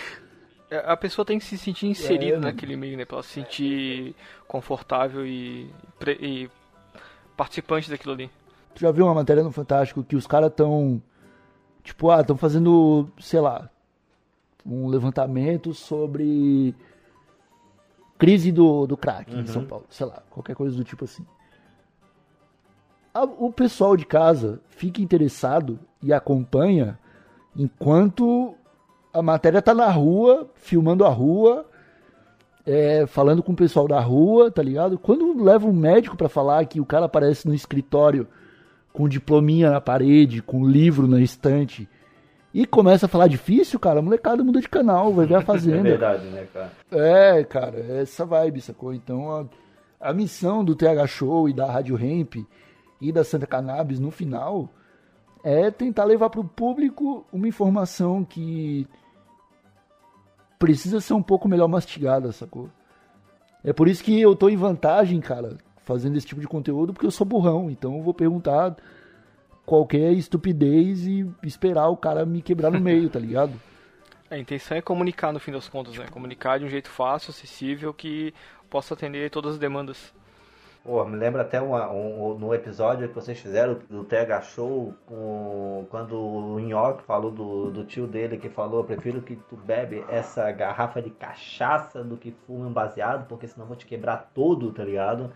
É, 0.71 0.79
A 0.91 0.97
pessoa 0.97 1.25
tem 1.25 1.39
que 1.39 1.45
se 1.45 1.57
sentir 1.57 1.87
inserida 1.87 2.37
É, 2.37 2.41
naquele 2.41 2.77
meio, 2.77 2.97
né? 2.97 3.05
Pra 3.05 3.17
ela 3.17 3.23
se 3.23 3.31
sentir 3.35 4.15
confortável 4.49 5.27
e, 5.27 5.71
pre- 5.99 6.19
e 6.21 6.51
participante 7.37 7.89
daquilo 7.91 8.15
ali. 8.15 8.31
Tu 8.75 8.81
já 8.81 8.91
viu 8.91 9.05
uma 9.07 9.15
matéria 9.15 9.43
no 9.43 9.53
Fantástico 9.53 10.03
que 10.03 10.17
os 10.17 10.27
caras 10.27 10.53
tão. 10.55 11.01
Tipo, 11.83 12.11
ah, 12.11 12.21
estão 12.21 12.37
fazendo, 12.37 13.09
sei 13.21 13.41
lá, 13.41 13.71
um 14.65 14.89
levantamento 14.89 15.73
sobre 15.73 16.75
crise 18.19 18.51
do, 18.51 18.87
do 18.87 18.97
crack 18.97 19.33
em 19.33 19.47
São 19.47 19.65
Paulo, 19.65 19.85
sei 19.89 20.07
lá, 20.07 20.23
qualquer 20.31 20.57
coisa 20.57 20.77
do 20.77 20.83
tipo 20.83 21.05
assim. 21.05 21.25
A- 23.15 23.23
o 23.25 23.53
pessoal 23.53 23.97
de 23.97 24.05
casa 24.05 24.61
fica 24.69 25.01
interessado 25.01 25.79
e 26.03 26.13
acompanha 26.13 26.99
enquanto 27.55 28.55
a 29.19 29.23
matéria 29.23 29.63
tá 29.63 29.73
na 29.75 29.91
rua, 29.91 30.49
filmando 30.55 31.05
a 31.05 31.09
rua, 31.09 31.65
é, 32.67 33.07
falando 33.07 33.43
com 33.43 33.53
o 33.53 33.57
pessoal 33.57 33.87
da 33.89 34.01
rua, 34.01 34.51
tá 34.51 34.63
ligado? 34.63 34.99
Quando 34.99 35.43
leva 35.43 35.67
um 35.67 35.73
médico 35.73 36.17
pra 36.17 36.29
falar 36.29 36.65
que 36.67 36.81
o 36.81 36.85
cara 36.87 37.07
aparece 37.07 37.47
no 37.47 37.55
escritório 37.55 38.27
com 38.93 39.05
um 39.05 39.09
diplominha 39.09 39.71
na 39.71 39.81
parede, 39.81 40.43
com 40.43 40.61
um 40.63 40.69
livro 40.69 41.07
na 41.07 41.21
estante, 41.21 41.89
e 42.53 42.67
começa 42.67 43.07
a 43.07 43.09
falar 43.09 43.27
difícil, 43.29 43.79
cara, 43.79 44.01
a 44.01 44.03
molecada 44.03 44.43
muda 44.43 44.61
de 44.61 44.69
canal, 44.69 45.13
vai 45.13 45.27
ver 45.27 45.37
a 45.37 45.39
É 45.41 45.45
fazenda. 45.45 45.83
verdade, 45.83 46.27
né, 46.27 46.47
cara? 46.53 46.73
É, 46.91 47.45
cara, 47.45 47.79
é 47.79 48.03
essa 48.03 48.25
vibe, 48.25 48.61
sacou? 48.61 48.93
Então 48.95 49.31
a, 49.31 49.45
a 50.09 50.13
missão 50.13 50.65
do 50.65 50.75
TH 50.75 51.07
Show 51.07 51.49
e 51.49 51.53
da 51.53 51.71
Rádio 51.71 51.99
Hemp 52.03 52.37
e 53.01 53.13
da 53.13 53.23
Santa 53.23 53.47
Cannabis 53.47 54.01
no 54.01 54.11
final 54.11 54.69
é 55.45 55.71
tentar 55.71 56.05
levar 56.05 56.31
pro 56.31 56.43
público 56.43 57.25
uma 57.33 57.47
informação 57.47 58.25
que 58.25 58.87
precisa 60.59 61.01
ser 61.01 61.15
um 61.15 61.23
pouco 61.23 61.49
melhor 61.49 61.69
mastigada, 61.69 62.33
sacou? 62.33 62.71
É 63.65 63.73
por 63.73 63.89
isso 63.89 64.03
que 64.03 64.21
eu 64.21 64.35
tô 64.37 64.49
em 64.49 64.57
vantagem, 64.57 65.21
cara, 65.21 65.57
fazendo 65.85 66.17
esse 66.17 66.27
tipo 66.27 66.41
de 66.41 66.47
conteúdo, 66.47 66.93
porque 66.93 67.07
eu 67.07 67.11
sou 67.11 67.27
burrão. 67.27 67.71
Então 67.71 67.97
eu 67.97 68.03
vou 68.03 68.15
perguntar 68.15 68.77
qualquer 69.65 70.13
estupidez 70.13 71.07
e 71.07 71.29
esperar 71.43 71.89
o 71.89 71.97
cara 71.97 72.25
me 72.25 72.41
quebrar 72.41 72.71
no 72.71 72.81
meio, 72.81 73.11
tá 73.11 73.19
ligado? 73.19 73.53
A 74.29 74.37
intenção 74.37 74.77
é 74.77 74.83
comunicar 74.83 75.33
no 75.33 75.39
fim 75.39 75.53
das 75.53 75.69
contas, 75.69 75.97
né? 75.97 76.07
Comunicar 76.11 76.59
de 76.59 76.65
um 76.65 76.69
jeito 76.69 76.91
fácil, 76.91 77.31
acessível, 77.31 77.95
que 77.95 78.35
possa 78.69 78.95
atender 78.95 79.31
todas 79.31 79.53
as 79.53 79.59
demandas. 79.59 80.13
Pô, 80.87 81.05
me 81.05 81.17
lembra 81.17 81.43
até 81.43 81.61
uma- 81.61 81.91
um- 81.91 82.31
um- 82.31 82.39
no 82.39 82.55
episódio 82.55 83.09
que 83.09 83.15
vocês 83.15 83.41
fizeram 83.41 83.75
do 83.91 84.05
TH 84.05 84.41
Show, 84.43 84.95
quando 85.91 86.17
o 86.17 86.61
Nhoque 86.61 87.03
falou 87.03 87.33
do, 87.33 87.73
do 87.73 87.85
tio 87.85 88.07
dele, 88.07 88.39
que 88.39 88.49
falou, 88.49 88.85
prefiro 88.85 89.21
que 89.21 89.35
tu 89.35 89.57
bebe 89.57 90.05
essa 90.09 90.49
garrafa 90.53 91.03
de 91.03 91.11
cachaça 91.11 92.05
do 92.05 92.17
que 92.17 92.31
fume 92.47 92.67
um 92.67 92.73
baseado, 92.73 93.27
porque 93.27 93.49
senão 93.49 93.67
vou 93.67 93.75
te 93.77 93.85
quebrar 93.85 94.31
todo, 94.33 94.71
tá 94.73 94.85
ligado? 94.85 95.33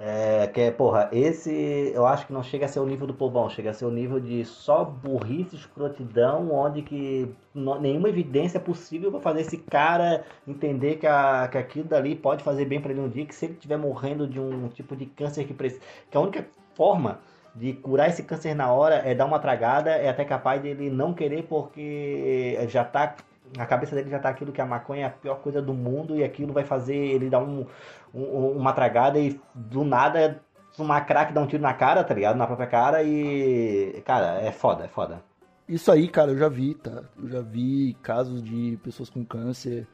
É, 0.00 0.46
que 0.46 0.60
é, 0.60 0.70
porra, 0.70 1.08
esse 1.10 1.90
eu 1.92 2.06
acho 2.06 2.24
que 2.24 2.32
não 2.32 2.40
chega 2.40 2.66
a 2.66 2.68
ser 2.68 2.78
o 2.78 2.86
nível 2.86 3.04
do 3.04 3.12
povão, 3.14 3.50
chega 3.50 3.70
a 3.70 3.74
ser 3.74 3.84
o 3.84 3.90
nível 3.90 4.20
de 4.20 4.44
só 4.44 4.84
burrice, 4.84 5.56
escrotidão, 5.56 6.52
onde 6.52 6.82
que 6.82 7.28
no- 7.52 7.80
nenhuma 7.80 8.08
evidência 8.08 8.60
possível 8.60 9.10
pra 9.10 9.18
fazer 9.20 9.40
esse 9.40 9.56
cara 9.58 10.24
entender 10.46 10.96
que, 10.98 11.06
a, 11.06 11.48
que 11.50 11.58
aquilo 11.58 11.88
dali 11.88 12.14
pode 12.14 12.44
fazer 12.44 12.64
bem 12.64 12.80
pra 12.80 12.92
ele 12.92 13.00
um 13.00 13.08
dia, 13.08 13.26
que 13.26 13.34
se 13.34 13.46
ele 13.46 13.54
estiver 13.54 13.76
morrendo 13.76 14.24
de 14.28 14.38
um 14.38 14.68
tipo 14.68 14.94
de 14.94 15.04
câncer 15.06 15.44
que 15.44 15.52
precisa. 15.52 15.82
Que 16.08 16.16
a 16.16 16.20
única 16.20 16.46
forma 16.74 17.18
de 17.52 17.72
curar 17.72 18.08
esse 18.08 18.22
câncer 18.22 18.54
na 18.54 18.72
hora 18.72 18.96
é 18.96 19.16
dar 19.16 19.24
uma 19.24 19.40
tragada, 19.40 19.90
é 19.90 20.08
até 20.08 20.24
capaz 20.24 20.62
dele 20.62 20.90
não 20.90 21.12
querer 21.12 21.42
porque 21.44 22.56
já 22.68 22.84
tá. 22.84 23.16
Na 23.56 23.64
cabeça 23.64 23.96
dele 23.96 24.10
já 24.10 24.18
tá 24.18 24.28
aquilo 24.28 24.52
que 24.52 24.60
a 24.60 24.66
maconha 24.66 25.04
é 25.04 25.06
a 25.06 25.10
pior 25.10 25.36
coisa 25.36 25.62
do 25.62 25.72
mundo 25.72 26.14
e 26.14 26.22
aquilo 26.22 26.52
vai 26.52 26.64
fazer 26.64 26.94
ele 26.94 27.30
dar 27.30 27.38
um, 27.38 27.64
um- 28.14 28.52
uma 28.58 28.72
tragada 28.72 29.18
e 29.18 29.40
do 29.54 29.84
nada 29.84 30.40
uma 30.78 31.00
crack 31.00 31.32
dá 31.32 31.40
um 31.40 31.46
tiro 31.46 31.62
na 31.62 31.74
cara, 31.74 32.04
tá 32.04 32.14
ligado? 32.14 32.36
Na 32.36 32.46
própria 32.46 32.68
cara 32.68 33.02
e. 33.02 34.00
Cara, 34.04 34.40
é 34.40 34.52
foda, 34.52 34.84
é 34.84 34.88
foda. 34.88 35.22
Isso 35.68 35.90
aí, 35.90 36.08
cara, 36.08 36.30
eu 36.30 36.38
já 36.38 36.48
vi, 36.48 36.74
tá? 36.74 37.02
Eu 37.20 37.28
já 37.28 37.40
vi 37.40 37.96
casos 38.02 38.42
de 38.42 38.78
pessoas 38.82 39.10
com 39.10 39.24
câncer 39.24 39.86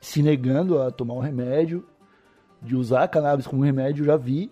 se 0.00 0.22
negando 0.22 0.80
a 0.80 0.90
tomar 0.90 1.14
um 1.14 1.20
remédio, 1.20 1.84
de 2.60 2.76
usar 2.76 3.08
cannabis 3.08 3.46
como 3.46 3.62
remédio, 3.64 4.04
já 4.04 4.16
vi, 4.16 4.50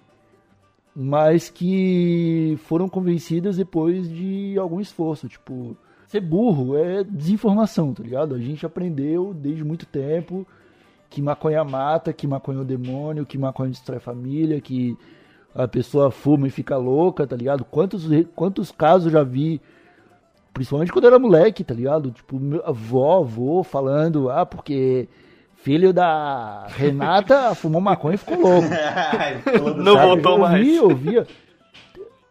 mas 0.94 1.48
que 1.48 2.58
foram 2.64 2.88
convencidas 2.88 3.56
depois 3.56 4.08
de 4.08 4.56
algum 4.58 4.80
esforço. 4.80 5.28
Tipo, 5.28 5.76
ser 6.06 6.20
burro 6.20 6.76
é 6.76 7.04
desinformação, 7.04 7.94
tá 7.94 8.02
ligado? 8.02 8.34
A 8.34 8.38
gente 8.38 8.66
aprendeu 8.66 9.32
desde 9.32 9.64
muito 9.64 9.86
tempo 9.86 10.46
que 11.10 11.20
maconha 11.20 11.62
mata, 11.64 12.12
que 12.12 12.26
maconha 12.26 12.58
é 12.58 12.62
o 12.62 12.64
demônio, 12.64 13.26
que 13.26 13.36
maconha 13.36 13.70
destrói 13.70 13.98
a 13.98 14.00
família, 14.00 14.60
que 14.60 14.96
a 15.54 15.68
pessoa 15.68 16.10
fuma 16.10 16.46
e 16.46 16.50
fica 16.50 16.76
louca, 16.76 17.26
tá 17.26 17.36
ligado? 17.36 17.64
Quantos, 17.64 18.04
quantos 18.34 18.70
casos 18.70 19.06
eu 19.06 19.12
já 19.12 19.24
vi 19.24 19.60
Principalmente 20.52 20.92
quando 20.92 21.04
eu 21.04 21.10
era 21.10 21.18
moleque, 21.18 21.62
tá 21.62 21.72
ligado? 21.72 22.10
Tipo, 22.10 22.38
meu 22.38 22.64
avó, 22.66 23.20
avô 23.20 23.62
falando, 23.62 24.30
ah, 24.30 24.44
porque 24.44 25.08
filho 25.54 25.92
da 25.92 26.66
Renata 26.68 27.54
fumou 27.56 27.80
maconha 27.80 28.16
e 28.16 28.18
ficou 28.18 28.40
louco. 28.40 28.68
Não 29.78 29.94
Sabe? 29.94 30.06
voltou 30.06 30.32
eu 30.32 30.38
mais. 30.38 30.60
Ouvia, 30.60 30.76
eu 30.76 30.84
ouvia. 30.84 31.26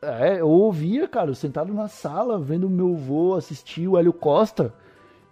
É, 0.01 0.41
eu 0.41 0.49
ouvia, 0.49 1.07
cara, 1.07 1.29
eu 1.29 1.35
sentado 1.35 1.73
na 1.73 1.87
sala, 1.87 2.37
vendo 2.39 2.69
meu 2.69 2.93
avô 2.93 3.35
assistir 3.35 3.87
o 3.87 3.97
Hélio 3.97 4.13
Costa. 4.13 4.73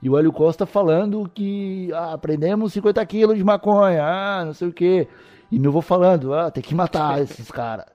E 0.01 0.09
o 0.09 0.17
Hélio 0.17 0.31
Costa 0.31 0.65
falando 0.65 1.29
que 1.33 1.91
ah, 1.93 2.13
aprendemos 2.13 2.73
50 2.73 3.05
quilos 3.05 3.37
de 3.37 3.43
maconha, 3.43 4.03
ah, 4.03 4.45
não 4.45 4.53
sei 4.53 4.67
o 4.67 4.73
quê. 4.73 5.07
E 5.51 5.57
meu 5.57 5.71
avô 5.71 5.81
falando, 5.81 6.33
ah, 6.33 6.51
tem 6.51 6.63
que 6.63 6.75
matar 6.75 7.19
esses 7.21 7.49
caras. 7.51 7.85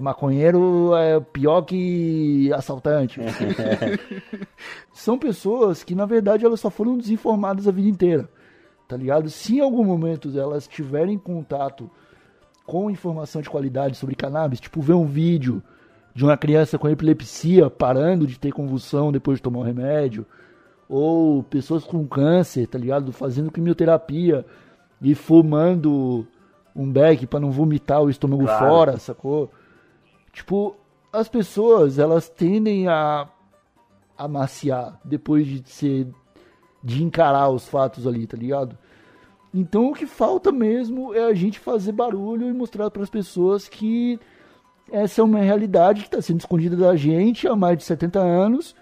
Maconheiro 0.00 0.94
é 0.96 1.20
pior 1.20 1.62
que 1.62 2.50
assaltante. 2.54 3.20
São 4.92 5.18
pessoas 5.18 5.84
que, 5.84 5.94
na 5.94 6.06
verdade, 6.06 6.46
elas 6.46 6.60
só 6.60 6.70
foram 6.70 6.96
desinformadas 6.96 7.68
a 7.68 7.70
vida 7.70 7.88
inteira. 7.88 8.28
Tá 8.86 8.96
ligado? 8.96 9.28
Se 9.28 9.58
em 9.58 9.60
algum 9.60 9.84
momento 9.84 10.30
elas 10.38 10.66
tiverem 10.66 11.18
contato 11.18 11.90
com 12.64 12.90
informação 12.90 13.42
de 13.42 13.50
qualidade 13.50 13.96
sobre 13.96 14.14
cannabis, 14.14 14.60
tipo 14.60 14.80
ver 14.80 14.94
um 14.94 15.04
vídeo 15.04 15.62
de 16.14 16.24
uma 16.24 16.36
criança 16.36 16.78
com 16.78 16.88
epilepsia 16.88 17.68
parando 17.68 18.26
de 18.26 18.38
ter 18.38 18.52
convulsão 18.52 19.12
depois 19.12 19.38
de 19.38 19.42
tomar 19.42 19.60
um 19.60 19.62
remédio, 19.62 20.26
ou 20.88 21.42
pessoas 21.42 21.84
com 21.84 22.06
câncer, 22.06 22.66
tá 22.66 22.78
ligado? 22.78 23.12
Fazendo 23.12 23.50
quimioterapia 23.50 24.44
e 25.02 25.14
fumando 25.14 26.26
um 26.74 26.90
beck 26.90 27.26
para 27.26 27.40
não 27.40 27.50
vomitar 27.50 28.02
o 28.02 28.08
estômago 28.10 28.44
Claro. 28.44 28.66
fora, 28.66 28.96
sacou? 28.98 29.50
Tipo, 30.32 30.76
as 31.12 31.28
pessoas, 31.28 31.98
elas 31.98 32.28
tendem 32.28 32.88
a 32.88 33.28
amaciar 34.16 34.98
depois 35.04 35.46
de 35.46 35.68
ser 35.68 36.06
de 36.82 37.02
encarar 37.02 37.48
os 37.50 37.66
fatos 37.66 38.06
ali, 38.06 38.26
tá 38.26 38.36
ligado? 38.36 38.76
Então 39.52 39.90
o 39.90 39.94
que 39.94 40.06
falta 40.06 40.52
mesmo 40.52 41.12
é 41.14 41.24
a 41.24 41.34
gente 41.34 41.58
fazer 41.58 41.92
barulho 41.92 42.48
e 42.48 42.52
mostrar 42.52 42.90
para 42.90 43.02
as 43.02 43.10
pessoas 43.10 43.68
que 43.68 44.18
essa 44.90 45.20
é 45.20 45.24
uma 45.24 45.40
realidade 45.40 46.02
que 46.02 46.06
está 46.06 46.22
sendo 46.22 46.40
escondida 46.40 46.76
da 46.76 46.94
gente 46.96 47.48
há 47.48 47.56
mais 47.56 47.78
de 47.78 47.84
70 47.84 48.20
anos 48.20 48.76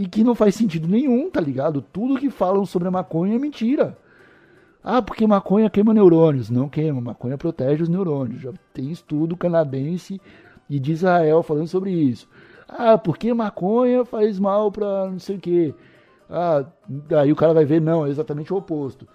e 0.00 0.06
que 0.06 0.24
não 0.24 0.34
faz 0.34 0.54
sentido 0.54 0.88
nenhum, 0.88 1.30
tá 1.30 1.42
ligado? 1.42 1.82
Tudo 1.82 2.18
que 2.18 2.30
falam 2.30 2.64
sobre 2.64 2.88
a 2.88 2.90
maconha 2.90 3.36
é 3.36 3.38
mentira. 3.38 3.98
Ah, 4.82 5.02
porque 5.02 5.26
maconha 5.26 5.68
queima 5.68 5.92
neurônios. 5.92 6.48
Não 6.48 6.70
queima, 6.70 7.02
maconha 7.02 7.36
protege 7.36 7.82
os 7.82 7.88
neurônios. 7.90 8.40
Já 8.40 8.50
tem 8.72 8.90
estudo 8.90 9.36
canadense 9.36 10.18
e 10.70 10.80
de 10.80 10.92
Israel 10.92 11.42
falando 11.42 11.66
sobre 11.66 11.90
isso. 11.90 12.26
Ah, 12.66 12.96
porque 12.96 13.34
maconha 13.34 14.02
faz 14.06 14.38
mal 14.38 14.72
pra 14.72 15.10
não 15.10 15.18
sei 15.18 15.36
o 15.36 15.38
quê. 15.38 15.74
Ah, 16.30 16.64
aí 17.20 17.30
o 17.30 17.36
cara 17.36 17.52
vai 17.52 17.66
ver, 17.66 17.82
não, 17.82 18.06
é 18.06 18.08
exatamente 18.08 18.54
o 18.54 18.56
oposto. 18.56 19.06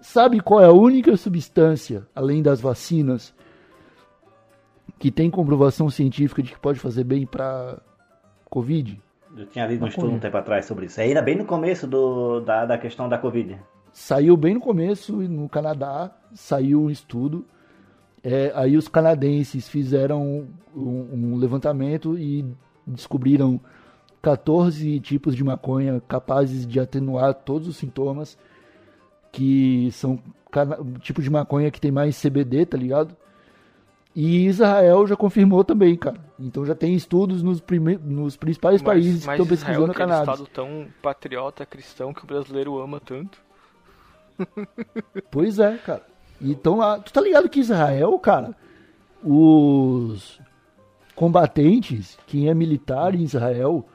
Sabe 0.00 0.40
qual 0.40 0.60
é 0.60 0.66
a 0.66 0.72
única 0.72 1.16
substância, 1.16 2.04
além 2.12 2.42
das 2.42 2.60
vacinas, 2.60 3.32
que 4.98 5.12
tem 5.12 5.30
comprovação 5.30 5.88
científica 5.88 6.42
de 6.42 6.50
que 6.50 6.58
pode 6.58 6.80
fazer 6.80 7.04
bem 7.04 7.24
pra 7.24 7.80
Covid? 8.50 9.00
Eu 9.36 9.46
tinha 9.46 9.66
lido 9.66 9.84
um 9.84 9.88
estudo 9.88 10.10
um 10.10 10.18
tempo 10.18 10.36
atrás 10.36 10.66
sobre 10.66 10.86
isso. 10.86 11.00
Ainda 11.00 11.22
bem 11.22 11.36
no 11.36 11.44
começo 11.44 11.86
do, 11.86 12.40
da, 12.40 12.66
da 12.66 12.78
questão 12.78 13.08
da 13.08 13.18
Covid. 13.18 13.58
Saiu 13.92 14.36
bem 14.36 14.54
no 14.54 14.60
começo, 14.60 15.12
no 15.16 15.48
Canadá, 15.48 16.10
saiu 16.34 16.82
um 16.82 16.90
estudo. 16.90 17.44
É, 18.22 18.52
aí 18.54 18.76
os 18.76 18.88
canadenses 18.88 19.68
fizeram 19.68 20.46
um, 20.74 21.08
um 21.12 21.36
levantamento 21.36 22.16
e 22.18 22.44
descobriram 22.86 23.60
14 24.22 25.00
tipos 25.00 25.34
de 25.34 25.42
maconha 25.42 26.00
capazes 26.06 26.66
de 26.66 26.78
atenuar 26.78 27.34
todos 27.34 27.66
os 27.66 27.76
sintomas, 27.76 28.38
que 29.32 29.90
são 29.92 30.18
tipos 31.00 31.24
de 31.24 31.30
maconha 31.30 31.70
que 31.70 31.80
tem 31.80 31.90
mais 31.90 32.20
CBD, 32.20 32.66
tá 32.66 32.76
ligado? 32.76 33.16
E 34.14 34.46
Israel 34.46 35.06
já 35.06 35.16
confirmou 35.16 35.64
também, 35.64 35.96
cara. 35.96 36.18
Então 36.38 36.66
já 36.66 36.74
tem 36.74 36.94
estudos 36.94 37.42
nos, 37.42 37.60
prime- 37.60 37.96
nos 37.96 38.36
principais 38.36 38.82
países 38.82 39.12
que 39.24 39.30
estão 39.30 39.34
Israel, 39.34 39.48
pesquisando 39.48 39.92
aquele 39.92 40.08
cannabis. 40.08 40.34
estado 40.34 40.48
tão 40.52 40.86
patriota 41.00 41.64
cristão 41.64 42.12
que 42.12 42.22
o 42.22 42.26
brasileiro 42.26 42.78
ama 42.78 43.00
tanto. 43.00 43.38
Pois 45.30 45.58
é, 45.58 45.76
cara. 45.78 46.02
Então, 46.40 46.76
lá, 46.76 46.98
tu 46.98 47.12
tá 47.12 47.20
ligado 47.20 47.48
que 47.48 47.60
Israel, 47.60 48.18
cara, 48.18 48.54
os 49.22 50.40
combatentes, 51.14 52.18
quem 52.26 52.48
é 52.48 52.54
militar 52.54 53.14
em 53.14 53.22
Israel, 53.22 53.86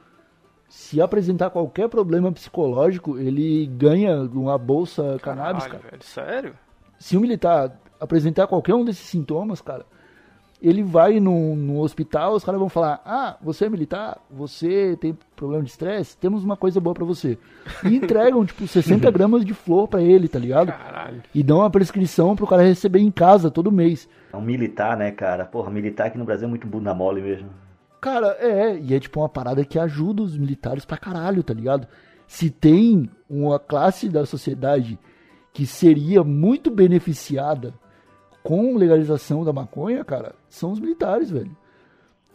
se 0.68 1.00
apresentar 1.00 1.50
qualquer 1.50 1.88
problema 1.88 2.32
psicológico, 2.32 3.18
ele 3.18 3.66
ganha 3.66 4.22
uma 4.22 4.56
bolsa 4.56 5.18
cannabis, 5.22 5.64
Caralho, 5.64 5.80
cara. 5.82 5.90
velho, 5.90 6.02
sério? 6.04 6.54
Se 6.98 7.16
um 7.16 7.20
militar 7.20 7.78
apresentar 8.00 8.46
qualquer 8.46 8.74
um 8.74 8.84
desses 8.84 9.06
sintomas, 9.06 9.60
cara, 9.60 9.84
ele 10.60 10.82
vai 10.82 11.20
no, 11.20 11.54
no 11.54 11.80
hospital, 11.80 12.34
os 12.34 12.44
caras 12.44 12.58
vão 12.58 12.68
falar: 12.68 13.00
Ah, 13.04 13.36
você 13.40 13.66
é 13.66 13.68
militar? 13.68 14.18
Você 14.30 14.96
tem 15.00 15.16
problema 15.36 15.62
de 15.62 15.70
estresse? 15.70 16.16
Temos 16.16 16.42
uma 16.42 16.56
coisa 16.56 16.80
boa 16.80 16.94
pra 16.94 17.04
você. 17.04 17.38
E 17.84 17.94
entregam, 17.94 18.44
tipo, 18.44 18.66
60 18.68 19.10
gramas 19.10 19.44
de 19.44 19.54
flor 19.54 19.86
pra 19.86 20.02
ele, 20.02 20.28
tá 20.28 20.38
ligado? 20.38 20.72
Caralho. 20.72 21.22
E 21.34 21.42
dão 21.42 21.58
uma 21.58 21.70
prescrição 21.70 22.34
pro 22.34 22.46
cara 22.46 22.62
receber 22.62 22.98
em 22.98 23.10
casa 23.10 23.50
todo 23.50 23.70
mês. 23.70 24.08
É 24.32 24.36
um 24.36 24.42
militar, 24.42 24.96
né, 24.96 25.10
cara? 25.12 25.44
Porra, 25.46 25.70
militar 25.70 26.08
aqui 26.08 26.18
no 26.18 26.24
Brasil 26.24 26.46
é 26.46 26.50
muito 26.50 26.66
bunda 26.66 26.92
mole 26.92 27.22
mesmo. 27.22 27.48
Cara, 28.00 28.36
é, 28.38 28.78
e 28.78 28.94
é 28.94 29.00
tipo 29.00 29.20
uma 29.20 29.28
parada 29.28 29.64
que 29.64 29.78
ajuda 29.78 30.22
os 30.22 30.36
militares 30.36 30.84
pra 30.84 30.96
caralho, 30.96 31.42
tá 31.42 31.54
ligado? 31.54 31.86
Se 32.26 32.50
tem 32.50 33.10
uma 33.28 33.58
classe 33.58 34.08
da 34.08 34.26
sociedade 34.26 34.98
que 35.52 35.66
seria 35.66 36.22
muito 36.22 36.70
beneficiada 36.70 37.74
com 38.42 38.76
legalização 38.76 39.44
da 39.44 39.52
maconha, 39.52 40.04
cara, 40.04 40.34
são 40.48 40.72
os 40.72 40.80
militares, 40.80 41.30
velho. 41.30 41.56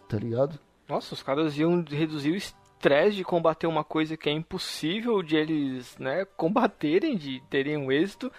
Tá 0.07 0.18
ligado? 0.18 0.59
Nossa, 0.88 1.14
os 1.14 1.24
caras 1.24 1.57
iam 1.57 1.84
reduzir 1.88 2.32
o 2.32 2.36
estresse 2.36 3.16
de 3.16 3.24
combater 3.24 3.68
uma 3.68 3.84
coisa 3.84 4.18
que 4.18 4.30
é 4.30 4.32
impossível 4.32 5.24
de 5.24 5.36
eles, 5.36 5.97
né, 5.97 6.26
combaterem, 6.38 7.18
de 7.18 7.41
terem 7.49 7.78
um 7.78 7.91
êxito, 7.91 8.32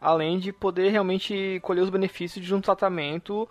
além 0.00 0.38
de 0.38 0.52
poder 0.52 0.90
realmente 0.90 1.60
colher 1.62 1.82
os 1.82 1.90
benefícios 1.90 2.44
de 2.44 2.54
um 2.54 2.60
tratamento 2.60 3.48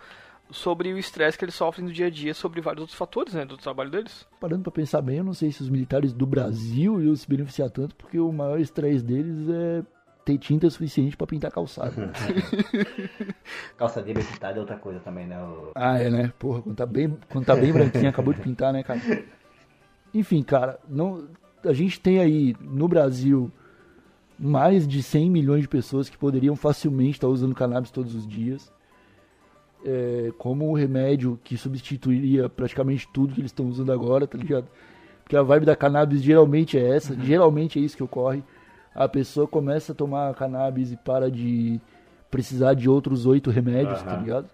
sobre 0.50 0.92
o 0.92 0.98
estresse 0.98 1.38
que 1.38 1.44
eles 1.44 1.54
sofrem 1.54 1.86
no 1.86 1.92
dia 1.92 2.06
a 2.06 2.10
dia, 2.10 2.34
sobre 2.34 2.60
vários 2.60 2.80
outros 2.80 2.98
fatores 2.98 3.34
né, 3.34 3.44
do 3.44 3.56
trabalho 3.56 3.90
deles. 3.90 4.26
Parando 4.40 4.64
pra 4.64 4.72
pensar 4.72 5.00
bem, 5.00 5.18
eu 5.18 5.24
não 5.24 5.32
sei 5.32 5.52
se 5.52 5.62
os 5.62 5.68
militares 5.68 6.12
do 6.12 6.26
Brasil 6.26 7.00
iam 7.00 7.14
se 7.14 7.28
beneficiar 7.28 7.70
tanto, 7.70 7.94
porque 7.94 8.18
o 8.18 8.32
maior 8.32 8.58
estresse 8.58 9.04
deles 9.04 9.48
é 9.48 9.84
ter 10.32 10.38
tinta 10.38 10.68
suficiente 10.70 11.16
pra 11.16 11.26
pintar 11.26 11.50
calçado. 11.50 11.92
Calça 13.76 14.00
bem 14.02 14.14
pintada 14.14 14.56
é 14.56 14.60
outra 14.60 14.76
coisa 14.76 15.00
também, 15.00 15.26
né? 15.26 15.38
O- 15.42 15.70
Ah, 15.74 15.98
é, 15.98 16.10
né? 16.10 16.32
Porra, 16.38 16.62
quando 16.62 16.76
tá 16.76 16.86
bem, 16.86 17.16
quando 17.28 17.44
tá 17.46 17.56
bem 17.56 17.72
branquinha, 17.72 18.10
acabou 18.10 18.32
de 18.32 18.40
pintar, 18.40 18.72
né, 18.72 18.82
cara? 18.82 19.00
Enfim, 20.12 20.42
cara, 20.42 20.78
não, 20.88 21.24
a 21.64 21.72
gente 21.72 22.00
tem 22.00 22.18
aí 22.20 22.54
no 22.60 22.88
Brasil 22.88 23.50
mais 24.38 24.86
de 24.86 25.02
100 25.02 25.30
milhões 25.30 25.62
de 25.62 25.68
pessoas 25.68 26.08
que 26.08 26.16
poderiam 26.16 26.56
facilmente 26.56 27.12
estar 27.12 27.28
usando 27.28 27.54
cannabis 27.54 27.90
todos 27.90 28.14
os 28.14 28.26
dias. 28.26 28.72
É, 29.84 30.30
como 30.36 30.68
um 30.68 30.74
remédio 30.74 31.38
que 31.42 31.56
substituiria 31.56 32.48
praticamente 32.50 33.08
tudo 33.14 33.32
que 33.34 33.40
eles 33.40 33.50
estão 33.50 33.66
usando 33.66 33.90
agora, 33.92 34.26
tá 34.26 34.36
ligado? 34.36 34.66
Porque 35.22 35.36
a 35.36 35.42
vibe 35.42 35.64
da 35.64 35.74
cannabis 35.76 36.20
geralmente 36.22 36.76
é 36.78 36.96
essa, 36.96 37.14
geralmente 37.18 37.78
é 37.78 37.82
isso 37.82 37.96
que 37.96 38.02
ocorre. 38.02 38.42
A 38.94 39.08
pessoa 39.08 39.46
começa 39.46 39.92
a 39.92 39.94
tomar 39.94 40.34
cannabis 40.34 40.92
e 40.92 40.96
para 40.96 41.30
de 41.30 41.80
precisar 42.30 42.74
de 42.74 42.88
outros 42.88 43.26
oito 43.26 43.50
remédios, 43.50 44.02
tá 44.02 44.12
Aham. 44.12 44.20
ligado? 44.20 44.50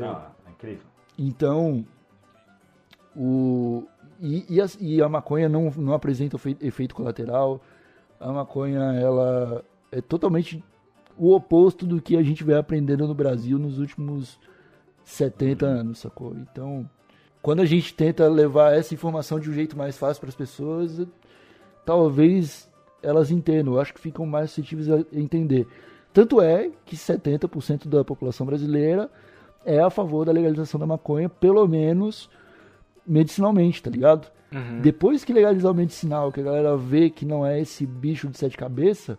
Não, 0.00 0.22
é 0.46 0.50
incrível. 0.50 0.84
Então, 1.18 1.84
o, 3.16 3.84
e, 4.20 4.44
e, 4.56 4.60
a, 4.60 4.66
e 4.80 5.02
a 5.02 5.08
maconha 5.08 5.48
não, 5.48 5.70
não 5.76 5.92
apresenta 5.94 6.36
efe- 6.36 6.56
efeito 6.60 6.94
colateral. 6.94 7.60
A 8.20 8.32
maconha, 8.32 8.80
ela 8.94 9.64
é 9.92 10.00
totalmente 10.00 10.62
o 11.16 11.32
oposto 11.32 11.86
do 11.86 12.00
que 12.02 12.16
a 12.16 12.22
gente 12.22 12.42
vem 12.42 12.56
aprendendo 12.56 13.06
no 13.06 13.14
Brasil 13.14 13.58
nos 13.58 13.78
últimos 13.78 14.38
70 15.04 15.64
anos, 15.66 15.98
sacou? 15.98 16.34
Então, 16.36 16.88
quando 17.40 17.60
a 17.60 17.64
gente 17.66 17.94
tenta 17.94 18.26
levar 18.28 18.74
essa 18.74 18.94
informação 18.94 19.38
de 19.38 19.48
um 19.48 19.52
jeito 19.52 19.76
mais 19.76 19.96
fácil 19.96 20.20
para 20.20 20.30
as 20.30 20.34
pessoas, 20.34 21.06
talvez 21.84 22.70
elas 23.02 23.30
entendam. 23.30 23.74
Eu 23.74 23.80
acho 23.80 23.92
que 23.94 24.00
ficam 24.00 24.24
mais 24.26 24.50
suscetíveis 24.50 24.90
a 24.90 25.04
entender. 25.12 25.66
Tanto 26.12 26.40
é 26.40 26.70
que 26.84 26.96
70% 26.96 27.88
da 27.88 28.04
população 28.04 28.46
brasileira 28.46 29.10
é 29.64 29.80
a 29.80 29.90
favor 29.90 30.24
da 30.24 30.32
legalização 30.32 30.78
da 30.78 30.86
maconha, 30.86 31.28
pelo 31.28 31.66
menos 31.66 32.30
medicinalmente, 33.06 33.82
tá 33.82 33.90
ligado? 33.90 34.30
Depois 34.80 35.24
que 35.24 35.32
legalizar 35.32 35.72
o 35.72 35.74
medicinal, 35.74 36.30
que 36.30 36.38
a 36.38 36.44
galera 36.44 36.76
vê 36.76 37.10
que 37.10 37.24
não 37.26 37.44
é 37.44 37.60
esse 37.60 37.84
bicho 37.84 38.28
de 38.28 38.38
sete 38.38 38.56
cabeças, 38.56 39.18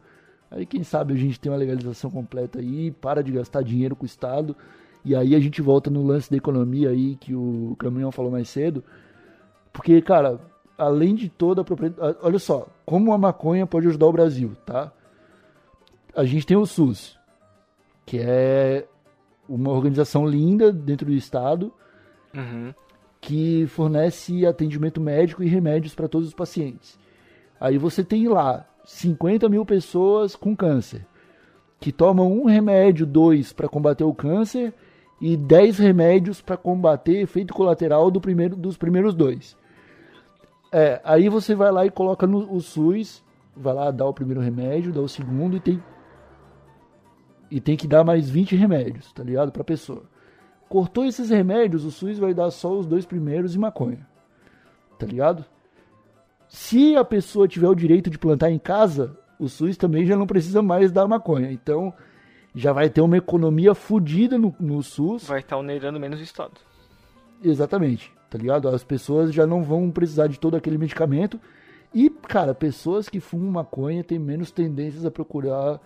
aí 0.50 0.66
quem 0.66 0.82
sabe 0.82 1.14
a 1.14 1.18
gente 1.18 1.38
tem 1.38 1.52
uma 1.52 1.58
legalização 1.58 2.10
completa 2.10 2.60
aí, 2.60 2.90
para 2.92 3.22
de 3.22 3.34
gastar 3.34 3.62
dinheiro 3.62 3.98
com 3.98 4.04
o 4.04 4.06
Estado, 4.06 4.56
e 5.04 5.14
aí 5.14 5.36
a 5.36 5.40
gente 5.40 5.62
volta 5.62 5.90
no 5.90 6.06
lance 6.06 6.32
da 6.32 6.38
economia 6.38 6.90
aí 6.90 7.18
que 7.18 7.36
o 7.36 7.76
Caminhão 7.78 8.14
falou 8.14 8.32
mais 8.32 8.48
cedo, 8.48 8.82
porque, 9.74 10.02
cara, 10.02 10.40
além 10.78 11.16
de 11.16 11.30
toda 11.30 11.62
a 11.62 11.64
propriedade. 11.64 12.18
Olha 12.22 12.40
só, 12.40 12.68
como 12.86 13.14
a 13.14 13.18
maconha 13.18 13.66
pode 13.66 13.88
ajudar 13.88 14.08
o 14.08 14.12
Brasil, 14.12 14.56
tá? 14.66 14.92
A 16.16 16.24
gente 16.24 16.46
tem 16.46 16.56
o 16.58 16.66
SUS, 16.66 17.20
que 18.06 18.20
é 18.20 18.86
uma 19.48 19.72
organização 19.72 20.26
linda 20.26 20.72
dentro 20.72 21.06
do 21.06 21.14
Estado 21.14 21.74
Uhum. 22.34 22.74
que 23.22 23.66
fornece 23.68 24.46
atendimento 24.46 25.00
médico 25.00 25.42
e 25.42 25.48
remédios 25.48 25.96
para 25.96 26.08
todos 26.08 26.28
os 26.28 26.34
pacientes. 26.34 27.00
Aí 27.60 27.78
você 27.78 28.04
tem 28.04 28.28
lá 28.28 28.68
50 28.84 29.48
mil 29.48 29.66
pessoas 29.66 30.36
com 30.36 30.56
câncer, 30.56 31.06
que 31.80 31.92
tomam 31.92 32.32
um 32.32 32.46
remédio, 32.46 33.06
dois 33.06 33.54
para 33.54 33.70
combater 33.70 34.04
o 34.04 34.14
câncer 34.14 34.74
e 35.22 35.38
10 35.38 35.80
remédios 35.80 36.42
para 36.42 36.58
combater 36.58 37.22
efeito 37.22 37.54
colateral 37.54 38.12
do 38.12 38.20
primeiro, 38.20 38.56
dos 38.56 38.76
primeiros 38.78 39.16
dois. 39.16 39.56
É, 40.72 41.02
aí 41.04 41.30
você 41.30 41.56
vai 41.56 41.72
lá 41.72 41.86
e 41.86 41.92
coloca 41.92 42.28
no 42.28 42.54
o 42.54 42.60
SUS, 42.60 43.24
vai 43.56 43.74
lá 43.74 43.92
dar 43.92 44.06
o 44.06 44.14
primeiro 44.14 44.42
remédio, 44.42 44.92
dá 44.92 45.02
o 45.02 45.08
segundo 45.08 45.56
e 45.58 45.60
tem 45.60 45.84
e 47.50 47.62
tem 47.62 47.78
que 47.78 47.88
dar 47.88 48.04
mais 48.04 48.30
20 48.30 48.56
remédios, 48.56 49.14
tá 49.14 49.24
ligado? 49.24 49.52
Pra 49.52 49.64
pessoa. 49.64 50.04
Cortou 50.68 51.06
esses 51.06 51.30
remédios, 51.30 51.86
o 51.86 51.92
SUS 51.92 52.18
vai 52.18 52.34
dar 52.34 52.50
só 52.50 52.72
os 52.72 52.86
dois 52.86 53.06
primeiros 53.06 53.56
e 53.56 53.60
maconha. 53.60 54.06
Tá 54.98 55.06
ligado? 55.06 55.46
Se 56.48 56.96
a 56.96 57.06
pessoa 57.06 57.48
tiver 57.48 57.68
o 57.68 57.76
direito 57.76 58.10
de 58.10 58.18
plantar 58.18 58.50
em 58.50 58.60
casa, 58.60 59.18
o 59.40 59.48
SUS 59.48 59.78
também 59.78 60.06
já 60.06 60.16
não 60.16 60.28
precisa 60.28 60.62
mais 60.62 60.92
dar 60.92 61.08
maconha. 61.08 61.52
Então, 61.52 61.94
já 62.54 62.72
vai 62.72 62.90
ter 62.90 63.02
uma 63.02 63.18
economia 63.18 63.76
fodida 63.76 64.38
no, 64.38 64.56
no 64.60 64.82
SUS. 64.82 65.26
Vai 65.28 65.40
estar 65.40 65.58
onerando 65.58 66.00
menos 66.00 66.20
o 66.20 66.24
Estado. 66.24 66.54
Exatamente, 67.44 68.12
tá 68.36 68.42
ligado? 68.42 68.68
As 68.68 68.84
pessoas 68.84 69.34
já 69.34 69.48
não 69.48 69.64
vão 69.64 69.90
precisar 69.90 70.28
de 70.28 70.38
todo 70.38 70.56
aquele 70.58 70.78
medicamento. 70.78 71.40
E, 71.94 72.10
cara, 72.10 72.54
pessoas 72.54 73.08
que 73.08 73.22
fumam 73.22 73.50
maconha 73.50 74.04
têm 74.04 74.20
menos 74.20 74.52
tendências 74.52 75.06
a 75.06 75.12
procurar 75.12 75.80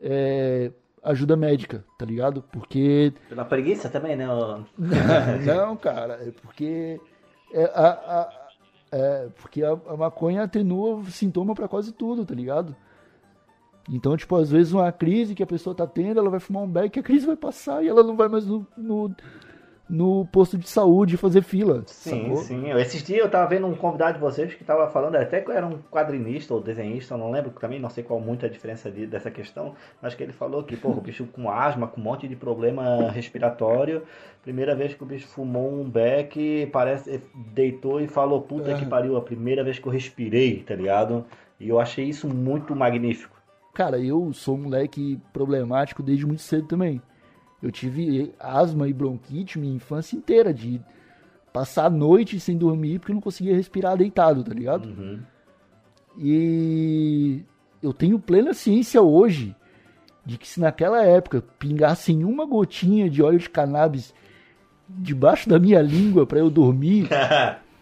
é, 0.00 0.70
ajuda 1.02 1.34
médica, 1.34 1.82
tá 1.98 2.04
ligado? 2.04 2.42
Porque 2.52 3.14
Pela 3.28 3.44
preguiça 3.44 3.88
também, 3.88 4.14
né? 4.16 4.28
o- 4.30 4.64
não, 5.46 5.76
cara, 5.76 6.14
é 6.22 6.30
porque 6.42 7.00
é, 7.54 7.64
a, 7.74 7.88
a- 7.88 8.32
é, 8.92 9.28
porque 9.40 9.62
a, 9.64 9.70
a 9.88 9.96
maconha 9.96 10.42
atenua 10.42 11.02
sintoma 11.06 11.54
pra 11.54 11.66
quase 11.68 11.92
tudo, 11.92 12.26
tá 12.26 12.34
ligado? 12.34 12.76
Então, 13.90 14.14
tipo, 14.16 14.36
às 14.36 14.50
vezes 14.50 14.74
uma 14.74 14.92
crise 14.92 15.34
que 15.34 15.42
a 15.42 15.46
pessoa 15.46 15.74
tá 15.74 15.86
tendo, 15.86 16.20
ela 16.20 16.28
vai 16.30 16.38
fumar 16.40 16.62
um 16.64 16.68
beck, 16.70 16.98
a 16.98 17.02
crise 17.02 17.26
vai 17.26 17.36
passar 17.36 17.82
e 17.82 17.88
ela 17.88 18.02
não 18.02 18.16
vai 18.16 18.28
mais 18.28 18.46
no, 18.46 18.66
no, 18.76 19.10
no 19.94 20.24
posto 20.32 20.56
de 20.56 20.66
saúde 20.66 21.18
fazer 21.18 21.42
fila. 21.42 21.82
Sim, 21.86 22.22
sacou? 22.22 22.36
sim. 22.38 22.70
Eu- 22.70 22.78
Esses 22.78 23.02
dias 23.02 23.18
eu 23.20 23.30
tava 23.30 23.46
vendo 23.46 23.66
um 23.66 23.74
convidado 23.74 24.14
de 24.14 24.18
vocês 24.20 24.54
que 24.54 24.64
tava 24.64 24.88
falando, 24.88 25.16
até 25.16 25.42
que 25.42 25.50
era 25.52 25.66
um 25.66 25.78
quadrinista 25.90 26.54
ou 26.54 26.62
desenhista, 26.62 27.12
eu 27.12 27.18
não 27.18 27.30
lembro 27.30 27.50
também, 27.50 27.78
não 27.78 27.90
sei 27.90 28.02
qual 28.02 28.18
muito 28.18 28.46
a 28.46 28.48
diferença 28.48 28.90
de- 28.90 29.06
dessa 29.06 29.30
questão, 29.30 29.74
mas 30.00 30.14
que 30.14 30.22
ele 30.22 30.32
falou 30.32 30.62
que, 30.62 30.76
pô, 30.78 30.88
o 30.88 31.00
bicho 31.02 31.26
com 31.26 31.50
asma, 31.50 31.86
com 31.86 32.00
um 32.00 32.04
monte 32.04 32.26
de 32.26 32.34
problema 32.34 33.10
respiratório, 33.10 34.02
primeira 34.42 34.74
vez 34.74 34.94
que 34.94 35.02
o 35.02 35.06
bicho 35.06 35.28
fumou 35.28 35.70
um 35.70 35.88
beck, 35.88 36.66
parece, 36.72 37.20
deitou 37.52 38.00
e 38.00 38.08
falou, 38.08 38.40
puta 38.40 38.70
É. 38.70 38.74
que 38.78 38.86
pariu, 38.86 39.16
a 39.18 39.20
primeira 39.20 39.62
vez 39.62 39.78
que 39.78 39.86
eu 39.86 39.92
respirei, 39.92 40.62
tá 40.66 40.74
ligado? 40.74 41.24
E 41.60 41.68
eu 41.68 41.78
achei 41.78 42.06
isso 42.06 42.26
muito 42.26 42.74
magnífico. 42.74 43.36
Cara, 43.74 43.98
eu 43.98 44.32
sou 44.32 44.54
um 44.56 44.62
moleque 44.62 45.20
problemático 45.34 46.02
desde 46.02 46.26
muito 46.26 46.42
cedo 46.42 46.66
também. 46.66 47.00
Eu 47.62 47.70
tive 47.70 48.34
asma 48.40 48.88
e 48.88 48.92
bronquite 48.92 49.58
minha 49.58 49.74
infância 49.74 50.16
inteira, 50.16 50.52
de 50.52 50.80
passar 51.52 51.86
a 51.86 51.90
noite 51.90 52.40
sem 52.40 52.56
dormir 52.56 52.98
porque 52.98 53.12
eu 53.12 53.14
não 53.14 53.22
conseguia 53.22 53.54
respirar 53.54 53.96
deitado, 53.96 54.42
tá 54.42 54.52
ligado? 54.52 54.86
Uhum. 54.86 55.20
E 56.18 57.42
eu 57.82 57.92
tenho 57.92 58.18
plena 58.18 58.52
ciência 58.52 59.00
hoje 59.00 59.54
de 60.24 60.38
que 60.38 60.48
se 60.48 60.60
naquela 60.60 61.04
época 61.04 61.42
pingassem 61.58 62.24
uma 62.24 62.46
gotinha 62.46 63.08
de 63.08 63.22
óleo 63.22 63.38
de 63.38 63.50
cannabis 63.50 64.14
debaixo 64.88 65.48
da 65.48 65.58
minha 65.58 65.80
língua 65.80 66.26
pra 66.26 66.38
eu 66.38 66.50
dormir, 66.50 67.08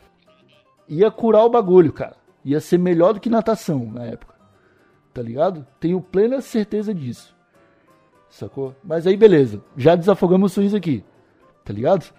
ia 0.89 1.11
curar 1.11 1.45
o 1.45 1.51
bagulho, 1.51 1.93
cara. 1.93 2.17
Ia 2.45 2.61
ser 2.61 2.79
melhor 2.79 3.15
do 3.15 3.21
que 3.21 3.29
natação 3.29 3.91
na 3.93 4.05
época. 4.05 4.35
Tá 5.13 5.21
ligado? 5.23 5.67
Tenho 5.79 6.01
plena 6.01 6.41
certeza 6.41 6.95
disso. 6.95 7.35
Sacou? 8.31 8.75
Mas 8.83 9.07
aí 9.07 9.17
beleza, 9.17 9.61
já 9.77 9.95
desafogamos 9.95 10.53
o 10.53 10.55
SUS 10.63 10.73
aqui. 10.75 11.05
Tá 11.65 11.73
ligado? 11.73 12.13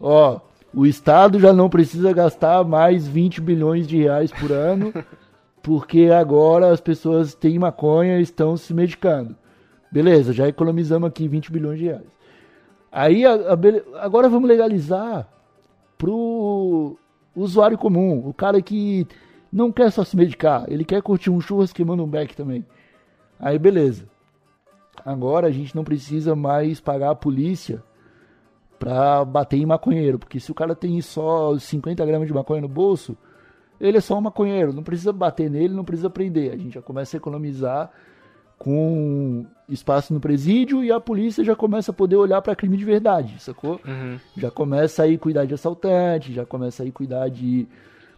Ó, 0.00 0.40
o 0.74 0.86
Estado 0.86 1.38
já 1.38 1.52
não 1.52 1.68
precisa 1.68 2.12
gastar 2.12 2.64
mais 2.64 3.06
20 3.06 3.40
bilhões 3.40 3.86
de 3.86 3.98
reais 3.98 4.32
por 4.32 4.50
ano, 4.50 4.92
porque 5.62 6.06
agora 6.06 6.72
as 6.72 6.80
pessoas 6.80 7.34
têm 7.34 7.58
maconha 7.58 8.18
e 8.18 8.22
estão 8.22 8.56
se 8.56 8.72
medicando. 8.72 9.36
Beleza, 9.92 10.32
já 10.32 10.48
economizamos 10.48 11.08
aqui 11.08 11.28
20 11.28 11.52
bilhões 11.52 11.78
de 11.78 11.84
reais. 11.86 12.06
Aí 12.90 13.24
a- 13.26 13.34
a 13.34 14.04
agora 14.04 14.28
vamos 14.28 14.48
legalizar 14.48 15.28
pro 15.98 16.96
usuário 17.36 17.76
comum, 17.78 18.26
o 18.26 18.32
cara 18.32 18.60
que 18.62 19.06
não 19.52 19.70
quer 19.70 19.90
só 19.92 20.04
se 20.04 20.16
medicar, 20.16 20.64
ele 20.68 20.84
quer 20.84 21.02
curtir 21.02 21.30
um 21.30 21.40
churras 21.40 21.72
queimando 21.72 22.02
um 22.02 22.08
beck 22.08 22.34
também. 22.34 22.64
Aí 23.38 23.58
beleza. 23.58 24.04
Agora 25.04 25.46
a 25.46 25.50
gente 25.50 25.74
não 25.74 25.84
precisa 25.84 26.34
mais 26.34 26.80
pagar 26.80 27.10
a 27.10 27.14
polícia 27.14 27.82
pra 28.78 29.24
bater 29.24 29.58
em 29.58 29.66
maconheiro, 29.66 30.18
porque 30.18 30.40
se 30.40 30.50
o 30.50 30.54
cara 30.54 30.74
tem 30.74 31.00
só 31.00 31.58
50 31.58 32.04
gramas 32.06 32.26
de 32.26 32.32
maconha 32.32 32.62
no 32.62 32.68
bolso, 32.68 33.16
ele 33.80 33.98
é 33.98 34.00
só 34.00 34.16
um 34.16 34.20
maconheiro, 34.22 34.72
não 34.72 34.82
precisa 34.82 35.12
bater 35.12 35.50
nele, 35.50 35.74
não 35.74 35.84
precisa 35.84 36.08
prender. 36.08 36.52
A 36.52 36.56
gente 36.56 36.74
já 36.74 36.82
começa 36.82 37.16
a 37.16 37.18
economizar 37.18 37.90
com 38.58 39.46
espaço 39.68 40.12
no 40.12 40.20
presídio 40.20 40.84
e 40.84 40.92
a 40.92 41.00
polícia 41.00 41.42
já 41.42 41.56
começa 41.56 41.90
a 41.90 41.94
poder 41.94 42.16
olhar 42.16 42.42
pra 42.42 42.56
crime 42.56 42.76
de 42.76 42.84
verdade, 42.84 43.40
sacou? 43.42 43.80
Já 44.36 44.50
começa 44.50 45.02
aí 45.02 45.16
cuidar 45.16 45.46
de 45.46 45.54
assaltante, 45.54 46.32
já 46.32 46.44
começa 46.44 46.82
aí 46.82 46.90
cuidar 46.92 47.28
de, 47.28 47.66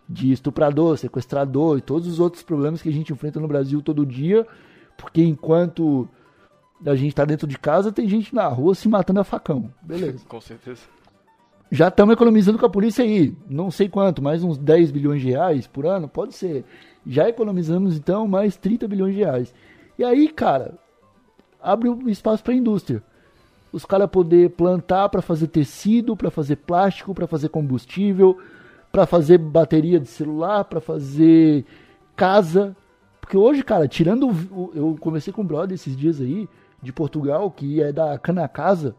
de 0.08 0.32
estuprador, 0.32 0.96
sequestrador 0.98 1.78
e 1.78 1.80
todos 1.80 2.08
os 2.08 2.18
outros 2.18 2.42
problemas 2.42 2.82
que 2.82 2.88
a 2.88 2.92
gente 2.92 3.12
enfrenta 3.12 3.38
no 3.38 3.46
Brasil 3.46 3.80
todo 3.82 4.04
dia 4.06 4.46
Porque 4.96 5.22
enquanto 5.22 6.08
a 6.86 6.94
gente 6.94 7.14
tá 7.14 7.24
dentro 7.24 7.46
de 7.46 7.58
casa, 7.58 7.92
tem 7.92 8.08
gente 8.08 8.34
na 8.34 8.46
rua 8.48 8.74
se 8.74 8.88
matando 8.88 9.20
a 9.20 9.24
facão. 9.24 9.70
Beleza. 9.82 10.24
Com 10.28 10.40
certeza. 10.40 10.82
Já 11.70 11.88
estamos 11.88 12.12
economizando 12.12 12.58
com 12.58 12.66
a 12.66 12.70
polícia 12.70 13.02
aí. 13.04 13.34
Não 13.48 13.70
sei 13.70 13.88
quanto, 13.88 14.20
mais 14.20 14.44
uns 14.44 14.58
10 14.58 14.90
bilhões 14.90 15.22
de 15.22 15.30
reais 15.30 15.66
por 15.66 15.86
ano? 15.86 16.06
Pode 16.08 16.34
ser. 16.34 16.64
Já 17.06 17.28
economizamos 17.28 17.96
então 17.96 18.28
mais 18.28 18.56
30 18.56 18.86
bilhões 18.86 19.14
de 19.14 19.20
reais. 19.20 19.54
E 19.98 20.04
aí, 20.04 20.28
cara, 20.28 20.74
abre 21.60 21.88
um 21.88 22.08
espaço 22.08 22.42
para 22.44 22.52
a 22.52 22.56
indústria. 22.56 23.02
Os 23.72 23.86
caras 23.86 24.10
poder 24.10 24.50
plantar 24.50 25.08
para 25.08 25.22
fazer 25.22 25.46
tecido, 25.46 26.14
para 26.14 26.30
fazer 26.30 26.56
plástico, 26.56 27.14
para 27.14 27.26
fazer 27.26 27.48
combustível, 27.48 28.36
para 28.90 29.06
fazer 29.06 29.38
bateria 29.38 29.98
de 29.98 30.08
celular, 30.08 30.64
para 30.64 30.78
fazer 30.80 31.64
casa. 32.14 32.76
Porque 33.18 33.36
hoje, 33.36 33.62
cara, 33.62 33.88
tirando. 33.88 34.28
o- 34.28 34.70
Eu 34.74 34.96
conversei 35.00 35.32
com 35.32 35.40
um 35.40 35.46
brother 35.46 35.74
esses 35.74 35.96
dias 35.96 36.20
aí, 36.20 36.46
de 36.82 36.92
Portugal, 36.92 37.50
que 37.50 37.80
é 37.82 37.92
da 37.92 38.18
Cana 38.18 38.48
Casa, 38.48 38.94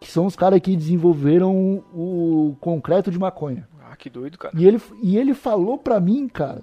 que 0.00 0.10
são 0.10 0.26
os 0.26 0.36
caras 0.36 0.60
que 0.60 0.76
desenvolveram 0.76 1.82
o 1.94 2.56
concreto 2.60 3.10
de 3.10 3.18
maconha. 3.18 3.68
Ah, 3.82 3.96
que 3.96 4.08
doido, 4.10 4.38
cara. 4.38 4.54
E 4.56 4.66
ele, 4.66 4.80
e 5.02 5.16
ele 5.16 5.34
falou 5.34 5.78
pra 5.78 5.98
mim, 5.98 6.28
cara, 6.28 6.62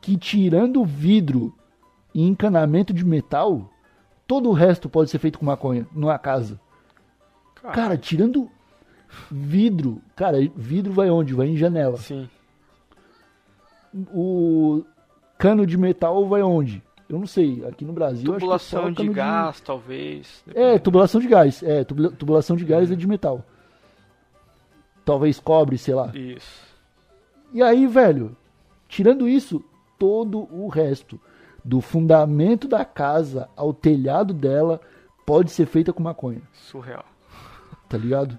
que 0.00 0.16
tirando 0.16 0.84
vidro 0.84 1.54
e 2.14 2.22
encanamento 2.26 2.92
de 2.92 3.04
metal, 3.04 3.70
todo 4.26 4.48
o 4.48 4.52
resto 4.52 4.88
pode 4.88 5.10
ser 5.10 5.18
feito 5.18 5.38
com 5.38 5.46
maconha, 5.46 5.86
numa 5.92 6.18
casa. 6.18 6.60
Cara, 7.54 7.74
Cara, 7.74 7.96
tirando 7.98 8.50
vidro, 9.30 10.00
cara, 10.16 10.38
vidro 10.56 10.92
vai 10.92 11.10
onde? 11.10 11.34
Vai 11.34 11.48
em 11.48 11.56
janela. 11.56 11.98
sim. 11.98 12.28
O 14.14 14.84
cano 15.38 15.66
de 15.66 15.76
metal 15.76 16.26
vai 16.26 16.42
onde? 16.42 16.82
Eu 17.12 17.18
não 17.18 17.26
sei. 17.26 17.62
Aqui 17.66 17.84
no 17.84 17.92
Brasil, 17.92 18.34
acho 18.34 18.46
que 18.46 18.52
é 18.52 18.58
só 18.58 18.76
Tubulação 18.78 18.92
de 18.92 19.08
gás, 19.12 19.60
talvez. 19.60 20.44
É, 20.54 20.78
tubulação 20.78 21.20
de 21.20 21.28
gás. 21.28 21.62
É, 21.62 21.84
tubula- 21.84 22.10
tubulação 22.10 22.56
de 22.56 22.64
gás 22.64 22.90
é 22.90 22.94
de 22.94 23.06
metal. 23.06 23.44
Talvez 25.04 25.38
cobre, 25.38 25.76
sei 25.78 25.94
lá. 25.94 26.10
Isso. 26.14 26.62
E 27.52 27.62
aí, 27.62 27.86
velho, 27.86 28.36
tirando 28.88 29.28
isso, 29.28 29.62
todo 29.98 30.48
o 30.50 30.68
resto, 30.68 31.20
do 31.64 31.80
fundamento 31.80 32.66
da 32.66 32.84
casa 32.84 33.48
ao 33.56 33.74
telhado 33.74 34.32
dela, 34.32 34.80
pode 35.26 35.50
ser 35.50 35.66
feita 35.66 35.92
com 35.92 36.02
maconha, 36.02 36.40
Surreal. 36.52 37.04
tá 37.88 37.98
ligado? 37.98 38.38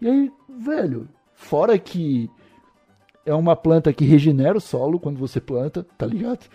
E 0.00 0.06
aí, 0.08 0.32
velho, 0.48 1.08
fora 1.34 1.78
que 1.78 2.30
é 3.24 3.32
uma 3.34 3.56
planta 3.56 3.92
que 3.92 4.04
regenera 4.04 4.58
o 4.58 4.60
solo 4.60 5.00
quando 5.00 5.18
você 5.18 5.40
planta, 5.40 5.86
tá 5.96 6.04
ligado? 6.06 6.46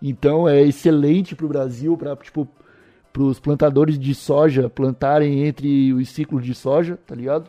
Então 0.00 0.48
é 0.48 0.60
excelente 0.62 1.34
pro 1.34 1.48
Brasil, 1.48 1.96
pra, 1.96 2.14
tipo, 2.16 2.46
pros 3.12 3.40
plantadores 3.40 3.98
de 3.98 4.14
soja 4.14 4.68
plantarem 4.68 5.44
entre 5.46 5.92
os 5.92 6.08
ciclos 6.10 6.44
de 6.44 6.54
soja, 6.54 6.98
tá 7.06 7.14
ligado? 7.14 7.48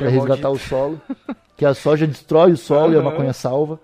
Pra 0.00 0.08
resgatar 0.10 0.48
maldita. 0.48 0.50
o 0.50 0.58
solo. 0.58 1.00
Que 1.56 1.64
a 1.64 1.72
soja 1.74 2.06
destrói 2.06 2.52
o 2.52 2.56
solo 2.56 2.94
e 2.94 2.96
a 2.96 3.02
maconha 3.02 3.32
salva. 3.32 3.80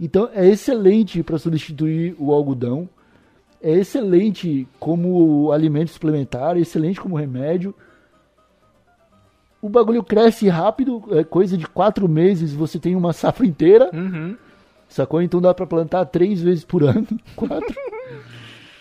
Então 0.00 0.28
é 0.32 0.46
excelente 0.46 1.22
para 1.22 1.38
substituir 1.38 2.14
o 2.18 2.32
algodão. 2.32 2.88
É 3.60 3.72
excelente 3.72 4.66
como 4.78 5.50
alimento 5.52 5.90
suplementar, 5.90 6.56
é 6.56 6.60
excelente 6.60 7.00
como 7.00 7.16
remédio. 7.16 7.74
O 9.60 9.68
bagulho 9.68 10.04
cresce 10.04 10.48
rápido, 10.48 11.02
é 11.10 11.24
coisa 11.24 11.56
de 11.58 11.66
quatro 11.66 12.08
meses 12.08 12.54
você 12.54 12.78
tem 12.78 12.94
uma 12.94 13.12
safra 13.12 13.44
inteira, 13.44 13.90
Uhum. 13.92 14.36
Sacou? 14.88 15.20
Então 15.22 15.40
dá 15.40 15.54
pra 15.54 15.66
plantar 15.66 16.04
três 16.06 16.40
vezes 16.40 16.64
por 16.64 16.82
ano, 16.82 17.06
quatro, 17.36 17.74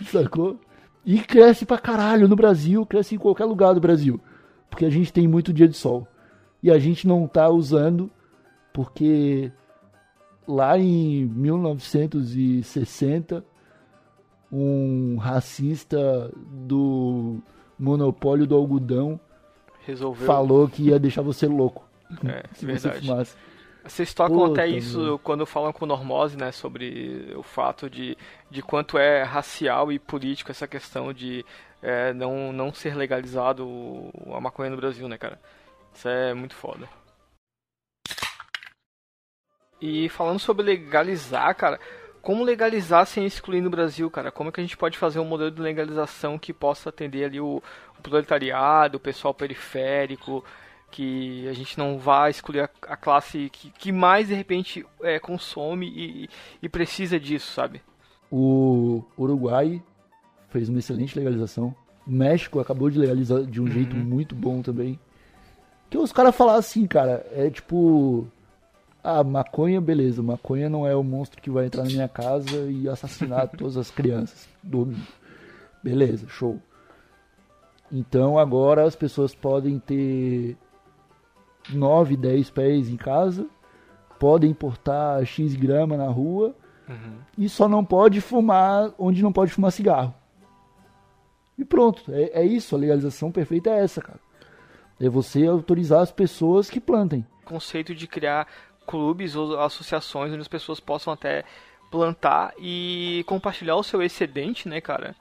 sacou? 0.05 0.59
E 1.05 1.19
cresce 1.21 1.65
pra 1.65 1.77
caralho 1.77 2.27
no 2.27 2.35
Brasil, 2.35 2.85
cresce 2.85 3.15
em 3.15 3.17
qualquer 3.17 3.45
lugar 3.45 3.73
do 3.73 3.79
Brasil, 3.79 4.19
porque 4.69 4.83
a 4.85 4.89
gente 4.89 5.11
tem 5.13 5.27
muito 5.27 5.53
dia 5.53 5.67
de 5.67 5.75
sol. 5.77 6.07
E 6.61 6.69
a 6.71 6.77
gente 6.79 7.07
não 7.07 7.27
tá 7.27 7.47
usando 7.49 8.09
porque 8.73 9.51
lá 10.47 10.77
em 10.77 11.25
1960 11.25 13.43
um 14.51 15.17
racista 15.17 16.31
do 16.35 17.37
monopólio 17.77 18.47
do 18.47 18.55
algodão 18.55 19.19
Resolveu. 19.85 20.25
falou 20.25 20.67
que 20.67 20.83
ia 20.83 20.97
deixar 20.99 21.21
você 21.21 21.45
louco 21.47 21.85
É, 22.25 22.43
se 22.53 22.65
você 22.65 22.89
verdade. 22.89 23.05
fumasse. 23.07 23.35
Vocês 23.87 24.13
tocam 24.13 24.35
Puta, 24.35 24.61
até 24.61 24.67
isso 24.67 25.19
quando 25.23 25.45
falam 25.45 25.71
com 25.71 25.85
Normose, 25.85 26.37
né, 26.37 26.51
sobre 26.51 27.31
o 27.35 27.43
fato 27.43 27.89
de, 27.89 28.17
de 28.49 28.61
quanto 28.61 28.97
é 28.97 29.23
racial 29.23 29.91
e 29.91 29.99
político 29.99 30.51
essa 30.51 30.67
questão 30.67 31.13
de 31.13 31.45
é, 31.81 32.11
não, 32.13 32.51
não 32.51 32.73
ser 32.73 32.95
legalizado 32.95 33.65
o- 33.67 34.11
a 34.35 34.41
maconha 34.41 34.69
no 34.69 34.77
Brasil, 34.77 35.07
né, 35.07 35.17
cara? 35.17 35.39
Isso 35.93 36.07
é 36.09 36.33
muito 36.33 36.55
foda. 36.55 36.87
E 39.79 40.09
falando 40.09 40.39
sobre 40.39 40.65
legalizar, 40.65 41.55
cara, 41.55 41.79
como 42.21 42.43
legalizar 42.43 43.05
sem 43.05 43.25
excluir 43.25 43.61
no 43.61 43.69
Brasil, 43.69 44.09
cara? 44.09 44.31
Como 44.31 44.49
é 44.49 44.51
que 44.51 44.59
a 44.59 44.63
gente 44.63 44.75
pode 44.77 44.97
fazer 44.97 45.19
um 45.19 45.25
modelo 45.25 45.51
de 45.51 45.61
legalização 45.61 46.37
que 46.37 46.51
possa 46.51 46.89
atender 46.89 47.25
ali 47.25 47.39
o, 47.39 47.61
o 47.97 48.01
proletariado, 48.01 48.97
o 48.97 48.99
pessoal 48.99 49.33
periférico, 49.33 50.43
que 50.91 51.47
a 51.47 51.53
gente 51.53 51.77
não 51.77 51.97
vá 51.97 52.29
excluir 52.29 52.61
a, 52.61 52.69
a 52.87 52.97
classe 52.97 53.49
que, 53.51 53.69
que 53.71 53.91
mais 53.91 54.27
de 54.27 54.33
repente 54.33 54.85
é, 55.01 55.19
consome 55.19 55.87
e, 55.87 56.29
e 56.61 56.69
precisa 56.69 57.19
disso, 57.19 57.51
sabe? 57.51 57.81
O 58.31 59.03
Uruguai 59.17 59.81
fez 60.49 60.69
uma 60.69 60.79
excelente 60.79 61.17
legalização. 61.17 61.75
O 62.05 62.11
México 62.11 62.59
acabou 62.59 62.89
de 62.89 62.97
legalizar 62.97 63.43
de 63.43 63.61
um 63.61 63.67
jeito 63.67 63.95
muito 63.95 64.33
bom 64.35 64.61
também. 64.61 64.99
Que 65.89 65.97
os 65.97 66.11
caras 66.11 66.35
falaram 66.35 66.59
assim, 66.59 66.85
cara, 66.85 67.25
é 67.31 67.49
tipo. 67.49 68.27
Ah, 69.03 69.23
maconha, 69.23 69.79
beleza. 69.79 70.21
Maconha 70.21 70.69
não 70.69 70.85
é 70.85 70.95
o 70.95 71.03
monstro 71.03 71.41
que 71.41 71.49
vai 71.49 71.65
entrar 71.65 71.83
na 71.83 71.89
minha 71.89 72.09
casa 72.09 72.57
e 72.69 72.89
assassinar 72.89 73.47
todas 73.55 73.77
as 73.77 73.89
crianças 73.89 74.47
dormindo. 74.61 75.07
Beleza, 75.81 76.27
show. 76.27 76.59
Então 77.91 78.37
agora 78.37 78.83
as 78.83 78.95
pessoas 78.95 79.33
podem 79.33 79.79
ter 79.79 80.57
9, 81.69 82.15
10 82.17 82.49
pés 82.49 82.89
em 82.89 82.97
casa, 82.97 83.47
podem 84.19 84.49
importar 84.51 85.25
X 85.25 85.55
grama 85.55 85.95
na 85.97 86.07
rua 86.07 86.55
e 87.37 87.49
só 87.49 87.67
não 87.67 87.83
pode 87.83 88.21
fumar 88.21 88.93
onde 88.97 89.21
não 89.21 89.31
pode 89.33 89.51
fumar 89.51 89.71
cigarro. 89.71 90.13
E 91.57 91.65
pronto, 91.65 92.01
é, 92.09 92.41
é 92.41 92.45
isso, 92.45 92.75
a 92.75 92.79
legalização 92.79 93.31
perfeita 93.31 93.69
é 93.71 93.83
essa, 93.83 94.01
cara. 94.01 94.19
É 94.99 95.09
você 95.09 95.45
autorizar 95.45 96.01
as 96.01 96.11
pessoas 96.11 96.69
que 96.69 96.79
plantem. 96.79 97.25
conceito 97.45 97.95
de 97.95 98.07
criar 98.07 98.47
clubes 98.85 99.35
ou 99.35 99.59
associações 99.59 100.31
onde 100.31 100.41
as 100.41 100.47
pessoas 100.47 100.79
possam 100.79 101.13
até 101.13 101.43
plantar 101.89 102.53
e 102.59 103.23
compartilhar 103.27 103.75
o 103.75 103.83
seu 103.83 104.01
excedente, 104.03 104.67
né, 104.67 104.81
cara? 104.81 105.15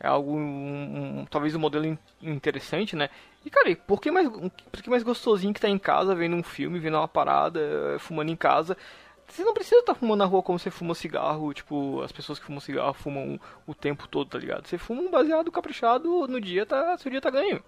É 0.00 0.06
algo, 0.06 0.32
um- 0.36 1.20
um- 1.20 1.26
talvez 1.28 1.54
um 1.54 1.58
modelo 1.58 1.84
in- 1.86 1.98
interessante, 2.22 2.94
né? 2.94 3.08
E, 3.44 3.50
cara, 3.50 3.74
por 3.76 4.00
que 4.00 4.10
mais, 4.10 4.28
por 4.28 4.82
que 4.82 4.90
mais 4.90 5.02
gostosinho 5.02 5.54
que 5.54 5.60
tá 5.60 5.68
em 5.68 5.78
casa, 5.78 6.14
vendo 6.14 6.36
um 6.36 6.42
filme, 6.42 6.78
vendo 6.78 6.96
uma 6.96 7.08
parada, 7.08 7.60
eh, 7.60 7.98
fumando 7.98 8.30
em 8.30 8.36
casa? 8.36 8.76
Você 9.28 9.44
não 9.44 9.54
precisa 9.54 9.80
estar 9.80 9.94
fumando 9.94 10.20
na 10.20 10.24
rua 10.24 10.42
como 10.42 10.58
você 10.58 10.70
fuma 10.70 10.94
cigarro, 10.94 11.52
tipo, 11.52 12.00
as 12.02 12.10
pessoas 12.10 12.38
que 12.38 12.44
fumam 12.46 12.60
cigarro 12.60 12.94
fumam 12.94 13.38
o 13.66 13.74
tempo 13.74 14.08
todo, 14.08 14.28
tá 14.28 14.38
ligado? 14.38 14.66
Você 14.66 14.78
fuma 14.78 15.02
um 15.02 15.10
baseado 15.10 15.52
caprichado, 15.52 16.26
no 16.26 16.40
dia 16.40 16.64
tá, 16.64 16.96
seu 16.98 17.10
dia 17.10 17.20
tá 17.20 17.30
ganho. 17.30 17.62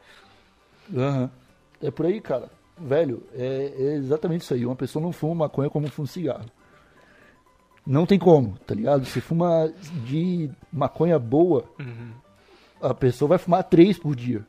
É 1.82 1.90
por 1.90 2.06
aí, 2.06 2.20
cara. 2.20 2.50
Velho, 2.78 3.22
é, 3.34 3.72
é 3.76 3.94
exatamente 3.96 4.42
isso 4.42 4.54
aí. 4.54 4.64
Uma 4.64 4.76
pessoa 4.76 5.02
não 5.02 5.12
fuma 5.12 5.46
maconha 5.46 5.68
como 5.68 5.88
fuma 5.90 6.08
cigarro. 6.08 6.46
Não 7.86 8.06
tem 8.06 8.18
como, 8.18 8.56
tá 8.66 8.74
ligado? 8.74 9.04
Você 9.04 9.20
fuma 9.20 9.72
de 10.06 10.50
maconha 10.72 11.18
boa, 11.18 11.64
a 12.80 12.94
pessoa 12.94 13.28
vai 13.30 13.38
fumar 13.38 13.64
três 13.64 13.98
por 13.98 14.14
dia. 14.16 14.46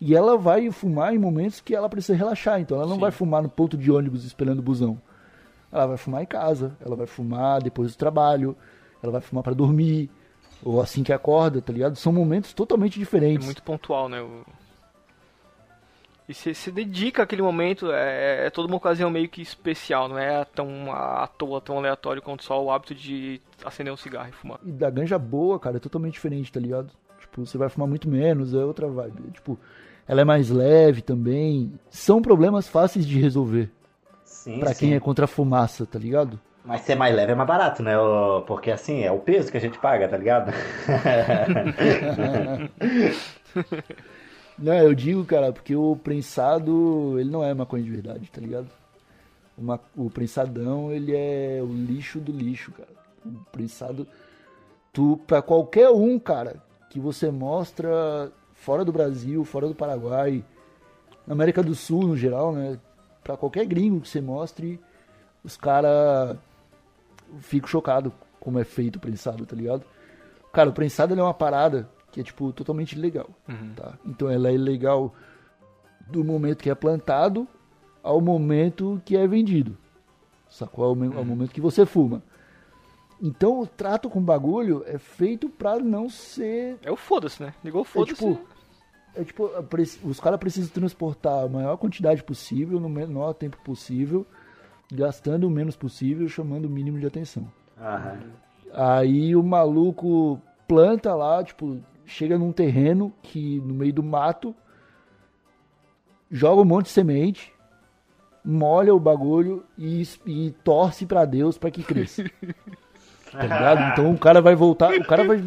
E 0.00 0.14
ela 0.14 0.36
vai 0.36 0.70
fumar 0.70 1.14
em 1.14 1.18
momentos 1.18 1.60
que 1.60 1.74
ela 1.74 1.88
precisa 1.88 2.16
relaxar. 2.16 2.60
Então 2.60 2.76
ela 2.76 2.86
não 2.86 2.96
Sim. 2.96 3.00
vai 3.00 3.10
fumar 3.10 3.42
no 3.42 3.48
ponto 3.48 3.76
de 3.76 3.90
ônibus 3.90 4.24
esperando 4.24 4.58
o 4.58 4.62
busão. 4.62 5.00
Ela 5.72 5.86
vai 5.86 5.96
fumar 5.96 6.22
em 6.22 6.26
casa, 6.26 6.76
ela 6.84 6.94
vai 6.94 7.06
fumar 7.06 7.62
depois 7.62 7.92
do 7.92 7.98
trabalho, 7.98 8.56
ela 9.02 9.10
vai 9.12 9.20
fumar 9.20 9.42
pra 9.42 9.52
dormir, 9.54 10.08
ou 10.62 10.80
assim 10.80 11.02
que 11.02 11.12
acorda, 11.12 11.60
tá 11.60 11.72
ligado? 11.72 11.96
São 11.96 12.12
momentos 12.12 12.52
totalmente 12.52 12.96
É 12.96 12.98
diferentes. 13.00 13.44
muito 13.44 13.62
pontual, 13.62 14.08
né? 14.08 14.20
O- 14.20 14.44
E 16.26 16.32
você 16.32 16.54
se 16.54 16.70
dedica 16.72 17.22
àquele 17.22 17.42
momento, 17.42 17.90
é, 17.92 18.46
é 18.46 18.50
toda 18.50 18.66
uma 18.66 18.76
ocasião 18.78 19.10
meio 19.10 19.28
que 19.28 19.42
especial, 19.42 20.08
não 20.08 20.16
é 20.18 20.42
tão 20.46 20.90
à 20.90 21.26
toa, 21.26 21.60
tão 21.60 21.76
aleatório 21.76 22.22
quanto 22.22 22.42
só 22.44 22.62
o 22.62 22.70
hábito 22.70 22.94
de 22.94 23.40
acender 23.62 23.92
um 23.92 23.96
cigarro 23.96 24.30
e 24.30 24.32
fumar. 24.32 24.58
E 24.64 24.72
da 24.72 24.88
ganja 24.88 25.18
boa, 25.18 25.58
cara, 25.60 25.76
é 25.76 25.80
totalmente 25.80 26.14
diferente, 26.14 26.50
tá 26.50 26.58
ligado? 26.58 26.90
Tipo, 27.20 27.44
você 27.44 27.58
vai 27.58 27.68
fumar 27.68 27.86
muito 27.88 28.08
menos, 28.08 28.54
é 28.54 28.64
outra 28.64 28.88
vibe. 28.88 29.32
Tipo, 29.32 29.58
ela 30.06 30.20
é 30.20 30.24
mais 30.24 30.50
leve 30.50 31.02
também. 31.02 31.72
São 31.90 32.20
problemas 32.22 32.68
fáceis 32.68 33.06
de 33.06 33.18
resolver 33.20 33.70
Sim, 34.24 34.60
pra 34.60 34.72
sim. 34.74 34.86
quem 34.88 34.94
é 34.94 35.00
contra 35.00 35.24
a 35.24 35.28
fumaça, 35.28 35.84
tá 35.86 35.98
ligado? 35.98 36.38
Mas 36.64 36.82
ser 36.82 36.94
mais 36.94 37.14
leve 37.14 37.32
é 37.32 37.34
mais 37.34 37.48
barato, 37.48 37.82
né? 37.82 37.92
Porque 38.46 38.70
assim, 38.70 39.02
é 39.02 39.10
o 39.12 39.18
peso 39.18 39.50
que 39.50 39.56
a 39.56 39.60
gente 39.60 39.78
paga, 39.78 40.08
tá 40.08 40.16
ligado? 40.16 40.52
Não, 44.58 44.74
eu 44.74 44.94
digo, 44.94 45.24
cara, 45.24 45.52
porque 45.52 45.74
o 45.74 45.96
prensado, 45.96 47.16
ele 47.18 47.28
não 47.30 47.42
é 47.42 47.52
maconha 47.52 47.82
de 47.82 47.90
verdade, 47.90 48.30
tá 48.30 48.40
ligado? 48.40 48.68
O, 49.58 49.62
ma- 49.62 49.80
o 49.96 50.08
prensadão, 50.08 50.92
ele 50.92 51.14
é 51.14 51.60
o 51.62 51.66
lixo 51.66 52.20
do 52.20 52.30
lixo, 52.32 52.70
cara. 52.72 52.88
O 53.26 53.30
prensado, 53.50 54.06
tu, 54.92 55.18
pra 55.26 55.42
qualquer 55.42 55.90
um, 55.90 56.18
cara, 56.20 56.56
que 56.88 57.00
você 57.00 57.30
mostra 57.30 58.30
fora 58.64 58.82
do 58.84 58.90
Brasil, 58.92 59.44
fora 59.44 59.68
do 59.68 59.74
Paraguai, 59.74 60.42
na 61.26 61.34
América 61.34 61.62
do 61.62 61.74
Sul, 61.74 62.06
no 62.06 62.16
geral, 62.16 62.52
né? 62.54 62.78
Pra 63.22 63.36
qualquer 63.36 63.66
gringo 63.66 64.00
que 64.00 64.08
você 64.08 64.20
mostre, 64.22 64.80
os 65.42 65.54
caras 65.56 66.36
ficam 67.40 67.68
chocados 67.68 68.10
como 68.40 68.58
é 68.58 68.64
feito 68.64 68.96
o 68.96 69.00
prensado, 69.00 69.44
tá 69.44 69.54
ligado? 69.54 69.84
Cara, 70.52 70.70
o 70.70 70.72
prensado 70.72 71.18
é 71.18 71.22
uma 71.22 71.34
parada 71.34 71.88
que 72.10 72.20
é, 72.20 72.24
tipo, 72.24 72.52
totalmente 72.52 72.92
ilegal, 72.92 73.28
tá? 73.76 73.98
Então 74.06 74.30
ela 74.30 74.48
é 74.48 74.54
ilegal 74.54 75.14
do 76.08 76.24
momento 76.24 76.62
que 76.62 76.70
é 76.70 76.74
plantado 76.74 77.46
ao 78.02 78.20
momento 78.20 79.00
que 79.04 79.16
é 79.16 79.26
vendido. 79.26 79.76
Sacou? 80.48 80.84
Ao, 80.84 80.90
ao 81.18 81.24
momento 81.24 81.50
que 81.52 81.60
você 81.60 81.84
fuma. 81.84 82.22
Então 83.20 83.60
o 83.60 83.66
trato 83.66 84.08
com 84.10 84.18
o 84.18 84.22
bagulho 84.22 84.84
é 84.86 84.98
feito 84.98 85.48
pra 85.48 85.78
não 85.78 86.08
ser. 86.08 86.78
É 86.82 86.90
o 86.90 86.96
foda-se, 86.96 87.42
né? 87.42 87.54
Ligou 87.64 87.80
o 87.80 87.84
É 87.84 87.88
foda-se. 87.88 88.14
tipo, 88.14 88.38
é 89.16 89.24
tipo 89.24 89.50
os 90.04 90.20
caras 90.20 90.38
precisam 90.38 90.70
transportar 90.70 91.44
a 91.44 91.48
maior 91.48 91.76
quantidade 91.76 92.22
possível, 92.22 92.80
no 92.80 92.88
menor 92.88 93.32
tempo 93.34 93.56
possível, 93.64 94.26
gastando 94.92 95.46
o 95.46 95.50
menos 95.50 95.76
possível, 95.76 96.28
chamando 96.28 96.66
o 96.66 96.70
mínimo 96.70 96.98
de 96.98 97.06
atenção. 97.06 97.46
Aham. 97.80 98.18
Aí 98.72 99.36
o 99.36 99.42
maluco 99.42 100.40
planta 100.66 101.14
lá, 101.14 101.42
tipo, 101.44 101.80
chega 102.04 102.38
num 102.38 102.52
terreno 102.52 103.12
que 103.22 103.60
no 103.60 103.74
meio 103.74 103.92
do 103.92 104.02
mato, 104.02 104.54
joga 106.30 106.62
um 106.62 106.64
monte 106.64 106.86
de 106.86 106.92
semente, 106.92 107.52
molha 108.44 108.94
o 108.94 109.00
bagulho 109.00 109.64
e, 109.78 110.02
e 110.26 110.50
torce 110.64 111.06
pra 111.06 111.24
Deus 111.24 111.56
pra 111.56 111.70
que 111.70 111.82
cresça. 111.82 112.24
tá 113.30 113.42
ligado? 113.42 113.92
Então 113.92 114.12
o 114.12 114.18
cara 114.18 114.40
vai 114.42 114.54
voltar, 114.54 114.92
o 114.92 115.04
cara 115.04 115.24
vai 115.24 115.40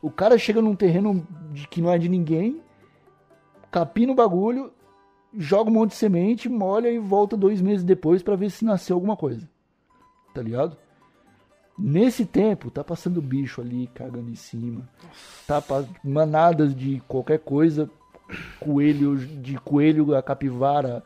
o 0.00 0.10
cara 0.10 0.38
chega 0.38 0.62
num 0.62 0.76
terreno 0.76 1.26
de, 1.52 1.66
que 1.66 1.82
não 1.82 1.90
é 1.90 1.98
de 1.98 2.08
ninguém, 2.08 2.62
capina 3.70 4.12
o 4.12 4.14
bagulho, 4.14 4.72
joga 5.36 5.70
um 5.70 5.74
monte 5.74 5.90
de 5.90 5.96
semente, 5.96 6.48
molha 6.48 6.90
e 6.90 6.98
volta 6.98 7.36
dois 7.36 7.60
meses 7.60 7.84
depois 7.84 8.22
pra 8.22 8.36
ver 8.36 8.50
se 8.50 8.64
nasceu 8.64 8.96
alguma 8.96 9.16
coisa. 9.16 9.48
Tá 10.34 10.42
ligado? 10.42 10.76
Nesse 11.78 12.24
tempo, 12.24 12.70
tá 12.70 12.82
passando 12.82 13.20
bicho 13.20 13.60
ali 13.60 13.86
cagando 13.88 14.30
em 14.30 14.34
cima. 14.34 14.88
Tá 15.46 15.62
manadas 16.02 16.74
de 16.74 17.02
qualquer 17.06 17.38
coisa, 17.40 17.90
coelho, 18.58 19.16
de 19.16 19.58
coelho 19.58 20.14
a 20.16 20.22
capivara, 20.22 21.02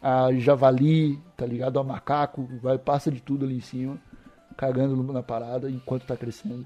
a 0.00 0.32
javali, 0.34 1.18
tá 1.36 1.44
ligado? 1.44 1.80
A 1.80 1.84
macaco, 1.84 2.48
vai 2.62 2.78
passa 2.78 3.10
de 3.10 3.20
tudo 3.20 3.44
ali 3.44 3.56
em 3.56 3.60
cima, 3.60 3.98
cagando 4.56 5.02
na 5.12 5.22
parada 5.22 5.68
enquanto 5.68 6.06
tá 6.06 6.16
crescendo. 6.16 6.64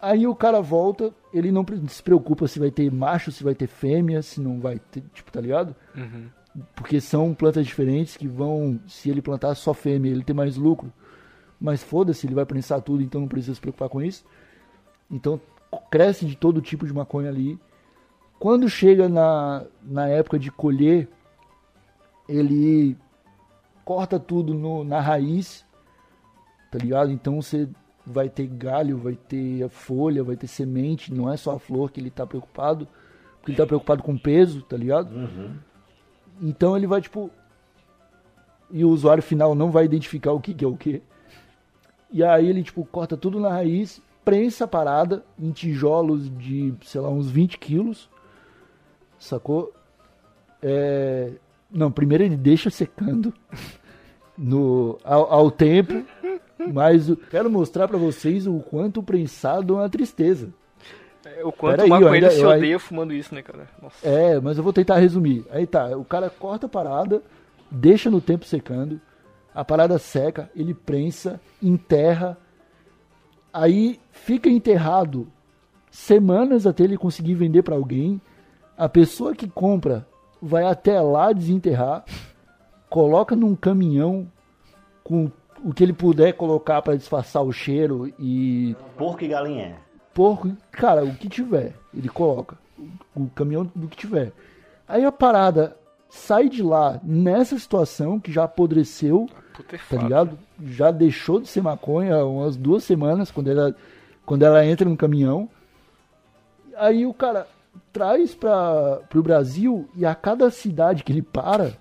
Aí 0.00 0.26
o 0.26 0.34
cara 0.34 0.60
volta, 0.60 1.12
ele 1.32 1.50
não 1.50 1.64
se 1.88 2.02
preocupa 2.02 2.46
se 2.46 2.58
vai 2.58 2.70
ter 2.70 2.90
macho, 2.92 3.32
se 3.32 3.42
vai 3.42 3.54
ter 3.54 3.66
fêmea, 3.66 4.20
se 4.22 4.40
não 4.40 4.60
vai 4.60 4.78
ter, 4.78 5.02
tipo, 5.14 5.32
tá 5.32 5.40
ligado? 5.40 5.74
Porque 6.74 7.00
são 7.00 7.34
plantas 7.34 7.66
diferentes 7.66 8.16
que 8.16 8.28
vão, 8.28 8.78
se 8.86 9.08
ele 9.10 9.22
plantar 9.22 9.54
só 9.54 9.72
fêmea, 9.74 10.10
ele 10.10 10.22
tem 10.24 10.36
mais 10.36 10.56
lucro. 10.56 10.92
Mas 11.60 11.82
foda-se, 11.82 12.26
ele 12.26 12.34
vai 12.34 12.44
prensar 12.44 12.80
tudo, 12.82 13.02
então 13.02 13.20
não 13.22 13.28
precisa 13.28 13.54
se 13.54 13.60
preocupar 13.60 13.88
com 13.88 14.02
isso. 14.02 14.24
Então 15.10 15.40
cresce 15.90 16.24
de 16.26 16.36
todo 16.36 16.60
tipo 16.60 16.86
de 16.86 16.92
maconha 16.92 17.28
ali. 17.30 17.58
Quando 18.38 18.68
chega 18.68 19.08
na, 19.08 19.64
na 19.82 20.08
época 20.08 20.38
de 20.38 20.50
colher, 20.50 21.08
ele 22.28 22.96
corta 23.84 24.18
tudo 24.18 24.52
no- 24.52 24.84
na 24.84 25.00
raiz, 25.00 25.64
tá 26.70 26.78
ligado? 26.78 27.10
Então 27.10 27.40
você 27.40 27.68
vai 28.06 28.28
ter 28.28 28.46
galho, 28.46 28.96
vai 28.96 29.14
ter 29.14 29.64
a 29.64 29.68
folha, 29.68 30.22
vai 30.22 30.36
ter 30.36 30.46
semente, 30.46 31.12
não 31.12 31.30
é 31.30 31.36
só 31.36 31.56
a 31.56 31.58
flor 31.58 31.90
que 31.90 32.00
ele 32.00 32.10
tá 32.10 32.24
preocupado, 32.24 32.86
porque 33.40 33.50
ele 33.50 33.58
tá 33.58 33.66
preocupado 33.66 34.02
com 34.02 34.16
peso, 34.16 34.62
tá 34.62 34.76
ligado? 34.76 35.10
Então 36.40 36.76
ele 36.76 36.86
vai 36.86 37.00
tipo. 37.00 37.30
E 38.70 38.84
o 38.84 38.90
usuário 38.90 39.22
final 39.22 39.54
não 39.54 39.70
vai 39.70 39.84
identificar 39.84 40.32
o 40.32 40.40
que, 40.40 40.54
que 40.54 40.64
é 40.64 40.68
o 40.68 40.76
que. 40.76 41.02
E 42.10 42.22
aí 42.22 42.48
ele 42.48 42.62
tipo 42.62 42.84
corta 42.84 43.16
tudo 43.16 43.40
na 43.40 43.50
raiz, 43.50 44.00
prensa 44.24 44.64
a 44.64 44.68
parada 44.68 45.24
em 45.38 45.50
tijolos 45.50 46.28
de, 46.36 46.74
sei 46.82 47.00
lá, 47.00 47.08
uns 47.08 47.30
20 47.30 47.58
quilos. 47.58 48.08
Sacou? 49.18 49.72
É... 50.62 51.32
Não, 51.70 51.90
primeiro 51.90 52.24
ele 52.24 52.36
deixa 52.36 52.70
secando 52.70 53.32
no, 54.36 54.98
ao, 55.04 55.32
ao 55.32 55.50
tempo. 55.50 56.04
Mas 56.72 57.10
quero 57.30 57.50
mostrar 57.50 57.86
pra 57.88 57.98
vocês 57.98 58.46
o 58.46 58.58
quanto 58.60 59.00
o 59.00 59.02
prensado 59.02 59.74
é 59.74 59.76
uma 59.78 59.88
tristeza. 59.90 60.48
É, 61.24 61.44
o 61.44 61.50
quanto 61.52 61.80
o 61.80 61.84
eu 61.84 61.88
maconheiro 61.88 62.26
ainda- 62.26 62.30
se 62.30 62.40
eu 62.40 62.48
odeia 62.48 62.78
fumando 62.78 63.12
isso, 63.12 63.34
né, 63.34 63.42
cara? 63.42 63.68
Nossa. 63.82 64.06
É, 64.08 64.40
mas 64.40 64.56
eu 64.56 64.64
vou 64.64 64.72
tentar 64.72 64.96
resumir. 64.98 65.44
Aí 65.50 65.66
tá, 65.66 65.96
o 65.96 66.04
cara 66.04 66.30
corta 66.30 66.66
a 66.66 66.68
parada, 66.68 67.20
deixa 67.70 68.10
no 68.10 68.20
tempo 68.20 68.44
secando, 68.44 69.00
a 69.54 69.64
parada 69.64 69.98
seca, 69.98 70.50
ele 70.54 70.72
prensa, 70.72 71.40
enterra, 71.62 72.38
aí 73.52 73.98
fica 74.12 74.48
enterrado 74.48 75.26
semanas 75.90 76.66
até 76.66 76.84
ele 76.84 76.96
conseguir 76.96 77.34
vender 77.34 77.62
pra 77.62 77.74
alguém. 77.74 78.20
A 78.76 78.88
pessoa 78.88 79.34
que 79.34 79.48
compra 79.48 80.06
vai 80.40 80.64
até 80.64 81.00
lá 81.00 81.32
desenterrar, 81.32 82.04
coloca 82.88 83.34
num 83.34 83.56
caminhão 83.56 84.30
com 85.02 85.30
o 85.64 85.72
que 85.72 85.82
ele 85.82 85.92
puder 85.92 86.32
colocar 86.34 86.82
pra 86.82 86.96
disfarçar 86.96 87.42
o 87.42 87.52
cheiro 87.52 88.12
e 88.18 88.74
Porco 88.96 89.24
e 89.24 89.28
galinha. 89.28 89.76
porco, 90.14 90.50
cara, 90.70 91.04
o 91.04 91.14
que 91.14 91.28
tiver, 91.28 91.74
ele 91.94 92.08
coloca. 92.08 92.56
O, 93.14 93.28
caminhão 93.28 93.70
do 93.74 93.88
que 93.88 93.96
tiver. 93.96 94.32
Aí 94.86 95.04
a 95.04 95.10
parada 95.12 95.76
sai 96.10 96.48
de 96.48 96.62
lá 96.62 97.00
nessa 97.02 97.58
situação 97.58 98.20
que 98.20 98.30
já 98.30 98.44
apodreceu, 98.44 99.26
tá 99.28 99.42
Putefato. 99.56 100.02
ligado? 100.02 100.38
Já 100.62 100.90
deixou 100.90 101.40
de 101.40 101.48
ser 101.48 101.62
maconha 101.62 102.16
há 102.16 102.24
umas 102.24 102.56
duas 102.56 102.84
semanas 102.84 103.30
quando 103.30 103.50
ela, 103.50 103.74
quando 104.24 104.42
ela 104.42 104.64
entra 104.64 104.88
no 104.88 104.96
caminhão. 104.96 105.48
Aí 106.76 107.06
o 107.06 107.14
cara 107.14 107.46
traz 107.92 108.34
para 108.34 109.00
o 109.14 109.22
Brasil 109.22 109.88
e 109.96 110.04
a 110.04 110.14
cada 110.14 110.50
cidade 110.50 111.02
que 111.02 111.12
ele 111.12 111.22
para, 111.22 111.72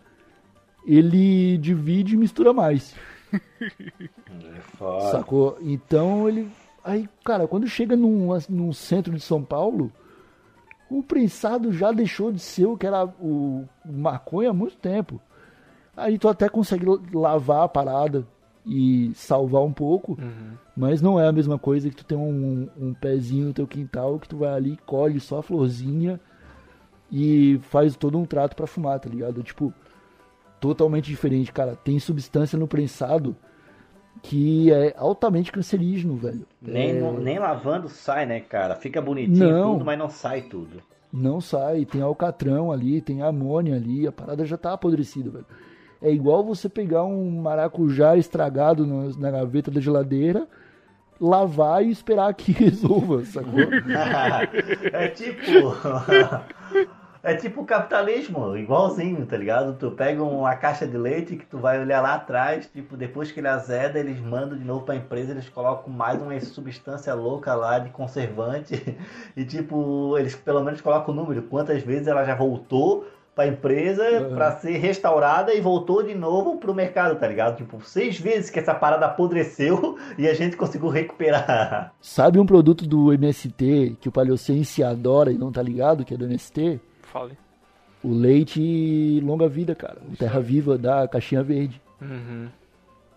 ele 0.85 1.57
divide 1.57 2.13
e 2.15 2.17
mistura 2.17 2.53
mais. 2.53 2.95
É 3.33 4.59
foda. 4.77 5.11
Sacou? 5.11 5.57
Então 5.61 6.27
ele. 6.27 6.49
Aí, 6.83 7.09
cara, 7.23 7.47
quando 7.47 7.67
chega 7.67 7.95
num, 7.95 8.29
num 8.49 8.71
centro 8.71 9.13
de 9.13 9.19
São 9.19 9.43
Paulo, 9.43 9.91
o 10.89 11.01
prensado 11.01 11.71
já 11.71 11.91
deixou 11.91 12.31
de 12.31 12.39
ser 12.39 12.65
o 12.67 12.77
que 12.77 12.85
era 12.85 13.05
o 13.19 13.65
maconha 13.83 14.51
há 14.51 14.53
muito 14.53 14.77
tempo. 14.77 15.19
Aí 15.97 16.17
tu 16.17 16.27
até 16.27 16.47
consegue 16.49 16.85
lavar 17.13 17.63
a 17.63 17.67
parada 17.67 18.27
e 18.65 19.11
salvar 19.15 19.63
um 19.63 19.71
pouco, 19.71 20.17
mas 20.75 21.01
não 21.01 21.19
é 21.19 21.27
a 21.27 21.31
mesma 21.31 21.57
coisa 21.57 21.89
que 21.89 21.95
tu 21.95 22.03
tem 22.03 22.17
um, 22.17 22.67
um 22.77 22.93
pezinho 22.93 23.47
no 23.47 23.53
teu 23.53 23.67
quintal 23.67 24.19
que 24.19 24.27
tu 24.27 24.37
vai 24.37 24.53
ali, 24.53 24.77
colhe 24.85 25.19
só 25.19 25.39
a 25.39 25.43
florzinha 25.43 26.19
e 27.11 27.59
faz 27.69 27.95
todo 27.95 28.17
um 28.17 28.25
trato 28.25 28.55
pra 28.55 28.67
fumar, 28.67 28.99
tá 28.99 29.07
ligado? 29.09 29.41
Tipo, 29.43 29.73
totalmente 30.59 31.05
diferente, 31.05 31.51
cara. 31.51 31.75
Tem 31.75 31.99
substância 31.99 32.57
no 32.57 32.67
prensado 32.67 33.35
que 34.23 34.71
é 34.71 34.93
altamente 34.97 35.51
cancerígeno, 35.51 36.15
velho. 36.15 36.45
Nem, 36.61 36.97
É, 36.97 37.11
nem 37.11 37.37
lavando 37.39 37.87
sai, 37.89 38.25
né, 38.25 38.39
cara? 38.39 38.75
Fica 38.75 39.01
bonitinho 39.01 39.49
Não. 39.51 39.73
tudo, 39.73 39.85
mas 39.85 39.99
não 39.99 40.09
sai 40.09 40.41
tudo. 40.43 40.81
Não 41.13 41.39
sai, 41.39 41.85
tem 41.85 42.01
alcatrão 42.01 42.71
ali, 42.71 42.99
tem 43.01 43.21
amônia 43.21 43.75
ali, 43.75 44.07
a 44.07 44.11
parada 44.11 44.43
já 44.45 44.57
tá 44.57 44.73
apodrecida, 44.73 45.29
velho. 45.29 45.45
É 46.01 46.11
igual 46.11 46.43
você 46.43 46.67
pegar 46.67 47.03
um 47.05 47.39
maracujá 47.41 48.17
estragado 48.17 48.85
no- 48.85 49.15
na 49.17 49.31
gaveta 49.31 49.71
da 49.71 49.79
geladeira, 49.79 50.47
lavar 51.21 51.85
e 51.85 51.89
esperar 51.91 52.33
que 52.33 52.51
resolva, 52.53 53.23
sacou? 53.25 53.59
é 54.91 55.07
tipo. 55.09 55.43
É 57.25 57.33
tipo 57.33 57.61
o 57.61 57.65
capitalismo, 57.65 58.55
igualzinho, 58.55 59.25
tá 59.25 59.35
ligado? 59.35 59.75
Tu 59.79 59.89
pega 59.89 60.21
uma 60.21 60.55
caixa 60.55 60.85
de 60.85 60.95
leite 60.95 61.35
que 61.35 61.45
tu 61.45 61.57
vai 61.57 61.79
olhar 61.81 61.99
lá 61.99 62.13
atrás, 62.13 62.69
tipo, 62.71 62.95
depois 62.95 63.31
que 63.31 63.39
ele 63.39 63.47
azeda, 63.47 63.97
eles 63.97 64.19
mandam 64.19 64.55
de 64.55 64.63
novo 64.63 64.85
pra 64.85 64.95
empresa, 64.95 65.31
eles 65.31 65.49
colocam 65.49 65.91
mais 65.91 66.21
uma 66.21 66.39
substância 66.39 67.11
louca 67.15 67.55
lá 67.55 67.79
de 67.79 67.89
conservante. 67.89 68.75
E 69.35 69.43
tipo, 69.43 70.17
eles 70.17 70.35
pelo 70.35 70.63
menos 70.63 70.79
colocam 70.81 71.13
o 71.13 71.17
número, 71.17 71.41
quantas 71.43 71.81
vezes 71.83 72.07
ela 72.07 72.23
já 72.23 72.35
voltou 72.35 73.05
pra 73.33 73.47
empresa 73.47 74.03
pra 74.33 74.51
ser 74.59 74.77
restaurada 74.77 75.53
e 75.53 75.59
voltou 75.59 76.01
de 76.01 76.15
novo 76.15 76.57
pro 76.57 76.73
mercado, 76.73 77.19
tá 77.19 77.27
ligado? 77.27 77.57
Tipo, 77.57 77.81
seis 77.83 78.17
vezes 78.17 78.49
que 78.49 78.59
essa 78.59 78.73
parada 78.73 79.07
apodreceu 79.07 79.97
e 80.17 80.27
a 80.27 80.33
gente 80.33 80.55
conseguiu 80.55 80.89
recuperar. 80.89 81.93
Sabe 81.99 82.39
um 82.39 82.45
produto 82.45 82.87
do 82.87 83.11
MST 83.11 83.97
que 83.99 84.07
o 84.07 84.11
Paleocense 84.11 84.83
adora 84.83 85.31
e 85.31 85.37
não 85.37 85.51
tá 85.51 85.61
ligado, 85.61 86.05
que 86.05 86.13
é 86.13 86.17
do 86.17 86.25
MST? 86.25 86.79
Fale. 87.15 87.37
O 88.03 88.13
leite 88.13 89.21
longa 89.23 89.47
vida, 89.47 89.73
cara. 89.73 89.97
O 90.11 90.17
terra 90.17 90.41
viva 90.41 90.77
da 90.77 91.07
caixinha 91.07 91.41
verde. 91.41 91.81
Uhum. 92.01 92.49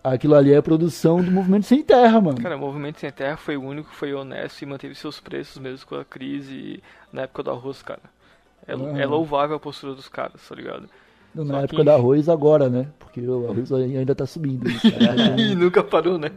Aquilo 0.01 0.35
ali 0.35 0.53
é 0.53 0.61
produção 0.61 1.21
do 1.21 1.29
movimento 1.29 1.65
sem 1.65 1.83
terra, 1.83 2.21
mano. 2.21 2.41
Cara, 2.41 2.55
o 2.55 2.59
Movimento 2.59 3.01
Sem 3.01 3.11
Terra 3.11 3.35
foi 3.35 3.57
o 3.57 3.61
único 3.61 3.89
que 3.89 3.95
foi 3.97 4.13
honesto 4.13 4.61
e 4.61 4.65
manteve 4.65 4.95
seus 4.95 5.19
preços 5.19 5.57
mesmo 5.61 5.85
com 5.85 5.95
a 5.95 6.05
crise 6.05 6.81
na 7.11 7.23
época 7.23 7.43
do 7.43 7.51
arroz, 7.51 7.83
cara. 7.83 7.99
É, 8.65 8.73
Aham. 8.73 8.97
é 8.97 9.05
louvável 9.05 9.57
a 9.57 9.59
postura 9.59 9.93
dos 9.93 10.07
caras, 10.07 10.47
tá 10.47 10.55
ligado? 10.55 10.89
Na 11.35 11.43
Só 11.43 11.57
que 11.57 11.63
época 11.65 11.83
do 11.83 11.91
arroz 11.91 12.29
agora, 12.29 12.69
né? 12.69 12.87
Porque 12.97 13.19
o 13.19 13.49
arroz 13.49 13.69
ainda 13.73 14.15
tá 14.15 14.25
subindo. 14.25 14.63
Né? 14.63 15.35
Ih, 15.37 15.55
nunca 15.59 15.83
parou, 15.83 16.17
né? 16.17 16.31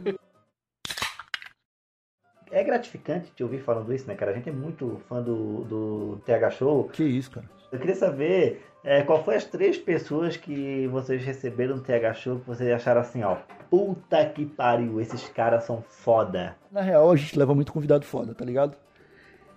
É 2.53 2.63
gratificante 2.63 3.31
te 3.35 3.43
ouvir 3.43 3.57
falando 3.59 3.91
isso, 3.91 4.07
né, 4.07 4.13
cara? 4.13 4.29
A 4.29 4.35
gente 4.35 4.47
é 4.47 4.51
muito 4.51 5.01
fã 5.09 5.19
do, 5.23 5.63
do 5.63 6.21
TH 6.23 6.51
Show. 6.51 6.87
que 6.89 7.03
isso, 7.03 7.31
cara. 7.31 7.49
Eu 7.71 7.79
queria 7.79 7.95
saber 7.95 8.63
é, 8.83 9.01
qual 9.01 9.23
foi 9.23 9.35
as 9.35 9.43
três 9.43 9.75
pessoas 9.75 10.37
que 10.37 10.85
vocês 10.87 11.23
receberam 11.23 11.77
no 11.77 11.81
TH 11.81 12.13
Show 12.13 12.39
que 12.39 12.45
vocês 12.45 12.71
acharam 12.71 13.01
assim, 13.01 13.23
ó, 13.23 13.37
puta 13.71 14.23
que 14.27 14.45
pariu, 14.45 15.01
esses 15.01 15.27
caras 15.29 15.63
são 15.63 15.83
foda. 15.89 16.55
Na 16.71 16.81
real, 16.81 17.11
a 17.11 17.15
gente 17.15 17.39
leva 17.39 17.55
muito 17.55 17.73
convidado 17.73 18.05
foda, 18.05 18.35
tá 18.35 18.45
ligado? 18.45 18.77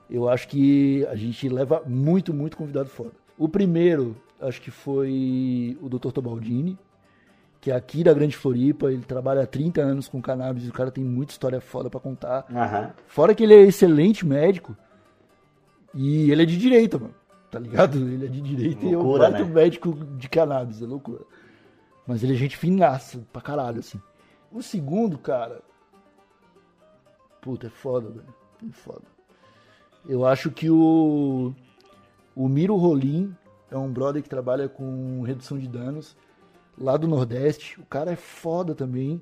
Eu 0.08 0.26
acho 0.26 0.48
que 0.48 1.06
a 1.08 1.14
gente 1.14 1.50
leva 1.50 1.82
muito, 1.84 2.32
muito 2.32 2.56
convidado 2.56 2.88
foda. 2.88 3.12
O 3.36 3.46
primeiro, 3.46 4.16
acho 4.40 4.62
que 4.62 4.70
foi 4.70 5.76
o 5.82 5.88
Dr. 5.90 6.12
Tobaldini, 6.12 6.78
que 7.66 7.72
é 7.72 7.74
aqui 7.74 8.04
da 8.04 8.14
Grande 8.14 8.36
Floripa. 8.36 8.92
Ele 8.92 9.02
trabalha 9.02 9.42
há 9.42 9.46
30 9.46 9.80
anos 9.80 10.06
com 10.06 10.22
cannabis 10.22 10.68
o 10.68 10.72
cara 10.72 10.88
tem 10.88 11.02
muita 11.02 11.32
história 11.32 11.60
foda 11.60 11.90
pra 11.90 11.98
contar. 11.98 12.46
Aham. 12.48 12.92
Fora 13.08 13.34
que 13.34 13.42
ele 13.42 13.54
é 13.54 13.62
excelente 13.62 14.24
médico 14.24 14.76
e 15.92 16.30
ele 16.30 16.44
é 16.44 16.46
de 16.46 16.56
direita, 16.56 16.96
mano. 16.96 17.14
Tá 17.50 17.58
ligado? 17.58 17.98
Ele 17.98 18.24
é 18.24 18.28
de 18.28 18.40
direita 18.40 18.86
e 18.86 18.92
é 18.92 18.96
um 18.96 19.02
Loucura, 19.02 19.30
baita 19.30 19.44
né? 19.44 19.52
médico 19.52 19.92
de 20.16 20.28
cannabis, 20.28 20.80
é 20.80 20.86
loucura. 20.86 21.24
Mas 22.06 22.22
ele 22.22 22.34
é 22.34 22.36
gente 22.36 22.56
finaça 22.56 23.20
pra 23.32 23.42
caralho, 23.42 23.80
assim. 23.80 24.00
O 24.52 24.62
segundo, 24.62 25.18
cara. 25.18 25.60
Puta, 27.40 27.66
é 27.66 27.70
foda, 27.70 28.10
velho. 28.10 28.34
É 28.64 28.72
foda. 28.72 29.02
Eu 30.08 30.24
acho 30.24 30.52
que 30.52 30.70
o. 30.70 31.52
O 32.32 32.48
Miro 32.48 32.76
Rolim 32.76 33.34
é 33.72 33.76
um 33.76 33.92
brother 33.92 34.22
que 34.22 34.28
trabalha 34.28 34.68
com 34.68 35.22
redução 35.22 35.58
de 35.58 35.66
danos 35.66 36.16
lá 36.78 36.96
do 36.96 37.08
Nordeste. 37.08 37.80
O 37.80 37.86
cara 37.86 38.12
é 38.12 38.16
foda 38.16 38.74
também. 38.74 39.20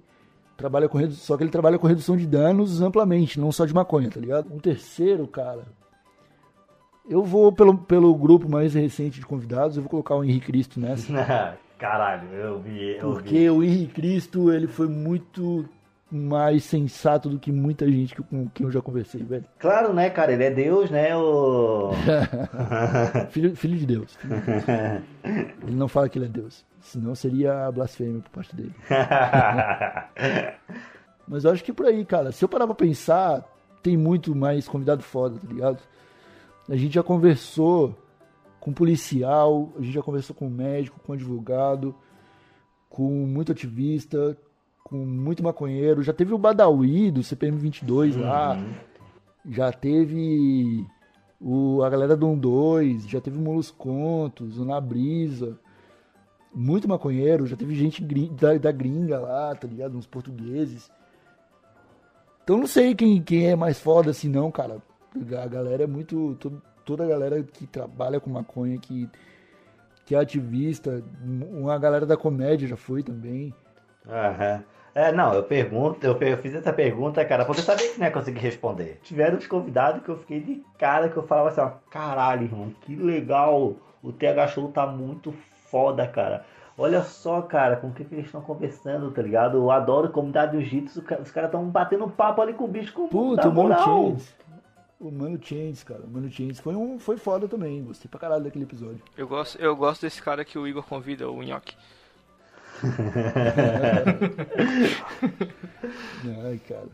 Trabalha 0.57 0.89
com 0.89 0.99
redu... 0.99 1.15
Só 1.15 1.37
que 1.37 1.43
ele 1.43 1.51
trabalha 1.51 1.79
com 1.79 1.87
redução 1.87 2.17
de 2.17 2.27
danos 2.27 2.81
amplamente, 2.81 3.41
não 3.41 3.51
só 3.51 3.65
de 3.67 3.75
maconha, 3.75 4.11
tá 4.11 4.21
ligado? 4.21 4.53
Um 4.53 4.59
terceiro, 4.59 5.27
cara. 5.27 5.65
Eu 7.09 7.23
vou 7.23 7.53
pelo, 7.53 7.77
pelo 7.77 8.15
grupo 8.15 8.49
mais 8.49 8.75
recente 8.75 9.21
de 9.21 9.27
convidados, 9.27 9.77
eu 9.77 9.83
vou 9.83 9.91
colocar 9.91 10.15
o 10.15 10.25
Henrique 10.25 10.47
Cristo 10.47 10.81
nessa. 10.81 11.13
Caralho, 11.79 12.29
eu 12.33 12.61
vi, 12.61 12.97
eu 12.97 13.01
Porque 13.01 13.51
o 13.51 13.63
Henrique 13.63 13.93
Cristo, 13.95 14.51
ele 14.51 14.67
foi 14.67 14.89
muito 14.89 15.69
mais 16.17 16.63
sensato 16.65 17.29
do 17.29 17.39
que 17.39 17.51
muita 17.51 17.91
gente 17.91 18.15
que- 18.15 18.23
com 18.23 18.49
quem 18.49 18.67
eu 18.67 18.73
já 18.73 18.81
conversei, 18.81 19.23
velho. 19.25 19.45
Claro, 19.59 19.93
né, 19.93 20.09
cara, 20.11 20.33
ele 20.33 20.45
é 20.45 20.51
Deus, 20.51 20.91
né, 20.91 21.17
o... 21.17 21.91
Filho, 23.31 23.55
filho 23.57 23.77
de 23.77 23.87
Deus. 23.87 24.15
filho 24.17 24.41
de 24.41 24.47
Deus. 24.47 24.65
Ele 25.67 25.77
não 25.77 25.89
fala 25.89 26.09
que 26.09 26.19
ele 26.19 26.27
é 26.27 26.29
Deus. 26.29 26.65
Senão 26.81 27.15
seria 27.15 27.71
blasfêmia 27.73 28.21
por 28.21 28.31
parte 28.31 28.55
dele. 28.55 28.75
Mas 31.27 31.45
eu 31.45 31.53
acho 31.53 31.65
que 31.65 31.71
é 31.71 31.75
por 31.75 31.87
aí, 31.87 32.05
cara. 32.05 32.31
Se 32.33 32.45
eu 32.45 32.49
parar 32.49 32.67
pra 32.67 32.75
pensar, 32.75 33.43
tem 33.83 33.97
muito 33.97 34.35
mais 34.35 34.69
convidado 34.69 35.03
foda, 35.03 35.39
tá 35.39 35.47
ligado? 35.49 35.79
A 36.69 36.77
gente 36.77 36.95
já 36.95 37.03
conversou 37.03 37.97
com 38.61 38.73
policial, 38.73 39.73
a 39.79 39.83
gente 39.83 39.95
já 39.95 40.03
conversou 40.03 40.35
com 40.37 40.49
médico, 40.49 41.01
com 41.05 41.13
advogado, 41.15 41.95
com 42.89 43.09
muito 43.11 43.53
ativista, 43.53 44.37
com 44.85 44.97
muito 44.99 45.43
maconheiro. 45.43 46.03
Já 46.03 46.13
teve 46.13 46.35
o 46.35 46.39
Badawi 46.39 47.11
do 47.11 47.23
CPM 47.23 47.57
22 47.59 48.17
lá. 48.17 48.57
Já 49.51 49.73
teve 49.73 50.87
o, 51.41 51.83
a 51.83 51.91
galera 51.91 52.17
do 52.17 52.27
1-2, 52.27 53.09
já 53.09 53.21
teve 53.21 53.39
o 53.39 53.41
Molos 53.41 53.71
Contos, 53.71 54.59
o 54.59 54.65
Na 54.65 54.81
Brisa. 54.81 55.59
Muito 56.55 56.89
maconheiro, 56.89 57.47
já 57.47 57.57
teve 57.57 57.75
gente 57.75 58.01
da, 58.31 58.57
da 58.57 58.71
gringa 58.71 59.19
lá, 59.19 59.55
tá 59.57 59.67
ligado? 59.67 59.97
Uns 59.99 60.07
portugueses. 60.07 60.89
Então 62.45 62.59
não 62.59 62.67
sei 62.67 62.95
quem, 62.95 63.21
quem 63.23 63.47
é 63.49 63.57
mais 63.57 63.81
foda 63.81 64.11
assim 64.11 64.29
não, 64.29 64.51
cara. 64.53 64.81
A 65.43 65.47
galera 65.47 65.83
é 65.85 65.87
muito. 65.87 66.37
to- 66.39 66.63
toda 66.85 67.03
a 67.03 67.09
galera 67.09 67.43
que 67.43 67.67
trabalha 67.67 68.21
com 68.21 68.29
maconha, 68.31 68.79
que, 68.79 69.09
que 70.05 70.15
é 70.15 70.19
ativista, 70.19 71.03
uma 71.25 71.79
galera 71.79 72.05
da 72.05 72.17
comédia 72.17 72.69
já 72.69 72.77
foi 72.77 73.03
também. 73.03 73.53
Aham. 74.09 74.63
É, 74.95 75.11
não, 75.11 75.35
eu 75.35 75.43
pergunto, 75.43 76.07
eu, 76.07 76.17
eu 76.21 76.39
fiz 76.39 76.55
essa 76.55 76.73
pergunta, 76.73 77.25
cara, 77.25 77.45
porque 77.45 77.61
eu 77.61 77.65
sabia 77.65 77.91
que 77.93 77.99
não 77.99 78.07
ia 78.07 78.13
conseguir 78.13 78.39
responder. 78.39 79.01
Tiveram 79.03 79.39
uns 79.39 79.47
convidados 79.47 80.05
que 80.05 80.09
eu 80.09 80.19
fiquei 80.19 80.41
de 80.41 80.63
cara, 80.79 81.09
que 81.09 81.17
eu 81.17 81.25
falava 81.25 81.49
assim, 81.49 81.61
ó, 81.61 81.73
caralho, 81.91 82.45
irmão, 82.45 82.73
que 82.83 82.95
legal, 82.95 83.75
o 84.01 84.13
TH 84.13 84.49
Show 84.49 84.71
tá 84.71 84.87
muito 84.87 85.35
foda, 85.69 86.07
cara. 86.07 86.45
Olha 86.79 87.03
só, 87.03 87.43
cara, 87.43 87.77
com 87.77 87.89
o 87.89 87.93
que, 87.93 88.05
que 88.05 88.15
eles 88.15 88.27
estão 88.27 88.41
conversando, 88.41 89.11
tá 89.11 89.23
ligado? 89.23 89.59
Eu 89.59 89.71
adoro 89.71 90.11
comunidade 90.11 90.57
do 90.57 90.63
Jiu-Jitsu, 90.63 91.01
os 91.23 91.31
caras 91.31 91.49
estão 91.49 91.65
batendo 91.69 92.09
papo 92.09 92.43
ali 92.43 92.53
com 92.53 92.65
o 92.65 92.69
bicho 92.69 92.93
com 92.93 93.09
Puta, 93.09 93.49
o 93.49 93.53
Mano. 93.53 93.77
Chains. 93.79 94.35
O 95.01 95.11
Mano 95.11 95.39
Chains, 95.41 95.83
cara. 95.83 96.03
O 96.03 96.09
Mano 96.09 96.31
Chains 96.31 96.61
foi, 96.61 96.75
um, 96.75 96.99
foi 96.99 97.17
foda 97.17 97.47
também. 97.49 97.83
Gostei 97.85 98.09
pra 98.09 98.19
caralho 98.21 98.45
daquele 98.45 98.65
episódio. 98.65 99.03
Eu 99.17 99.27
gosto, 99.29 99.59
eu 99.61 99.75
gosto 99.77 100.03
desse 100.03 100.23
cara 100.23 100.45
que 100.45 100.59
o 100.59 100.67
Igor 100.67 100.85
convida, 100.85 101.29
o 101.29 101.43
Nhoque. 101.43 101.77
Ai, 106.45 106.61
cara. 106.69 106.89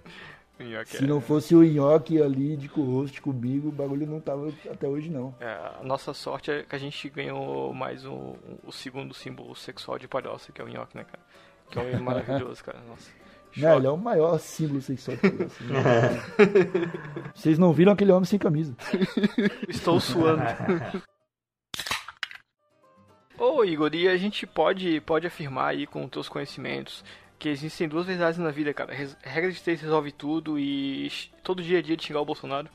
Se 0.85 1.05
é- 1.05 1.07
não 1.07 1.21
fosse 1.23 1.55
o 1.55 1.63
Nhoque 1.63 2.21
ali 2.21 2.55
de 2.57 2.69
co-host 2.69 3.21
comigo, 3.23 3.69
o 3.69 3.73
bagulho 3.73 4.07
não 4.07 4.21
tava 4.21 4.53
até 4.71 4.87
hoje, 4.87 5.09
não. 5.09 5.35
é, 5.41 5.47
a 5.81 5.83
nossa 5.83 6.13
sorte 6.13 6.51
é 6.51 6.63
que 6.63 6.77
a 6.77 6.79
gente 6.79 7.09
ganhou 7.09 7.73
mais 7.73 8.05
um, 8.05 8.35
o 8.63 8.71
segundo 8.71 9.15
símbolo 9.15 9.57
sexual 9.57 9.99
de 9.99 10.07
palhoça, 10.07 10.53
que 10.53 10.61
é 10.61 10.65
o 10.65 10.69
Nhoque, 10.69 10.99
né, 10.99 11.05
cara? 11.05 11.25
Que 11.71 11.79
é 11.79 11.97
um 11.97 12.01
maravilhoso, 12.05 12.63
cara. 12.63 12.79
Nossa. 12.87 13.11
Não, 13.57 13.79
ele 13.79 13.87
é 13.87 13.91
o 13.91 13.97
maior 13.97 14.39
símbolo 14.39 14.83
sexual 14.83 15.17
de 15.17 15.31
palhaço, 15.31 15.65
né? 15.65 15.83
Vocês 17.35 17.59
não 17.59 17.73
viram 17.73 17.93
aquele 17.93 18.13
homem 18.13 18.27
sem 18.27 18.39
camisa. 18.39 18.77
Estou 19.67 19.99
suando. 19.99 20.43
Ô 23.41 23.65
Igor, 23.65 23.95
e 23.95 24.07
a 24.07 24.19
gente 24.19 24.47
pode, 24.47 25.01
pode 25.01 25.27
afirmar 25.27 25.69
aí 25.69 25.87
com 25.87 26.05
os 26.05 26.11
teus 26.11 26.29
conhecimentos 26.29 27.03
que 27.39 27.49
existem 27.49 27.89
duas 27.89 28.05
verdades 28.05 28.39
na 28.39 28.51
vida, 28.51 28.75
cara. 28.75 28.93
Regra 29.23 29.51
de 29.51 29.63
três 29.63 29.81
resolve 29.81 30.13
tudo 30.13 30.59
e 30.59 31.11
todo 31.43 31.63
dia 31.63 31.79
é 31.79 31.83
dia 31.83 31.97
de 31.97 32.05
xingar 32.05 32.21
o 32.21 32.25
Bolsonaro. 32.27 32.69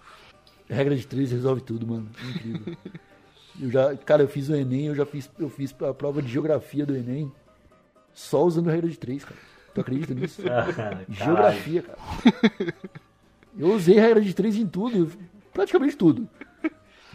Regra 0.68 0.96
de 0.96 1.06
três 1.06 1.32
resolve 1.32 1.62
tudo, 1.62 1.86
mano. 1.86 2.10
Incrível. 2.30 2.76
Eu 3.62 3.72
já, 3.72 3.96
cara, 3.96 4.24
eu 4.24 4.28
fiz 4.28 4.50
o 4.50 4.56
Enem, 4.56 4.88
eu 4.88 4.96
já 4.96 5.06
fiz, 5.06 5.32
eu 5.40 5.50
fiz 5.50 5.74
a 5.82 5.94
prova 5.94 6.22
de 6.22 6.30
geografia 6.30 6.86
do 6.86 6.94
Enem 6.94 7.32
só 8.14 8.44
usando 8.44 8.70
regra 8.70 8.90
de 8.90 9.00
três, 9.00 9.24
cara. 9.24 9.40
Tu 9.74 9.80
acredita 9.80 10.14
nisso? 10.14 10.42
Caralho. 10.76 11.06
Geografia, 11.08 11.82
cara. 11.82 11.98
Eu 13.58 13.74
usei 13.74 13.98
regra 13.98 14.20
de 14.20 14.34
três 14.34 14.58
em 14.58 14.68
tudo, 14.68 15.10
praticamente 15.54 15.96
tudo. 15.96 16.28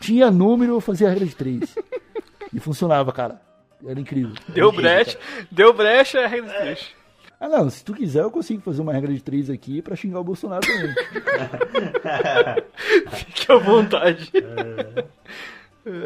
Tinha 0.01 0.30
número, 0.30 0.72
eu 0.72 0.80
fazia 0.80 1.09
a 1.09 1.11
regra 1.11 1.26
de 1.26 1.36
três. 1.36 1.76
E 2.53 2.61
funcionava, 2.61 3.12
cara. 3.12 3.40
Era 3.86 3.98
incrível. 3.98 4.34
Deu 4.48 4.70
brecha, 4.70 5.18
deu 5.51 5.72
brecha, 5.72 6.18
é 6.18 6.24
a 6.24 6.28
regra 6.28 6.51
de 6.51 6.59
três. 6.59 6.90
Ah, 7.40 7.48
não, 7.48 7.70
se 7.70 7.82
tu 7.82 7.94
quiser, 7.94 8.22
eu 8.22 8.30
consigo 8.30 8.61
fazer 8.61 8.82
uma 8.82 8.92
regra 8.92 9.14
de 9.14 9.22
três 9.22 9.48
aqui 9.48 9.80
pra 9.80 9.96
xingar 9.96 10.20
o 10.20 10.24
Bolsonaro 10.24 10.66
também. 10.66 10.94
Fique 13.11 13.51
à 13.51 13.57
vontade. 13.57 14.30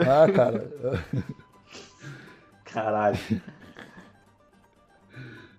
Ah, 0.06 0.30
cara. 0.32 0.70
Caralho. 2.64 3.18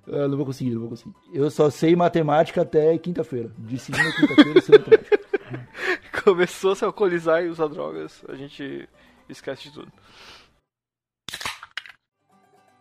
Eu 0.08 0.30
não 0.30 0.38
vou 0.38 0.46
conseguir, 0.46 0.72
não 0.72 0.82
vou 0.82 0.90
conseguir. 0.92 1.14
Eu 1.34 1.52
só 1.52 1.70
sei 1.70 1.94
matemática 1.94 2.62
até 2.62 2.98
quinta-feira. 2.98 3.52
De 3.58 3.78
segunda 3.78 4.08
a 4.08 4.14
quinta-feira 4.14 4.52
eu 4.56 4.62
sei 4.62 4.78
matemática. 4.78 5.20
Começou 6.24 6.72
a 6.72 6.76
se 6.76 6.86
alcoolizar 6.86 7.44
e 7.44 7.50
usar 7.50 7.68
drogas, 7.68 8.24
a 8.30 8.36
gente 8.36 8.88
esquece 9.28 9.64
de 9.64 9.74
tudo. 9.74 9.92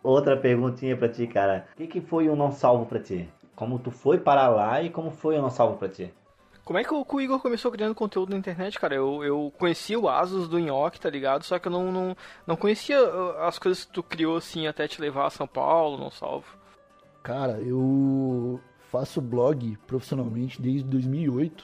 Outra 0.05 0.37
perguntinha 0.37 0.95
pra 0.95 1.09
ti, 1.09 1.25
cara. 1.25 1.65
O 1.73 1.77
que, 1.77 1.87
que 1.87 1.99
foi 1.99 2.29
o 2.29 2.35
não 2.35 2.51
salvo 2.51 2.85
pra 2.85 2.99
ti? 2.99 3.27
Como 3.55 3.79
tu 3.79 3.89
foi 3.89 4.19
para 4.19 4.47
lá 4.47 4.79
e 4.79 4.91
como 4.91 5.09
foi 5.09 5.35
o 5.35 5.41
não 5.41 5.49
salvo 5.49 5.77
pra 5.77 5.89
ti? 5.89 6.13
Como 6.63 6.77
é 6.77 6.83
que 6.83 6.93
o, 6.93 7.21
Igor 7.21 7.39
começou 7.39 7.71
criando 7.71 7.95
conteúdo 7.95 8.29
na 8.29 8.37
internet, 8.37 8.79
cara? 8.79 8.93
Eu, 8.93 9.23
eu 9.23 9.51
conhecia 9.57 9.99
o 9.99 10.07
Asus 10.07 10.47
do 10.47 10.59
Nhoque, 10.59 10.99
tá 10.99 11.09
ligado? 11.09 11.41
Só 11.41 11.57
que 11.57 11.67
eu 11.67 11.71
não, 11.71 11.91
não, 11.91 12.17
não 12.45 12.55
conhecia 12.55 13.01
uh, 13.03 13.37
as 13.39 13.57
coisas 13.57 13.83
que 13.83 13.93
tu 13.93 14.03
criou 14.03 14.37
assim 14.37 14.67
até 14.67 14.87
te 14.87 15.01
levar 15.01 15.25
a 15.25 15.31
São 15.31 15.47
Paulo, 15.47 15.97
não 15.97 16.11
salvo. 16.11 16.45
Cara, 17.23 17.59
eu 17.59 18.59
faço 18.91 19.19
blog 19.19 19.75
profissionalmente 19.87 20.61
desde 20.61 20.83
2008. 20.83 21.63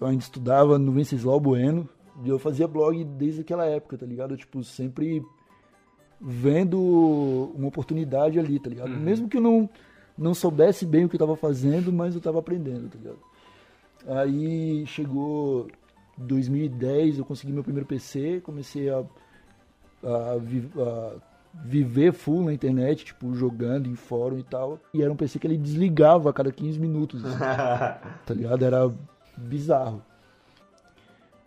Eu 0.00 0.08
ainda 0.08 0.24
estudava 0.24 0.76
no 0.76 0.90
Venceslau 0.90 1.38
Bueno 1.38 1.88
e 2.24 2.28
eu 2.28 2.38
fazia 2.40 2.66
blog 2.66 3.04
desde 3.04 3.42
aquela 3.42 3.64
época, 3.64 3.96
tá 3.96 4.04
ligado? 4.04 4.36
Tipo, 4.36 4.64
sempre 4.64 5.22
vendo 6.20 6.78
uma 7.54 7.68
oportunidade 7.68 8.38
ali, 8.38 8.58
tá 8.58 8.70
ligado? 8.70 8.90
Mesmo 8.90 9.28
que 9.28 9.36
eu 9.36 9.40
não, 9.40 9.68
não 10.16 10.34
soubesse 10.34 10.86
bem 10.86 11.04
o 11.04 11.08
que 11.08 11.16
eu 11.16 11.20
tava 11.20 11.36
fazendo, 11.36 11.92
mas 11.92 12.14
eu 12.14 12.20
tava 12.20 12.38
aprendendo, 12.38 12.88
tá 12.88 12.98
ligado? 12.98 13.18
Aí 14.06 14.86
chegou 14.86 15.68
2010, 16.18 17.18
eu 17.18 17.24
consegui 17.24 17.52
meu 17.52 17.64
primeiro 17.64 17.86
PC, 17.86 18.40
comecei 18.44 18.88
a, 18.90 19.02
a, 20.02 20.34
a 20.34 21.16
viver 21.62 22.12
full 22.12 22.44
na 22.44 22.52
internet, 22.52 23.04
tipo, 23.04 23.34
jogando 23.34 23.88
em 23.88 23.94
fórum 23.94 24.38
e 24.38 24.42
tal. 24.42 24.78
E 24.92 25.02
era 25.02 25.12
um 25.12 25.16
PC 25.16 25.38
que 25.38 25.46
ele 25.46 25.56
desligava 25.56 26.30
a 26.30 26.32
cada 26.32 26.50
15 26.50 26.78
minutos, 26.78 27.24
assim, 27.24 27.38
tá 28.26 28.34
ligado? 28.34 28.64
Era 28.64 28.92
bizarro. 29.36 30.02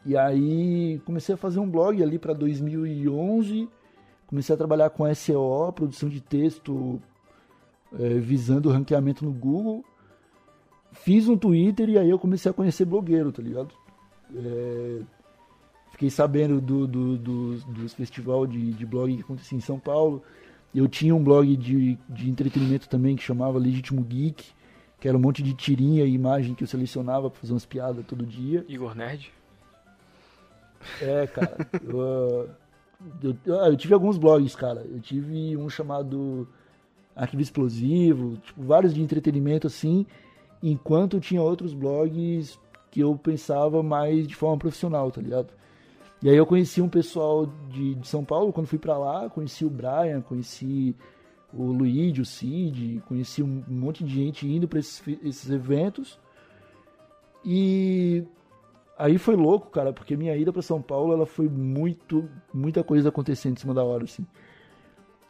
E 0.05 0.15
aí 0.15 1.01
comecei 1.05 1.35
a 1.35 1.37
fazer 1.37 1.59
um 1.59 1.69
blog 1.69 2.01
ali 2.01 2.17
para 2.17 2.33
2011, 2.33 3.67
comecei 4.27 4.53
a 4.53 4.57
trabalhar 4.57 4.89
com 4.89 5.11
SEO, 5.15 5.71
produção 5.73 6.07
de 6.09 6.21
texto, 6.21 7.01
eh, 7.97 8.19
visando 8.19 8.69
o 8.69 8.71
ranqueamento 8.71 9.23
no 9.25 9.31
Google. 9.31 9.83
Fiz 10.91 11.27
um 11.27 11.37
Twitter 11.37 11.89
e 11.89 11.97
aí 11.97 12.09
eu 12.09 12.19
comecei 12.19 12.49
a 12.49 12.53
conhecer 12.53 12.85
blogueiro, 12.85 13.31
tá 13.31 13.41
ligado? 13.41 13.69
É, 14.35 14.99
fiquei 15.91 16.09
sabendo 16.09 16.59
do, 16.59 16.87
do, 16.87 17.17
do- 17.17 17.57
dos 17.59 17.93
festival 17.93 18.45
de, 18.47 18.71
de 18.73 18.85
blog 18.85 19.15
que 19.15 19.21
acontecia 19.21 19.57
em 19.57 19.61
São 19.61 19.79
Paulo. 19.79 20.21
Eu 20.75 20.87
tinha 20.87 21.15
um 21.15 21.23
blog 21.23 21.55
de, 21.55 21.97
de 22.09 22.29
entretenimento 22.29 22.89
também 22.89 23.15
que 23.15 23.23
chamava 23.23 23.57
Legítimo 23.57 24.01
Geek, 24.03 24.43
que 24.99 25.07
era 25.07 25.17
um 25.17 25.21
monte 25.21 25.41
de 25.41 25.53
tirinha 25.53 26.03
e 26.03 26.13
imagem 26.13 26.53
que 26.55 26.63
eu 26.63 26.67
selecionava 26.67 27.29
pra 27.29 27.39
fazer 27.39 27.53
umas 27.53 27.65
piadas 27.65 28.05
todo 28.05 28.25
dia. 28.25 28.65
Igor 28.67 28.95
Nerd. 28.95 29.31
É, 31.01 31.27
cara. 31.27 31.57
eu, 31.83 32.01
ah, 32.01 32.55
eu, 33.21 33.55
eu 33.55 33.77
tive 33.77 33.93
alguns 33.93 34.17
blogs, 34.17 34.55
cara. 34.55 34.85
Eu 34.89 34.99
tive 34.99 35.55
um 35.55 35.69
chamado 35.69 36.47
Arquivo 37.15 37.41
Explosivo, 37.41 38.37
tipo, 38.37 38.61
vários 38.63 38.93
de 38.93 39.01
entretenimento 39.01 39.67
assim, 39.67 40.05
enquanto 40.61 41.19
tinha 41.19 41.41
outros 41.41 41.73
blogs 41.73 42.59
que 42.91 42.99
eu 42.99 43.15
pensava 43.15 43.83
mais 43.83 44.27
de 44.27 44.35
forma 44.35 44.57
profissional, 44.57 45.11
tá 45.11 45.21
ligado? 45.21 45.53
E 46.21 46.29
aí 46.29 46.35
eu 46.35 46.45
conheci 46.45 46.81
um 46.81 46.89
pessoal 46.89 47.45
de, 47.69 47.95
de 47.95 48.07
São 48.07 48.23
Paulo 48.23 48.51
quando 48.51 48.67
fui 48.67 48.79
pra 48.79 48.97
lá, 48.97 49.29
conheci 49.29 49.63
o 49.63 49.69
Brian, 49.69 50.21
conheci 50.21 50.95
o 51.53 51.65
Luigi, 51.71 52.21
o 52.21 52.25
Cid, 52.25 53.03
conheci 53.07 53.43
um 53.43 53.63
monte 53.67 54.03
de 54.03 54.13
gente 54.13 54.47
indo 54.47 54.67
pra 54.67 54.79
esses, 54.79 55.01
esses 55.23 55.49
eventos. 55.49 56.19
E 57.45 58.23
Aí 58.97 59.17
foi 59.17 59.35
louco, 59.35 59.69
cara, 59.69 59.93
porque 59.93 60.17
minha 60.17 60.35
ida 60.35 60.51
pra 60.51 60.61
São 60.61 60.81
Paulo, 60.81 61.13
ela 61.13 61.25
foi 61.25 61.47
muito, 61.47 62.27
muita 62.53 62.83
coisa 62.83 63.09
acontecendo 63.09 63.55
em 63.55 63.59
cima 63.59 63.73
da 63.73 63.83
hora, 63.83 64.05
assim. 64.05 64.25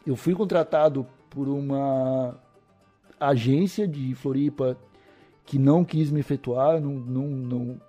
Eu 0.05 0.15
fui 0.15 0.33
contratado 0.33 1.05
por 1.29 1.49
uma 1.49 2.35
agência 3.19 3.85
de 3.87 4.15
Floripa 4.15 4.77
que 5.45 5.59
não 5.59 5.83
quis 5.83 6.09
me 6.11 6.19
efetuar, 6.21 6.79
não, 6.79 6.91
não, 6.93 7.27
não, 7.27 7.81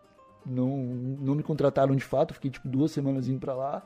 não, 0.45 0.77
não 1.21 1.35
me 1.37 1.43
contrataram 1.45 1.95
de 1.95 2.05
fato, 2.05 2.35
fiquei 2.35 2.51
tipo 2.51 2.69
duas 2.69 2.91
semanas 2.91 3.29
indo 3.29 3.39
pra 3.39 3.55
lá. 3.55 3.83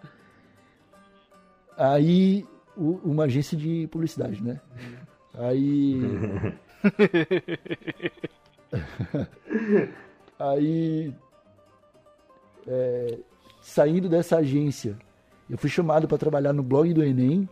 Aí, 1.76 2.46
o- 2.76 3.00
uma 3.04 3.24
agência 3.24 3.56
de 3.56 3.86
publicidade, 3.88 4.42
né? 4.42 4.60
Aí. 5.34 6.00
Aí 10.38 11.14
é, 12.66 13.18
saindo 13.60 14.08
dessa 14.08 14.36
agência, 14.38 14.96
eu 15.48 15.58
fui 15.58 15.68
chamado 15.70 16.06
para 16.08 16.18
trabalhar 16.18 16.52
no 16.52 16.62
blog 16.62 16.92
do 16.92 17.02
Enem, 17.02 17.48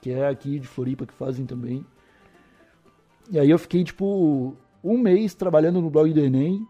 que 0.00 0.10
é 0.10 0.26
aqui 0.28 0.58
de 0.58 0.66
Floripa 0.66 1.06
que 1.06 1.12
fazem 1.12 1.46
também. 1.46 1.84
E 3.30 3.38
aí 3.38 3.50
eu 3.50 3.58
fiquei 3.58 3.84
tipo 3.84 4.56
um 4.82 4.98
mês 4.98 5.34
trabalhando 5.34 5.80
no 5.80 5.90
blog 5.90 6.12
do 6.12 6.20
Enem, 6.20 6.66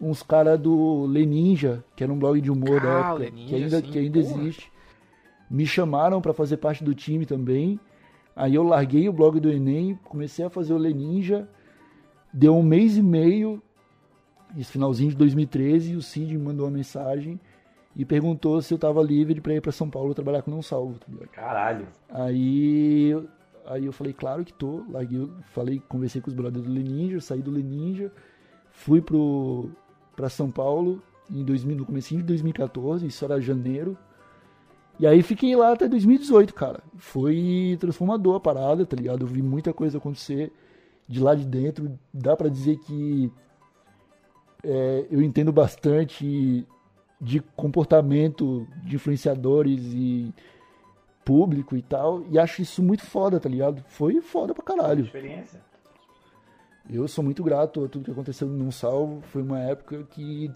uns 0.00 0.22
caras 0.22 0.58
do 0.60 1.06
Leninja, 1.06 1.82
que 1.96 2.04
era 2.04 2.12
um 2.12 2.18
blog 2.18 2.40
de 2.40 2.50
humor 2.50 2.80
da 2.80 2.88
Ah, 2.88 3.00
época, 3.10 3.18
Leninja, 3.24 3.48
que 3.48 3.54
ainda, 3.56 3.80
sim, 3.80 3.90
que 3.90 3.98
ainda 3.98 4.20
porra. 4.20 4.42
existe. 4.42 4.72
Me 5.50 5.66
chamaram 5.66 6.20
para 6.20 6.32
fazer 6.34 6.58
parte 6.58 6.84
do 6.84 6.94
time 6.94 7.26
também. 7.26 7.80
Aí 8.36 8.54
eu 8.54 8.62
larguei 8.62 9.08
o 9.08 9.12
blog 9.12 9.40
do 9.40 9.50
Enem, 9.50 9.98
comecei 10.04 10.44
a 10.44 10.50
fazer 10.50 10.72
o 10.72 10.78
Leninja. 10.78 11.48
Deu 12.32 12.54
um 12.56 12.62
mês 12.62 12.96
e 12.96 13.02
meio, 13.02 13.60
esse 14.56 14.72
finalzinho 14.72 15.10
de 15.10 15.16
2013, 15.16 15.96
o 15.96 16.02
Cid 16.02 16.36
me 16.36 16.44
mandou 16.44 16.66
uma 16.66 16.72
mensagem 16.72 17.40
e 17.94 18.04
perguntou 18.04 18.60
se 18.62 18.72
eu 18.72 18.78
tava 18.78 19.02
livre 19.02 19.40
para 19.40 19.54
ir 19.54 19.60
para 19.60 19.72
São 19.72 19.90
Paulo 19.90 20.14
trabalhar 20.14 20.42
com 20.42 20.50
Não 20.50 20.62
Salvo. 20.62 20.98
Tá? 20.98 21.26
Caralho. 21.32 21.86
Aí, 22.08 23.12
aí 23.66 23.84
eu 23.84 23.92
falei, 23.92 24.12
claro 24.12 24.44
que 24.44 24.52
tô. 24.52 24.84
Larguei, 24.88 25.28
falei, 25.46 25.82
conversei 25.88 26.20
com 26.20 26.28
os 26.28 26.34
brothers 26.34 26.64
do 26.64 26.72
Leninja, 26.72 27.20
saí 27.20 27.42
do 27.42 27.50
Leninja, 27.50 28.12
fui 28.70 29.00
pro 29.00 29.70
para 30.14 30.28
São 30.28 30.50
Paulo 30.50 31.00
em 31.30 31.44
2000, 31.44 31.76
no 31.76 31.86
comecinho 31.86 32.20
de 32.20 32.26
2014, 32.26 33.06
isso 33.06 33.24
era 33.24 33.40
janeiro. 33.40 33.96
E 34.98 35.06
aí 35.06 35.22
fiquei 35.22 35.54
lá 35.54 35.72
até 35.72 35.86
2018, 35.86 36.52
cara. 36.52 36.82
Foi 36.96 37.76
transformador 37.78 38.34
a 38.34 38.40
parada, 38.40 38.84
tá 38.84 38.96
ligado? 38.96 39.22
Eu 39.22 39.28
vi 39.28 39.42
muita 39.42 39.72
coisa 39.72 39.98
acontecer 39.98 40.52
de 41.06 41.20
lá 41.20 41.36
de 41.36 41.46
dentro. 41.46 41.96
Dá 42.12 42.36
pra 42.36 42.48
dizer 42.48 42.78
que 42.78 43.30
é, 44.62 45.06
eu 45.10 45.22
entendo 45.22 45.52
bastante 45.52 46.66
de 47.20 47.40
comportamento 47.56 48.66
de 48.84 48.96
influenciadores 48.96 49.80
e 49.92 50.32
público 51.24 51.76
e 51.76 51.82
tal. 51.82 52.24
E 52.30 52.38
acho 52.38 52.62
isso 52.62 52.82
muito 52.82 53.04
foda, 53.04 53.38
tá 53.38 53.48
ligado? 53.48 53.82
Foi 53.88 54.20
foda 54.20 54.54
pra 54.54 54.64
caralho. 54.64 55.04
Experiência. 55.04 55.60
Eu 56.90 57.06
sou 57.06 57.22
muito 57.22 57.44
grato 57.44 57.84
a 57.84 57.88
tudo 57.88 58.04
que 58.04 58.10
aconteceu 58.10 58.48
no 58.48 58.64
Não 58.64 58.70
Salvo. 58.70 59.20
Foi 59.22 59.42
uma 59.42 59.60
época 59.60 60.04
que 60.10 60.50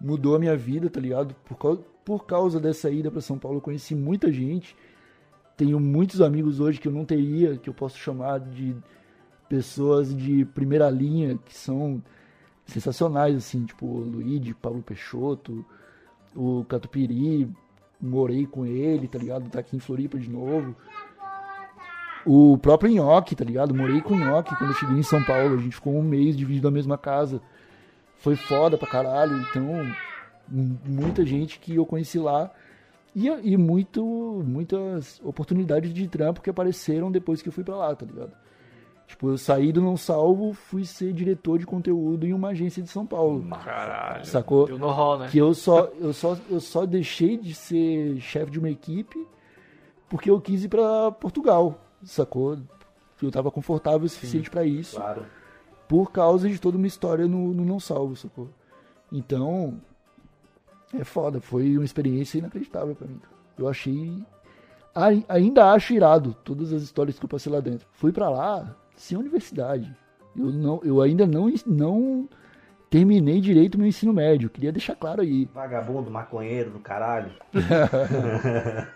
mudou 0.00 0.36
a 0.36 0.38
minha 0.38 0.56
vida, 0.56 0.88
tá 0.88 1.00
ligado? 1.00 1.34
Por 1.44 1.58
causa, 1.58 1.82
por 2.04 2.26
causa 2.26 2.60
dessa 2.60 2.90
ida 2.90 3.10
para 3.10 3.20
São 3.20 3.38
Paulo, 3.38 3.58
eu 3.58 3.62
conheci 3.62 3.94
muita 3.94 4.30
gente. 4.30 4.76
Tenho 5.56 5.80
muitos 5.80 6.20
amigos 6.20 6.60
hoje 6.60 6.80
que 6.80 6.86
eu 6.86 6.92
não 6.92 7.04
teria, 7.04 7.56
que 7.56 7.68
eu 7.68 7.74
posso 7.74 7.98
chamar 7.98 8.38
de 8.40 8.76
pessoas 9.48 10.14
de 10.14 10.44
primeira 10.44 10.88
linha, 10.90 11.38
que 11.44 11.54
são 11.56 12.02
sensacionais, 12.66 13.36
assim, 13.36 13.64
tipo 13.64 13.86
o 13.86 14.00
Luigi, 14.00 14.54
Pablo 14.54 14.82
Peixoto, 14.82 15.64
o 16.34 16.64
Catupiry, 16.68 17.48
morei 18.00 18.46
com 18.46 18.66
ele, 18.66 19.08
tá 19.08 19.18
ligado? 19.18 19.48
Tá 19.48 19.60
aqui 19.60 19.76
em 19.76 19.80
Floripa 19.80 20.18
de 20.18 20.30
novo. 20.30 20.74
O 22.26 22.56
próprio 22.56 22.90
Nhoque, 22.90 23.36
tá 23.36 23.44
ligado? 23.44 23.74
Morei 23.74 24.00
com 24.00 24.14
o 24.14 24.18
Nhoque 24.18 24.56
quando 24.56 24.70
eu 24.70 24.76
cheguei 24.76 24.96
em 24.96 25.02
São 25.02 25.22
Paulo. 25.24 25.54
A 25.54 25.58
gente 25.58 25.74
ficou 25.74 25.94
um 25.94 26.02
mês 26.02 26.36
dividido 26.36 26.68
na 26.68 26.74
mesma 26.74 26.96
casa. 26.96 27.40
Foi 28.16 28.34
foda 28.34 28.78
pra 28.78 28.88
caralho. 28.88 29.38
Então, 29.38 29.86
muita 30.48 31.24
gente 31.24 31.58
que 31.58 31.74
eu 31.74 31.84
conheci 31.84 32.18
lá. 32.18 32.50
E, 33.14 33.28
e 33.28 33.56
muito, 33.56 34.02
muitas 34.44 35.20
oportunidades 35.22 35.92
de 35.92 36.08
trampo 36.08 36.40
que 36.40 36.50
apareceram 36.50 37.12
depois 37.12 37.42
que 37.42 37.48
eu 37.48 37.52
fui 37.52 37.62
pra 37.62 37.76
lá, 37.76 37.94
tá 37.94 38.06
ligado? 38.06 38.32
Tipo, 39.06 39.28
eu 39.30 39.38
saí 39.38 39.70
do 39.70 39.80
Não 39.82 39.96
Salvo, 39.96 40.52
fui 40.54 40.84
ser 40.84 41.12
diretor 41.12 41.58
de 41.58 41.66
conteúdo 41.66 42.26
em 42.26 42.32
uma 42.32 42.48
agência 42.48 42.82
de 42.82 42.88
São 42.88 43.04
Paulo. 43.06 43.46
Caralho. 43.64 44.24
Sacou? 44.24 44.66
Deu 44.66 44.78
no 44.78 44.88
hall, 44.90 45.18
né? 45.18 45.28
Que 45.30 45.38
eu 45.38 45.52
só, 45.54 45.84
eu 46.00 46.12
só, 46.12 46.36
eu 46.50 46.58
só 46.60 46.86
deixei 46.86 47.36
de 47.36 47.54
ser 47.54 48.18
chefe 48.20 48.50
de 48.50 48.58
uma 48.58 48.70
equipe 48.70 49.26
porque 50.08 50.30
eu 50.30 50.40
quis 50.40 50.64
ir 50.64 50.68
pra 50.68 51.10
Portugal, 51.12 51.78
sacou? 52.02 52.58
Eu 53.22 53.30
tava 53.30 53.50
confortável 53.50 54.04
o 54.04 54.08
suficiente 54.08 54.50
pra 54.50 54.64
isso, 54.64 54.96
Claro. 54.96 55.24
por 55.88 56.10
causa 56.10 56.48
de 56.48 56.58
toda 56.58 56.76
uma 56.76 56.86
história 56.86 57.26
no, 57.26 57.52
no 57.54 57.64
Não 57.64 57.78
Salvo, 57.80 58.16
sacou? 58.16 58.48
Então, 59.12 59.80
é 60.92 61.04
foda, 61.04 61.40
foi 61.40 61.76
uma 61.76 61.84
experiência 61.84 62.38
inacreditável 62.38 62.94
pra 62.94 63.06
mim. 63.06 63.20
Eu 63.58 63.68
achei, 63.68 64.22
ai- 64.94 65.24
ainda 65.28 65.72
acho 65.72 65.92
irado 65.94 66.34
todas 66.44 66.72
as 66.72 66.82
histórias 66.82 67.18
que 67.18 67.24
eu 67.24 67.28
passei 67.28 67.50
lá 67.52 67.60
dentro. 67.60 67.86
Fui 67.92 68.12
pra 68.12 68.28
lá 68.28 68.74
sem 68.96 69.16
universidade. 69.18 69.96
Eu, 70.36 70.46
não, 70.46 70.80
eu 70.82 71.00
ainda 71.00 71.26
não, 71.26 71.52
não 71.66 72.28
terminei 72.90 73.40
direito 73.40 73.78
meu 73.78 73.86
ensino 73.86 74.12
médio, 74.12 74.50
queria 74.50 74.72
deixar 74.72 74.96
claro 74.96 75.22
aí. 75.22 75.44
Vagabundo, 75.52 76.10
maconheiro 76.10 76.70
do 76.70 76.80
caralho. 76.80 77.32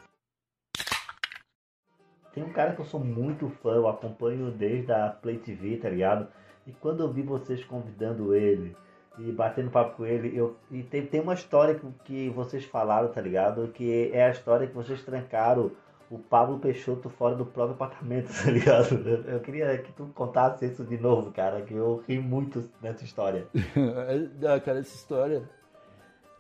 Tem 2.33 2.43
um 2.45 2.53
cara 2.53 2.75
que 2.75 2.81
eu 2.81 2.85
sou 2.85 3.01
muito 3.01 3.49
fã, 3.63 3.75
eu 3.75 3.89
acompanho 3.89 4.51
desde 4.51 4.93
a 4.93 5.09
Play 5.09 5.39
TV, 5.39 5.77
tá 5.77 5.89
ligado? 5.89 6.29
E 6.67 6.73
quando 6.73 7.03
eu 7.03 7.13
vi 7.13 7.23
vocês 7.23 7.65
convidando 7.65 8.35
ele 8.35 8.77
e 9.19 9.33
batendo 9.33 9.71
papo 9.71 9.97
com 9.97 10.07
ele. 10.07 10.37
Eu, 10.37 10.57
e 10.71 10.83
tem, 10.83 11.05
tem 11.05 11.21
uma 11.21 11.35
história 11.35 11.75
que, 11.75 11.87
que 12.05 12.29
vocês 12.31 12.65
falaram, 12.65 13.09
tá 13.09 13.21
ligado? 13.21 13.69
Que 13.69 14.11
é 14.13 14.27
a 14.27 14.31
história 14.31 14.67
que 14.67 14.75
vocês 14.75 15.03
trancaram 15.03 15.73
o 16.11 16.19
Pablo 16.19 16.59
Peixoto 16.59 17.11
fora 17.11 17.35
do 17.35 17.45
próprio 17.45 17.75
apartamento, 17.75 18.29
tá 18.45 18.51
ligado? 18.51 18.95
Eu, 19.27 19.41
queria 19.41 19.77
que 19.79 19.93
tu 19.93 20.07
contasse 20.15 20.67
isso 20.67 20.85
de 20.85 20.99
novo, 20.99 21.31
cara, 21.33 21.63
que 21.63 21.75
eu 21.75 22.03
ri 22.09 22.19
muito 22.19 22.69
nessa 22.83 23.05
história. 23.05 23.47
ah, 23.55 24.61
cara, 24.61 24.79
essa 24.79 24.95
história. 24.95 25.43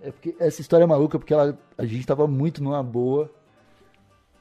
É 0.00 0.12
porque 0.12 0.36
essa 0.38 0.60
história 0.60 0.84
é 0.84 0.86
maluca 0.86 1.18
porque 1.18 1.34
ela, 1.34 1.58
a 1.76 1.84
gente 1.84 2.06
tava 2.06 2.26
muito 2.26 2.62
numa 2.62 2.82
boa. 2.82 3.30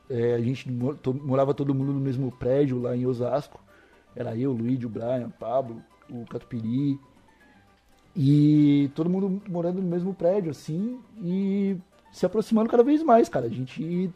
É, 0.10 0.36
a 0.36 0.40
gente 0.40 0.72
morava 0.72 1.54
todo 1.54 1.76
mundo 1.76 1.92
no 1.92 2.00
mesmo 2.00 2.32
prédio 2.32 2.80
lá 2.80 2.96
em 2.96 3.06
Osasco. 3.06 3.60
Era 4.16 4.36
eu, 4.36 4.52
o 4.52 4.54
Luigi, 4.54 4.86
o 4.86 4.90
Brian, 4.90 5.28
o 5.28 5.32
Pablo, 5.32 5.82
o 6.10 6.26
Catupiry. 6.26 7.00
E 8.16 8.90
todo 8.96 9.10
mundo 9.10 9.42
morando 9.48 9.82
no 9.82 9.88
mesmo 9.88 10.12
prédio, 10.14 10.50
assim, 10.50 11.00
e 11.22 11.78
se 12.12 12.26
aproximando 12.26 12.70
cada 12.70 12.84
vez 12.84 13.04
mais, 13.04 13.30
cara. 13.30 13.46
A 13.46 13.50
gente. 13.50 14.12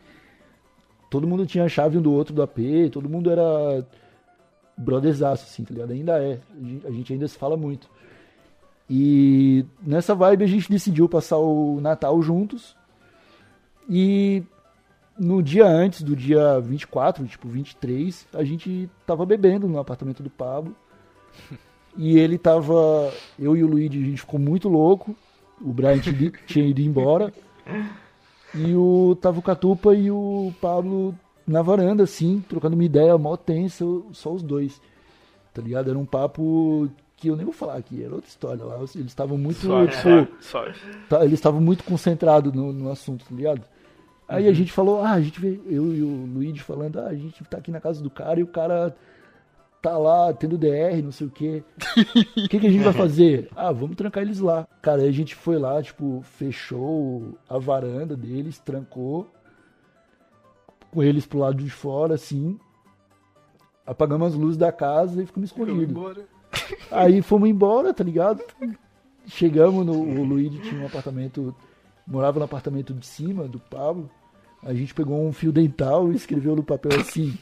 Todo 1.12 1.28
mundo 1.28 1.46
tinha 1.46 1.66
a 1.66 1.70
chave 1.70 1.98
um 1.98 2.02
do 2.02 2.14
outro 2.14 2.34
do 2.34 2.42
AP, 2.42 2.58
todo 2.90 3.10
mundo 3.10 3.30
era 3.30 3.86
brotherzaço, 4.78 5.44
assim, 5.44 5.64
tá 5.66 5.74
ligado? 5.74 5.92
Ainda 5.92 6.14
é. 6.24 6.40
A 6.86 6.90
gente- 6.92 7.12
ainda 7.12 7.28
se 7.28 7.38
fala 7.38 7.58
muito. 7.58 7.90
E 8.90 9.66
nessa 9.82 10.16
vibe 10.16 10.46
a 10.46 10.48
gente 10.48 10.72
decidiu 10.72 11.10
passar 11.10 11.38
o 11.38 11.82
Natal 11.82 12.22
juntos. 12.22 12.78
E 13.90 14.42
no 15.20 15.44
dia 15.44 15.66
antes, 15.68 16.02
do 16.02 16.16
dia 16.16 16.62
24, 16.62 17.28
tipo 17.28 17.48
23, 17.50 18.26
a 18.34 18.44
gente 18.46 18.90
tava 19.06 19.26
bebendo 19.26 19.68
no 19.68 19.80
apartamento 19.80 20.24
do 20.24 20.30
Pablo. 20.30 20.74
E 21.98 22.18
ele 22.18 22.38
tava. 22.38 23.12
Eu 23.38 23.58
e 23.58 23.64
o 23.66 23.68
Luigi, 23.68 24.02
a 24.02 24.06
gente 24.06 24.22
ficou 24.22 24.40
muito 24.40 24.70
louco. 24.70 25.14
O 25.60 25.74
Brian 25.74 26.00
tinha 26.48 26.66
ido 26.66 26.80
embora. 26.80 27.34
E 28.54 28.76
o, 28.76 29.16
tava 29.22 29.40
o 29.40 29.42
Catupa 29.42 29.94
e 29.94 30.12
o 30.12 30.54
Pablo 30.60 31.16
na 31.48 31.62
varanda, 31.62 32.04
assim, 32.04 32.44
trocando 32.48 32.76
uma 32.76 32.84
ideia 32.84 33.18
mó 33.18 33.36
tensa, 33.36 33.86
só 34.12 34.32
os 34.32 34.44
dois. 34.44 34.82
Tá 35.54 35.62
ligado? 35.62 35.90
Era 35.90 36.00
um 36.00 36.06
papo 36.06 36.90
que 37.18 37.28
eu 37.28 37.36
nem 37.36 37.46
vou 37.46 37.54
falar 37.54 37.76
aqui, 37.76 38.04
era 38.04 38.14
outra 38.14 38.30
história 38.30 38.64
lá. 38.64 38.78
Eles 38.78 38.96
estavam 38.96 39.38
muito. 39.38 39.60
Suave, 39.60 39.92
tipo, 39.92 40.28
suave. 40.42 40.80
tá- 41.08 41.24
eles 41.24 41.34
estavam 41.34 41.62
muito 41.62 41.84
concentrados 41.84 42.52
no, 42.54 42.74
no 42.74 42.92
assunto, 42.92 43.26
tá 43.26 43.36
ligado? 43.36 43.62
Aí 44.28 44.48
a 44.48 44.54
gente 44.54 44.72
falou, 44.72 45.02
ah, 45.02 45.12
a 45.12 45.22
gente 45.22 45.40
vê, 45.42 45.60
eu 45.68 45.94
e 45.94 46.02
o 46.02 46.26
Luigi 46.26 46.62
falando, 46.62 47.00
ah, 47.00 47.08
a 47.08 47.14
gente 47.14 47.44
tá 47.44 47.58
aqui 47.58 47.70
na 47.70 47.82
casa 47.82 48.02
do 48.02 48.10
cara 48.10 48.40
e 48.40 48.44
o 48.44 48.48
cara 48.48 48.96
tá 49.82 49.98
lá 49.98 50.32
tendo 50.34 50.58
DR, 50.58 51.02
não 51.04 51.12
sei 51.12 51.28
o 51.28 51.32
quê. 51.32 51.64
O 52.38 52.48
que, 52.48 52.60
que 52.60 52.68
a 52.68 52.70
gente 52.70 52.84
vai 52.84 52.94
fazer? 52.94 53.50
Ah, 53.56 53.72
vamos 53.72 53.96
trancar 53.96 54.24
eles 54.24 54.40
lá. 54.40 54.68
Cara, 54.82 55.02
aí 55.02 55.10
a 55.10 55.14
gente 55.14 55.34
foi 55.36 55.58
lá, 55.58 55.82
tipo, 55.82 56.22
fechou 56.22 57.38
a 57.50 57.58
varanda 57.58 58.16
deles, 58.16 58.60
trancou 58.60 59.28
com 60.92 61.02
eles 61.02 61.26
pro 61.26 61.40
lado 61.40 61.64
de 61.64 61.70
fora, 61.70 62.16
assim. 62.16 62.60
Apagamos 63.86 64.34
as 64.34 64.36
luzes 64.36 64.58
da 64.58 64.72
casa 64.72 65.24
e 65.24 65.26
ficamos 65.26 65.50
escondidos. 65.50 66.26
Aí 66.92 67.22
fomos 67.22 67.50
embora, 67.50 67.94
tá 67.94 68.04
ligado? 68.04 68.44
Chegamos 69.26 69.86
no. 69.86 69.94
O 69.94 70.24
Luigi 70.24 70.60
tinha 70.60 70.82
um 70.82 70.86
apartamento. 70.86 71.56
Morava 72.06 72.40
no 72.40 72.46
apartamento 72.46 72.94
de 72.94 73.06
cima 73.06 73.48
do 73.48 73.60
Pablo. 73.60 74.10
A 74.64 74.74
gente 74.74 74.94
pegou 74.94 75.26
um 75.26 75.32
fio 75.32 75.52
dental 75.52 76.12
e 76.12 76.16
escreveu 76.16 76.56
no 76.56 76.64
papel 76.64 77.00
assim: 77.00 77.34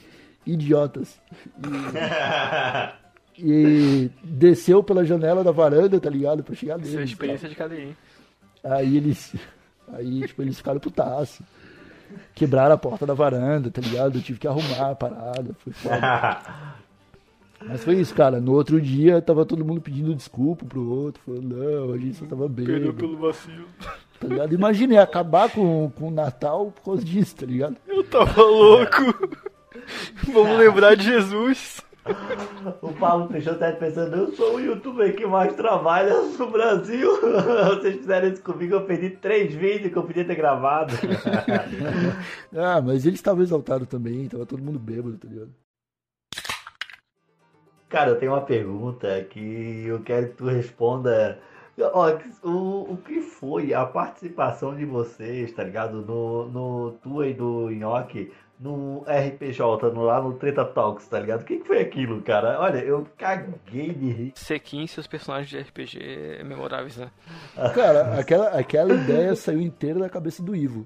idiotas. 0.53 1.19
E, 3.41 3.51
e 3.51 4.11
desceu 4.21 4.83
pela 4.83 5.05
janela 5.05 5.45
da 5.45 5.51
varanda, 5.51 5.97
tá 5.97 6.09
ligado? 6.09 6.43
Pra 6.43 6.53
chegar 6.53 6.77
Isso 6.81 6.89
é 6.91 6.95
neles. 6.95 7.11
experiência 7.11 7.47
de 7.47 7.55
cadeia, 7.55 7.83
hein? 7.85 7.97
Aí 8.61 8.97
eles. 8.97 9.33
Aí, 9.93 10.27
tipo, 10.27 10.41
eles 10.41 10.57
ficaram 10.57 10.77
putaço. 10.77 11.41
Quebraram 12.35 12.75
a 12.75 12.77
porta 12.77 13.05
da 13.05 13.13
varanda, 13.13 13.71
tá 13.71 13.79
ligado? 13.79 14.17
Eu 14.17 14.21
tive 14.21 14.39
que 14.39 14.47
arrumar 14.47 14.91
a 14.91 14.95
parada. 14.95 15.55
Foi 15.59 15.71
foda. 15.71 16.41
Mas 17.65 17.81
foi 17.83 17.95
isso, 17.95 18.13
cara. 18.13 18.41
No 18.41 18.51
outro 18.53 18.81
dia, 18.81 19.21
tava 19.21 19.45
todo 19.45 19.63
mundo 19.63 19.79
pedindo 19.79 20.13
desculpa 20.13 20.65
pro 20.65 20.85
outro. 20.89 21.21
Falando, 21.25 21.55
não, 21.55 21.93
a 21.93 21.97
gente 21.97 22.17
só 22.17 22.25
tava 22.25 22.49
Perdeu 22.49 22.79
bêbado. 22.79 22.93
pelo 22.95 23.17
vacilo. 23.17 23.67
Tá 24.19 24.27
ligado? 24.27 24.53
Imaginei 24.53 24.97
acabar 24.97 25.49
com, 25.49 25.89
com 25.91 26.07
o 26.09 26.11
Natal 26.11 26.71
por 26.71 26.83
causa 26.83 27.05
disso, 27.05 27.37
tá 27.37 27.45
ligado? 27.45 27.77
Eu 27.87 28.03
tava 28.03 28.41
louco. 28.41 29.39
Vamos 30.31 30.57
lembrar 30.57 30.95
de 30.95 31.03
Jesus. 31.03 31.81
O 32.81 32.91
Pablo 32.93 33.27
Peixoto 33.27 33.59
tá 33.59 33.71
pensando, 33.73 34.15
eu 34.15 34.31
sou 34.33 34.55
o 34.55 34.59
youtuber 34.59 35.15
que 35.15 35.25
mais 35.25 35.53
trabalha 35.55 36.13
no 36.21 36.49
Brasil. 36.49 37.09
Vocês 37.21 37.97
fizeram 37.97 38.29
isso 38.29 38.41
comigo, 38.41 38.75
eu 38.75 38.85
perdi 38.85 39.11
três 39.11 39.53
vídeos 39.53 39.91
que 39.91 39.97
eu 39.97 40.03
podia 40.03 40.25
ter 40.25 40.35
gravado. 40.35 40.93
Ah, 42.55 42.81
mas 42.81 43.05
eles 43.05 43.19
estavam 43.19 43.43
exaltados 43.43 43.87
também, 43.87 44.27
tava 44.27 44.45
todo 44.45 44.63
mundo 44.63 44.79
bêbado, 44.79 45.17
tá 45.17 45.27
ligado? 45.27 45.51
Cara, 47.87 48.11
eu 48.11 48.19
tenho 48.19 48.33
uma 48.33 48.41
pergunta 48.41 49.23
que 49.23 49.85
eu 49.87 50.01
quero 50.01 50.29
que 50.29 50.35
tu 50.35 50.45
responda. 50.45 51.39
Ó, 51.79 52.17
o, 52.43 52.93
o 52.93 52.97
que 52.97 53.21
foi 53.21 53.73
a 53.73 53.85
participação 53.85 54.75
de 54.75 54.85
vocês, 54.85 55.51
tá 55.53 55.63
ligado? 55.63 56.01
No, 56.01 56.49
no 56.49 56.91
tua 57.01 57.27
e 57.27 57.33
do 57.33 57.71
Nhoque, 57.71 58.31
no 58.59 59.05
RPJ, 59.07 59.89
no, 59.91 60.03
lá 60.03 60.21
no 60.21 60.33
Treta 60.33 60.65
Talks, 60.65 61.07
tá 61.07 61.19
ligado? 61.19 61.41
O 61.41 61.45
que 61.45 61.59
que 61.59 61.65
foi 61.65 61.79
aquilo, 61.79 62.21
cara? 62.21 62.59
Olha, 62.59 62.79
eu 62.79 63.07
caguei 63.17 63.93
de 63.93 64.11
rir. 64.11 64.31
Sequin 64.35 64.83
e 64.83 64.87
seus 64.87 65.07
personagens 65.07 65.49
de 65.49 65.57
RPG 65.57 66.43
memoráveis, 66.43 66.97
né? 66.97 67.09
Cara, 67.73 68.19
aquela, 68.19 68.49
aquela 68.49 68.93
ideia 68.93 69.33
saiu 69.35 69.61
inteira 69.61 69.99
da 69.99 70.09
cabeça 70.09 70.43
do 70.43 70.53
Ivo. 70.55 70.85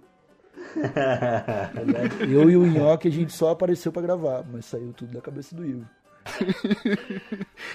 Eu 2.21 2.49
e 2.49 2.55
o 2.55 2.65
Nhoque, 2.65 3.07
a 3.07 3.11
gente 3.11 3.33
só 3.33 3.49
apareceu 3.49 3.91
pra 3.91 4.01
gravar, 4.01 4.43
mas 4.49 4.65
saiu 4.65 4.93
tudo 4.93 5.13
da 5.13 5.21
cabeça 5.21 5.55
do 5.55 5.65
Ivo. 5.65 5.85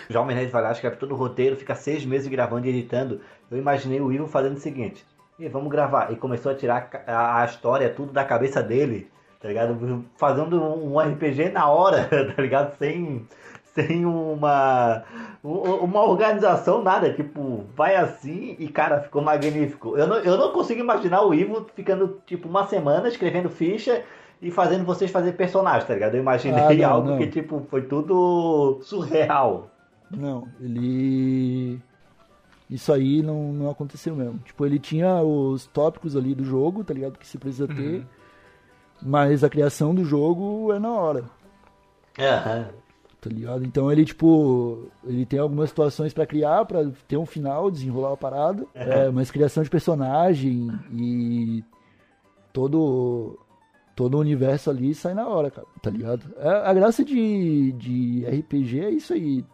Já 0.09 0.21
o 0.21 0.25
Menezes 0.25 0.53
vai 0.53 0.63
lá, 0.63 0.73
escreve 0.73 0.97
todo 0.97 1.13
o 1.13 1.17
roteiro, 1.17 1.57
fica 1.57 1.75
seis 1.75 2.05
meses 2.05 2.29
gravando 2.29 2.67
e 2.67 2.71
editando. 2.71 3.21
Eu 3.51 3.59
imaginei 3.59 4.01
o 4.01 4.13
Ivo 4.13 4.27
fazendo 4.27 4.57
o 4.57 4.61
seguinte: 4.61 5.05
"Ih, 5.39 5.49
vamos 5.49 5.71
gravar. 5.71 6.13
E 6.13 6.17
começou 6.17 6.53
a 6.53 6.55
tirar 6.55 6.89
a, 7.07 7.43
a 7.43 7.45
história, 7.45 7.91
tudo 7.91 8.13
da 8.13 8.25
cabeça 8.25 8.63
dele, 8.63 9.11
tá 9.41 9.49
ligado? 9.49 10.05
Fazendo 10.17 10.63
um 10.63 10.99
RPG 10.99 11.51
na 11.51 11.69
hora, 11.69 12.05
tá 12.35 12.43
ligado? 12.43 12.77
Sem, 12.79 13.27
sem 13.75 14.05
uma, 14.05 15.05
uma 15.43 16.03
organização, 16.05 16.83
nada. 16.83 17.13
Tipo, 17.13 17.65
vai 17.77 17.97
assim 17.97 18.57
e, 18.59 18.69
cara, 18.69 19.01
ficou 19.01 19.23
magnífico. 19.23 19.97
Eu 19.97 20.07
não, 20.07 20.17
eu 20.17 20.37
não 20.37 20.53
consigo 20.53 20.81
imaginar 20.81 21.23
o 21.23 21.33
Ivo 21.35 21.67
ficando, 21.75 22.21
tipo, 22.27 22.49
uma 22.49 22.67
semana 22.67 23.09
escrevendo 23.09 23.49
ficha. 23.49 24.03
E 24.41 24.53
fazendo 24.53 24.85
vocês 24.85 25.11
fazer 25.11 25.33
personagens, 25.33 25.85
tá 25.85 25.95
ligado? 25.95 26.15
Eu 26.15 26.21
imaginei 26.21 26.63
Ah, 26.63 26.73
não, 26.73 26.91
algo 26.95 27.09
não. 27.11 27.19
que, 27.19 27.27
tipo, 27.27 27.67
foi 27.69 27.83
tudo 27.83 28.79
surreal. 28.83 29.69
Não, 30.09 30.47
ele. 30.61 31.81
Isso 32.71 32.93
aí 32.93 33.21
não, 33.21 33.53
não 33.53 33.69
aconteceu 33.69 34.15
mesmo. 34.15 34.39
Tipo, 34.45 34.65
ele 34.65 34.79
tinha 34.79 35.21
os 35.23 35.67
tópicos 35.67 36.15
ali 36.15 36.37
do 36.37 36.45
jogo, 36.45 36.85
tá 36.85 36.95
ligado? 36.95 37.19
Que 37.19 37.27
se 37.27 37.37
precisa 37.37 37.67
ter. 37.67 38.07
Mas 39.01 39.45
a 39.45 39.49
criação 39.49 39.95
do 39.95 40.05
jogo 40.05 40.73
é 40.73 40.79
na 40.79 40.91
hora, 40.91 41.25
Aham. 42.19 42.69
tá 43.21 43.31
ligado? 43.31 43.65
Então 43.65 43.91
ele, 43.93 44.05
tipo, 44.05 44.89
ele 45.05 45.25
tem 45.25 45.39
algumas 45.39 45.69
situações 45.71 46.13
pra 46.13 46.27
criar, 46.27 46.65
pra 46.65 46.85
ter 47.07 47.17
um 47.17 47.27
final, 47.27 47.71
desenrolar 47.71 48.13
a 48.13 48.17
parada. 48.17 48.67
É, 48.75 49.09
mas 49.11 49.31
criação 49.31 49.63
de 49.63 49.71
personagem 49.71 50.69
e 50.93 51.63
todo 52.53 53.39
todo 53.95 54.15
o 54.17 54.21
universo 54.21 54.71
ali 54.71 54.95
sai 54.95 55.13
na 55.13 55.27
hora, 55.27 55.51
cara, 55.51 55.67
tá 55.83 55.91
ligado? 55.91 56.23
É, 56.37 56.49
a 56.49 56.73
graça 56.73 57.05
de, 57.05 57.73
de 57.73 58.25
RPG 58.27 58.81
é 58.85 58.91
isso 58.91 59.13
aí. 59.13 59.45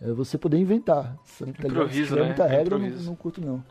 É 0.00 0.12
você 0.12 0.36
poder 0.38 0.58
inventar. 0.58 1.16
sabe, 1.24 1.52
Tá 1.52 1.66
Improviso, 1.68 2.08
tiver 2.10 2.20
né? 2.20 2.26
muita 2.26 2.46
regra, 2.46 2.76
eu 2.76 2.78
não, 2.80 2.88
não 2.88 3.14
curto 3.16 3.40
não. 3.40 3.62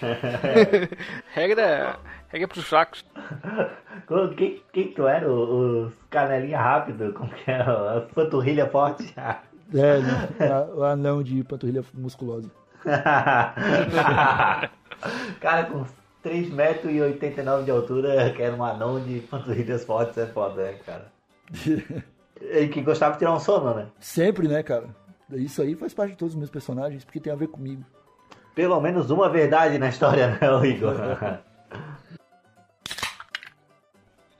Regra, 1.34 1.98
regra 2.28 2.48
pros 2.48 2.64
fracos. 2.64 3.04
Quem, 4.36 4.62
quem 4.72 4.92
tu 4.92 5.06
era? 5.06 5.28
O- 5.30 5.86
Os 5.86 5.92
canelinha 6.10 6.58
rápido? 6.60 7.12
Como 7.12 7.30
que 7.30 7.50
era? 7.50 7.96
A 7.98 8.00
panturrilha 8.02 8.68
forte? 8.68 9.12
É, 9.74 9.98
né? 9.98 10.28
O 10.74 10.82
anão 10.84 11.22
de 11.22 11.42
panturrilha 11.42 11.82
musculosa. 11.94 12.50
Cara, 15.40 15.64
com 15.64 15.84
3,89m 16.24 17.64
de 17.64 17.70
altura, 17.70 18.30
que 18.32 18.42
era 18.42 18.54
um 18.54 18.64
anão 18.64 19.00
de 19.02 19.20
panturrilhas 19.20 19.84
fortes, 19.84 20.16
é 20.18 20.26
foda, 20.26 20.62
né, 20.62 20.74
cara? 20.84 21.10
E 22.40 22.68
que 22.68 22.82
gostava 22.82 23.12
de 23.14 23.18
tirar 23.20 23.32
um 23.34 23.40
sono, 23.40 23.74
né? 23.74 23.86
Sempre, 23.98 24.46
né, 24.48 24.62
cara? 24.62 24.88
Isso 25.32 25.60
aí 25.62 25.74
faz 25.74 25.92
parte 25.94 26.12
de 26.12 26.16
todos 26.18 26.34
os 26.34 26.38
meus 26.38 26.50
personagens, 26.50 27.04
porque 27.04 27.18
tem 27.20 27.32
a 27.32 27.36
ver 27.36 27.48
comigo. 27.48 27.82
Pelo 28.56 28.80
menos 28.80 29.10
uma 29.10 29.28
verdade 29.28 29.78
na 29.78 29.90
história, 29.90 30.28
né, 30.28 30.50
ô 30.50 30.64
Igor? 30.64 30.94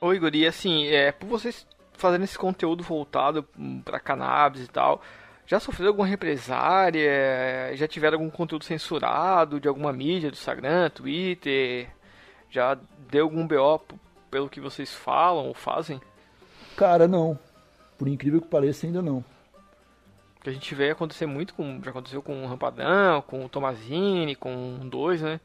Ô 0.01 0.13
Igor, 0.15 0.35
e 0.35 0.47
assim, 0.47 0.87
é, 0.87 1.13
por 1.13 1.27
vocês 1.27 1.67
fazerem 1.93 2.25
esse 2.25 2.39
conteúdo 2.39 2.83
voltado 2.83 3.47
pra 3.85 4.01
cannabis 4.01 4.65
e 4.65 4.69
tal, 4.69 5.03
Já 5.47 5.61
sofreu 5.61 5.89
alguma 5.89 6.07
represária? 6.07 7.71
Já 7.75 7.87
tiveram 7.87 8.19
algum 8.19 8.31
conteúdo 8.31 8.65
censurado 8.65 9.61
de 9.61 9.69
alguma 9.69 9.93
mídia, 9.93 10.31
do 10.31 10.35
Instagram, 10.35 10.91
Twitter? 10.91 11.89
Já 12.51 12.77
deu 13.11 13.25
algum 13.25 13.47
BO 13.47 13.81
pelo 14.31 14.49
que 14.49 14.61
vocês 14.61 14.93
falam 14.95 15.47
ou 15.47 15.55
fazem? 15.55 16.01
Cara, 16.77 17.07
não. 17.07 17.39
Por 17.99 18.09
incrível 18.09 18.41
que 18.41 18.49
pareça, 18.49 18.87
ainda 18.87 19.03
não. 19.03 19.23
Que 20.47 20.51
a 20.51 20.53
gente 20.53 20.77
vê 20.77 20.91
acontecer 20.91 21.27
muito 21.27 21.55
com. 21.55 21.83
Já 21.83 21.91
aconteceu 21.91 22.23
com 22.23 22.45
o 22.45 22.47
Rampadão, 22.47 23.21
com 23.23 23.45
o 23.45 23.49
Tomazini, 23.49 24.37
com 24.37 24.77
o 24.81 24.89
dois, 24.89 25.21
né? 25.21 25.41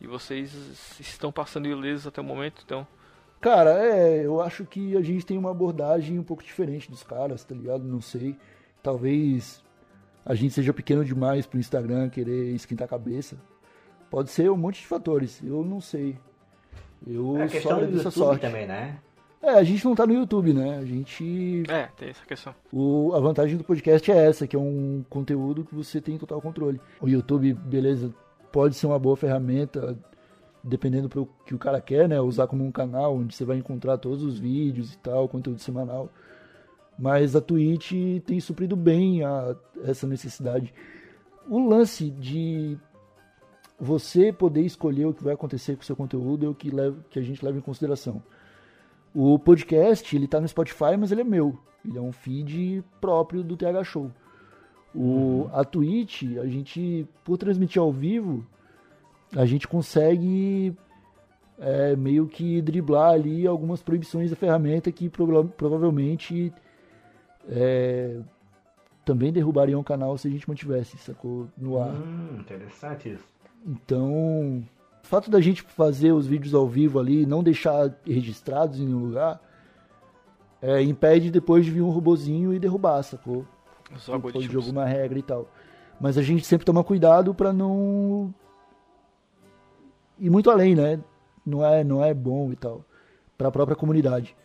E 0.00 0.06
vocês 0.06 0.98
estão 0.98 1.30
passando 1.30 1.68
ilesos 1.68 2.06
até 2.06 2.22
o 2.22 2.24
momento, 2.24 2.62
então. 2.64 2.86
Cara, 3.42 3.72
é, 3.72 4.24
eu 4.24 4.40
acho 4.40 4.64
que 4.64 4.96
a 4.96 5.02
gente 5.02 5.26
tem 5.26 5.36
uma 5.36 5.50
abordagem 5.50 6.18
um 6.18 6.22
pouco 6.22 6.42
diferente 6.42 6.90
dos 6.90 7.02
caras, 7.02 7.44
tá 7.44 7.54
ligado? 7.54 7.84
Não 7.84 8.00
sei. 8.00 8.34
Talvez 8.82 9.62
a 10.24 10.34
gente 10.34 10.54
seja 10.54 10.72
pequeno 10.72 11.04
demais 11.04 11.44
pro 11.44 11.60
Instagram 11.60 12.08
querer 12.08 12.54
esquentar 12.54 12.86
a 12.86 12.88
cabeça. 12.88 13.36
Pode 14.10 14.30
ser 14.30 14.50
um 14.50 14.56
monte 14.56 14.80
de 14.80 14.86
fatores, 14.86 15.42
eu 15.44 15.62
não 15.62 15.78
sei. 15.82 16.16
Eu 17.06 17.36
É 17.36 17.42
a 17.42 17.48
só 17.60 17.72
agradeço 17.74 17.98
a 17.98 18.04
YouTube 18.04 18.14
sorte. 18.14 18.40
também, 18.40 18.66
né? 18.66 18.98
É, 19.42 19.50
a 19.50 19.64
gente 19.64 19.84
não 19.84 19.94
tá 19.94 20.06
no 20.06 20.14
YouTube, 20.14 20.54
né? 20.54 20.78
A 20.78 20.84
gente. 20.84 21.64
É, 21.68 21.88
tem 21.96 22.10
essa 22.10 22.24
questão. 22.24 22.54
O, 22.72 23.12
a 23.12 23.18
vantagem 23.18 23.56
do 23.56 23.64
podcast 23.64 24.08
é 24.10 24.26
essa, 24.26 24.46
que 24.46 24.54
é 24.54 24.58
um 24.58 25.04
conteúdo 25.10 25.64
que 25.64 25.74
você 25.74 26.00
tem 26.00 26.16
total 26.16 26.40
controle. 26.40 26.80
O 27.00 27.08
YouTube, 27.08 27.52
beleza, 27.52 28.14
pode 28.52 28.76
ser 28.76 28.86
uma 28.86 29.00
boa 29.00 29.16
ferramenta, 29.16 29.98
dependendo 30.62 31.08
do 31.08 31.28
que 31.44 31.54
o 31.54 31.58
cara 31.58 31.80
quer, 31.80 32.08
né? 32.08 32.20
Usar 32.20 32.46
como 32.46 32.64
um 32.64 32.70
canal 32.70 33.16
onde 33.16 33.34
você 33.34 33.44
vai 33.44 33.56
encontrar 33.56 33.98
todos 33.98 34.22
os 34.22 34.38
vídeos 34.38 34.94
e 34.94 34.98
tal, 34.98 35.28
conteúdo 35.28 35.60
semanal. 35.60 36.08
Mas 36.96 37.34
a 37.34 37.40
Twitch 37.40 37.92
tem 38.24 38.38
suprido 38.38 38.76
bem 38.76 39.24
a, 39.24 39.56
essa 39.82 40.06
necessidade. 40.06 40.72
O 41.48 41.68
lance 41.68 42.10
de 42.10 42.78
você 43.76 44.32
poder 44.32 44.60
escolher 44.60 45.06
o 45.06 45.12
que 45.12 45.24
vai 45.24 45.34
acontecer 45.34 45.74
com 45.74 45.82
o 45.82 45.84
seu 45.84 45.96
conteúdo 45.96 46.46
é 46.46 46.48
o 46.48 46.54
que, 46.54 46.70
leva, 46.70 47.04
que 47.10 47.18
a 47.18 47.22
gente 47.22 47.44
leva 47.44 47.58
em 47.58 47.62
consideração. 47.62 48.22
O 49.14 49.38
podcast, 49.38 50.14
ele 50.16 50.26
tá 50.26 50.40
no 50.40 50.48
Spotify, 50.48 50.96
mas 50.98 51.12
ele 51.12 51.20
é 51.20 51.24
meu. 51.24 51.58
Ele 51.84 51.98
é 51.98 52.00
um 52.00 52.12
feed 52.12 52.82
próprio 53.00 53.42
do 53.42 53.56
TH 53.56 53.84
Show. 53.84 54.10
O, 54.94 55.48
A 55.52 55.64
Twitch, 55.64 56.22
a 56.40 56.46
gente, 56.46 57.06
por 57.24 57.36
transmitir 57.38 57.80
ao 57.80 57.90
vivo, 57.92 58.44
a 59.34 59.44
gente 59.46 59.66
consegue 59.66 60.74
é, 61.58 61.96
meio 61.96 62.26
que 62.26 62.60
driblar 62.62 63.12
ali 63.12 63.46
algumas 63.46 63.82
proibições 63.82 64.30
da 64.30 64.36
ferramenta 64.36 64.92
que 64.92 65.08
prova- 65.08 65.44
provavelmente 65.44 66.52
é, 67.48 68.18
também 69.04 69.32
derrubariam 69.32 69.80
o 69.80 69.84
canal 69.84 70.16
se 70.18 70.28
a 70.28 70.30
gente 70.30 70.48
mantivesse, 70.48 70.96
sacou? 70.98 71.48
No 71.56 71.78
ar. 71.78 71.90
Hum, 71.90 72.36
interessante 72.40 73.10
isso. 73.12 73.24
Então, 73.66 74.62
o 75.02 75.06
fato 75.06 75.30
da 75.30 75.40
gente 75.40 75.62
fazer 75.62 76.12
os 76.12 76.26
vídeos 76.26 76.54
ao 76.54 76.66
vivo 76.68 76.98
ali, 76.98 77.26
não 77.26 77.42
deixar 77.42 77.92
registrados 78.06 78.78
em 78.78 78.86
nenhum 78.86 79.06
lugar, 79.06 79.40
é, 80.60 80.80
impede 80.80 81.30
depois 81.30 81.64
de 81.64 81.70
vir 81.70 81.82
um 81.82 81.90
robozinho 81.90 82.54
e 82.54 82.58
derrubar, 82.58 83.02
sacou? 83.02 83.46
Por 84.06 84.32
causa 84.32 84.48
de 84.48 84.56
alguma 84.56 84.84
regra 84.84 85.18
e 85.18 85.22
tal. 85.22 85.48
Mas 86.00 86.16
a 86.16 86.22
gente 86.22 86.46
sempre 86.46 86.64
toma 86.64 86.82
cuidado 86.82 87.34
pra 87.34 87.52
não 87.52 88.32
ir 90.18 90.30
muito 90.30 90.50
além, 90.50 90.74
né? 90.74 91.00
Não 91.44 91.64
é, 91.64 91.82
não 91.84 92.02
é 92.02 92.14
bom 92.14 92.50
e 92.52 92.56
tal. 92.56 92.84
Pra 93.36 93.50
própria 93.50 93.76
comunidade. 93.76 94.36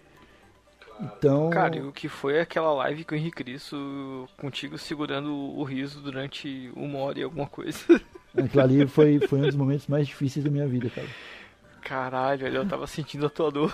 Então, 0.99 1.51
Cara, 1.51 1.78
e 1.78 1.82
o 1.82 1.91
que 1.91 2.10
foi 2.10 2.39
aquela 2.39 2.74
live 2.74 3.05
com 3.05 3.14
o 3.14 3.18
Henrique 3.18 3.43
Cristo 3.43 4.28
contigo 4.36 4.78
segurando 4.80 5.32
o 5.32 5.64
riso 5.64 6.01
durante 6.01 6.72
uma 6.76 6.97
hora 6.99 7.20
e 7.20 7.24
alguma 7.24 7.47
coisa? 7.47 7.80
aquilo 8.45 8.63
ali 8.63 8.88
foi, 8.88 9.19
foi 9.27 9.39
um 9.39 9.43
dos 9.43 9.55
momentos 9.55 9.88
mais 9.88 10.07
difíceis 10.07 10.43
da 10.45 10.51
minha 10.51 10.67
vida, 10.67 10.89
cara. 10.89 11.07
Caralho, 11.81 12.45
olha, 12.45 12.57
eu 12.57 12.67
tava 12.67 12.85
sentindo 12.85 13.25
a 13.25 13.29
tua 13.29 13.49
dor. 13.49 13.71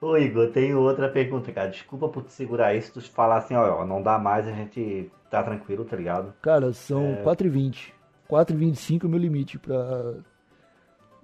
Ô 0.00 0.16
Igor, 0.16 0.52
tenho 0.52 0.78
outra 0.80 1.08
pergunta, 1.08 1.50
cara. 1.52 1.68
Desculpa 1.68 2.08
por 2.08 2.22
te 2.22 2.32
segurar 2.32 2.74
isso, 2.74 2.92
tu 2.92 3.00
falar 3.00 3.38
assim, 3.38 3.54
ó, 3.54 3.80
ó, 3.80 3.84
não 3.84 4.00
dá 4.00 4.18
mais, 4.18 4.46
a 4.46 4.52
gente 4.52 5.10
tá 5.28 5.42
tranquilo, 5.42 5.84
tá 5.84 5.96
ligado? 5.96 6.32
Cara, 6.40 6.72
são 6.72 7.16
4h20. 7.24 7.92
4h25 8.30 9.02
é 9.02 9.06
o 9.06 9.10
meu 9.10 9.18
limite 9.18 9.58
pra 9.58 10.14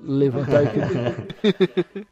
levantar 0.01 0.62
aqui. 0.66 2.07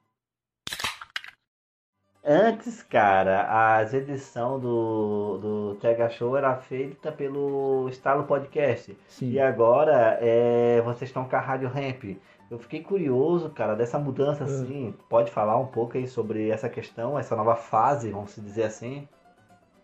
Antes, 2.24 2.84
cara, 2.84 3.80
as 3.80 3.92
edição 3.92 4.60
do, 4.60 5.38
do 5.38 5.74
TH 5.80 6.10
Show 6.10 6.36
era 6.36 6.54
feita 6.54 7.10
pelo 7.10 7.88
Estalo 7.88 8.22
Podcast. 8.24 8.96
Sim. 9.08 9.32
E 9.32 9.40
agora 9.40 10.18
é, 10.20 10.80
vocês 10.82 11.10
estão 11.10 11.24
com 11.24 11.34
a 11.34 11.40
Rádio 11.40 11.68
Ramp. 11.68 12.16
Eu 12.48 12.60
fiquei 12.60 12.80
curioso, 12.80 13.50
cara, 13.50 13.74
dessa 13.74 13.98
mudança 13.98 14.44
assim. 14.44 14.94
Pode 15.08 15.32
falar 15.32 15.58
um 15.58 15.66
pouco 15.66 15.98
aí 15.98 16.06
sobre 16.06 16.48
essa 16.48 16.68
questão, 16.68 17.18
essa 17.18 17.34
nova 17.34 17.56
fase, 17.56 18.10
vamos 18.10 18.36
dizer 18.36 18.64
assim? 18.64 19.08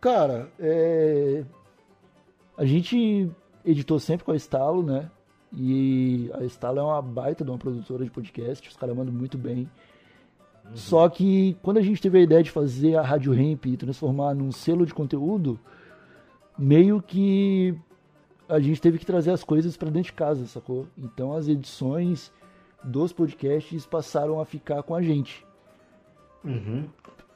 Cara, 0.00 0.48
é... 0.60 1.44
a 2.56 2.64
gente 2.64 3.28
editou 3.64 3.98
sempre 3.98 4.24
com 4.24 4.30
a 4.30 4.36
Estalo, 4.36 4.80
né? 4.80 5.10
E 5.52 6.30
a 6.34 6.44
Estalo 6.44 6.78
é 6.78 6.82
uma 6.82 7.02
baita 7.02 7.42
de 7.42 7.50
uma 7.50 7.58
produtora 7.58 8.04
de 8.04 8.10
podcast, 8.10 8.68
os 8.68 8.76
caras 8.76 8.94
mandam 8.94 9.12
muito 9.12 9.36
bem. 9.36 9.68
Só 10.74 11.08
que 11.08 11.56
quando 11.62 11.78
a 11.78 11.82
gente 11.82 12.00
teve 12.00 12.18
a 12.18 12.22
ideia 12.22 12.42
de 12.42 12.50
fazer 12.50 12.96
a 12.96 13.02
Rádio 13.02 13.32
Ramp 13.32 13.66
e 13.66 13.76
transformar 13.76 14.34
num 14.34 14.52
selo 14.52 14.84
de 14.84 14.94
conteúdo, 14.94 15.58
meio 16.58 17.00
que 17.00 17.74
a 18.48 18.58
gente 18.58 18.80
teve 18.80 18.98
que 18.98 19.06
trazer 19.06 19.30
as 19.30 19.44
coisas 19.44 19.76
pra 19.76 19.90
dentro 19.90 20.10
de 20.10 20.12
casa, 20.12 20.46
sacou? 20.46 20.86
Então 20.96 21.32
as 21.34 21.48
edições 21.48 22.32
dos 22.82 23.12
podcasts 23.12 23.86
passaram 23.86 24.40
a 24.40 24.44
ficar 24.44 24.82
com 24.82 24.94
a 24.94 25.02
gente. 25.02 25.44
Uhum. 26.44 26.84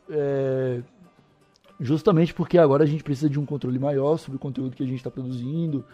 É, 0.09 0.83
justamente 1.81 2.33
porque 2.33 2.59
agora 2.59 2.85
a 2.85 2.87
gente 2.87 3.03
precisa 3.03 3.29
de 3.29 3.39
um 3.39 3.45
controle 3.45 3.79
maior 3.79 4.17
sobre 4.17 4.37
o 4.37 4.41
conteúdo 4.41 4.77
que 4.77 4.83
a 4.83 4.87
gente 4.87 4.99
está 4.99 5.11
produzindo. 5.11 5.85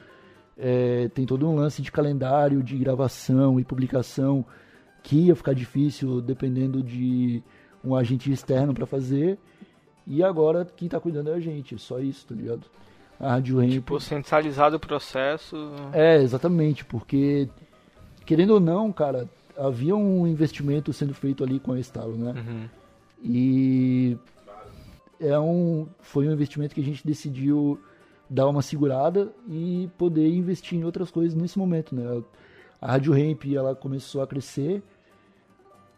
É, 0.56 1.08
tem 1.08 1.24
todo 1.24 1.48
um 1.48 1.54
lance 1.54 1.80
de 1.80 1.90
calendário, 1.90 2.62
de 2.62 2.76
gravação 2.76 3.58
e 3.58 3.64
publicação 3.64 4.44
que 5.02 5.26
ia 5.26 5.36
ficar 5.36 5.54
difícil 5.54 6.20
dependendo 6.20 6.82
de 6.82 7.42
um 7.84 7.94
agente 7.94 8.30
externo 8.30 8.74
para 8.74 8.86
fazer. 8.86 9.38
E 10.06 10.22
agora 10.22 10.66
quem 10.76 10.88
tá 10.88 10.98
cuidando 10.98 11.30
é 11.30 11.34
a 11.34 11.40
gente, 11.40 11.78
só 11.78 11.98
isso, 11.98 12.26
tá 12.26 12.34
ligado? 12.34 12.62
A 13.20 13.30
Rádio 13.32 13.58
Ramp. 13.58 13.70
Tipo, 13.70 14.00
centralizado 14.00 14.76
o 14.76 14.80
processo. 14.80 15.56
É, 15.92 16.22
exatamente, 16.22 16.84
porque 16.84 17.48
querendo 18.24 18.54
ou 18.54 18.60
não, 18.60 18.92
cara, 18.92 19.28
havia 19.56 19.96
um 19.96 20.26
investimento 20.26 20.92
sendo 20.92 21.14
feito 21.14 21.42
ali 21.42 21.58
com 21.58 21.72
a 21.72 21.80
Estalo, 21.80 22.16
né? 22.16 22.34
Uhum. 22.36 22.68
E 23.24 24.16
é 25.20 25.38
um, 25.38 25.86
foi 26.00 26.28
um 26.28 26.32
investimento 26.32 26.74
que 26.74 26.80
a 26.80 26.84
gente 26.84 27.06
decidiu 27.06 27.80
dar 28.30 28.46
uma 28.46 28.62
segurada 28.62 29.32
e 29.48 29.88
poder 29.98 30.28
investir 30.28 30.78
em 30.78 30.84
outras 30.84 31.10
coisas 31.10 31.34
nesse 31.34 31.58
momento, 31.58 31.94
né? 31.94 32.22
A 32.80 32.92
Rádio 32.92 33.12
Ramp 33.12 33.44
ela 33.54 33.74
começou 33.74 34.22
a 34.22 34.26
crescer. 34.26 34.82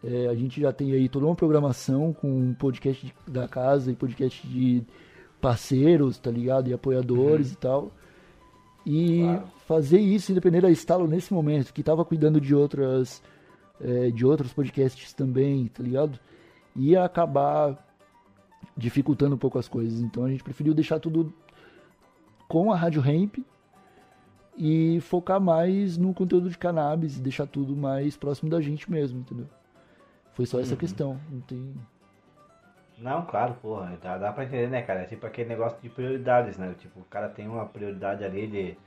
É, 0.03 0.27
a 0.27 0.35
gente 0.35 0.59
já 0.59 0.73
tem 0.73 0.91
aí 0.93 1.07
toda 1.07 1.25
uma 1.27 1.35
programação 1.35 2.11
com 2.11 2.53
podcast 2.55 3.05
de- 3.05 3.13
da 3.31 3.47
casa 3.47 3.91
e 3.91 3.95
podcast 3.95 4.47
de 4.47 4.83
parceiros, 5.39 6.17
tá 6.17 6.31
ligado? 6.31 6.69
E 6.69 6.73
apoiadores 6.73 7.51
e 7.51 7.57
tal. 7.57 7.91
E 8.85 9.21
fazer 9.67 9.99
isso 9.99 10.31
independente 10.31 10.63
da 10.63 10.71
Estalo 10.71 11.07
nesse 11.07 11.31
momento, 11.31 11.71
que 11.71 11.83
tava 11.83 12.03
cuidando 12.03 12.41
de 12.41 12.55
outras 12.55 13.21
é, 13.79 14.09
de 14.11 14.25
outros 14.25 14.53
podcasts 14.53 15.13
também, 15.13 15.65
tá 15.67 15.81
ligado? 15.83 16.19
Ia 16.75 17.03
acabar 17.03 17.77
dificultando 18.77 19.35
um 19.35 19.37
pouco 19.39 19.57
as 19.59 19.67
coisas. 19.67 20.01
Então 20.01 20.23
a 20.25 20.29
gente 20.29 20.43
preferiu 20.43 20.73
deixar 20.73 20.99
tudo 20.99 21.31
com 22.47 22.71
a 22.71 22.75
Rádio 22.75 23.01
Ramp 23.01 23.37
e 24.57 24.99
focar 25.01 25.39
mais 25.39 25.97
no 25.97 26.13
conteúdo 26.13 26.49
de 26.49 26.57
cannabis 26.57 27.17
e 27.17 27.21
deixar 27.21 27.45
tudo 27.47 27.75
mais 27.75 28.17
próximo 28.17 28.49
da 28.49 28.59
gente 28.61 28.89
mesmo, 28.91 29.19
entendeu? 29.21 29.47
Foi 30.33 30.45
só 30.45 30.59
essa 30.59 30.75
questão. 30.75 31.19
Não 31.29 31.41
tem. 31.41 31.73
Não, 32.97 33.25
claro, 33.25 33.55
porra, 33.61 33.97
dá, 34.01 34.17
dá 34.17 34.31
pra 34.31 34.43
entender, 34.43 34.69
né, 34.69 34.81
cara? 34.83 35.01
É 35.01 35.05
tipo 35.05 35.25
aquele 35.25 35.49
negócio 35.49 35.77
de 35.81 35.89
prioridades, 35.89 36.57
né? 36.57 36.75
Tipo, 36.77 36.99
o 36.99 37.05
cara 37.05 37.27
tem 37.29 37.47
uma 37.47 37.65
prioridade 37.65 38.23
ali 38.23 38.47
de. 38.47 38.77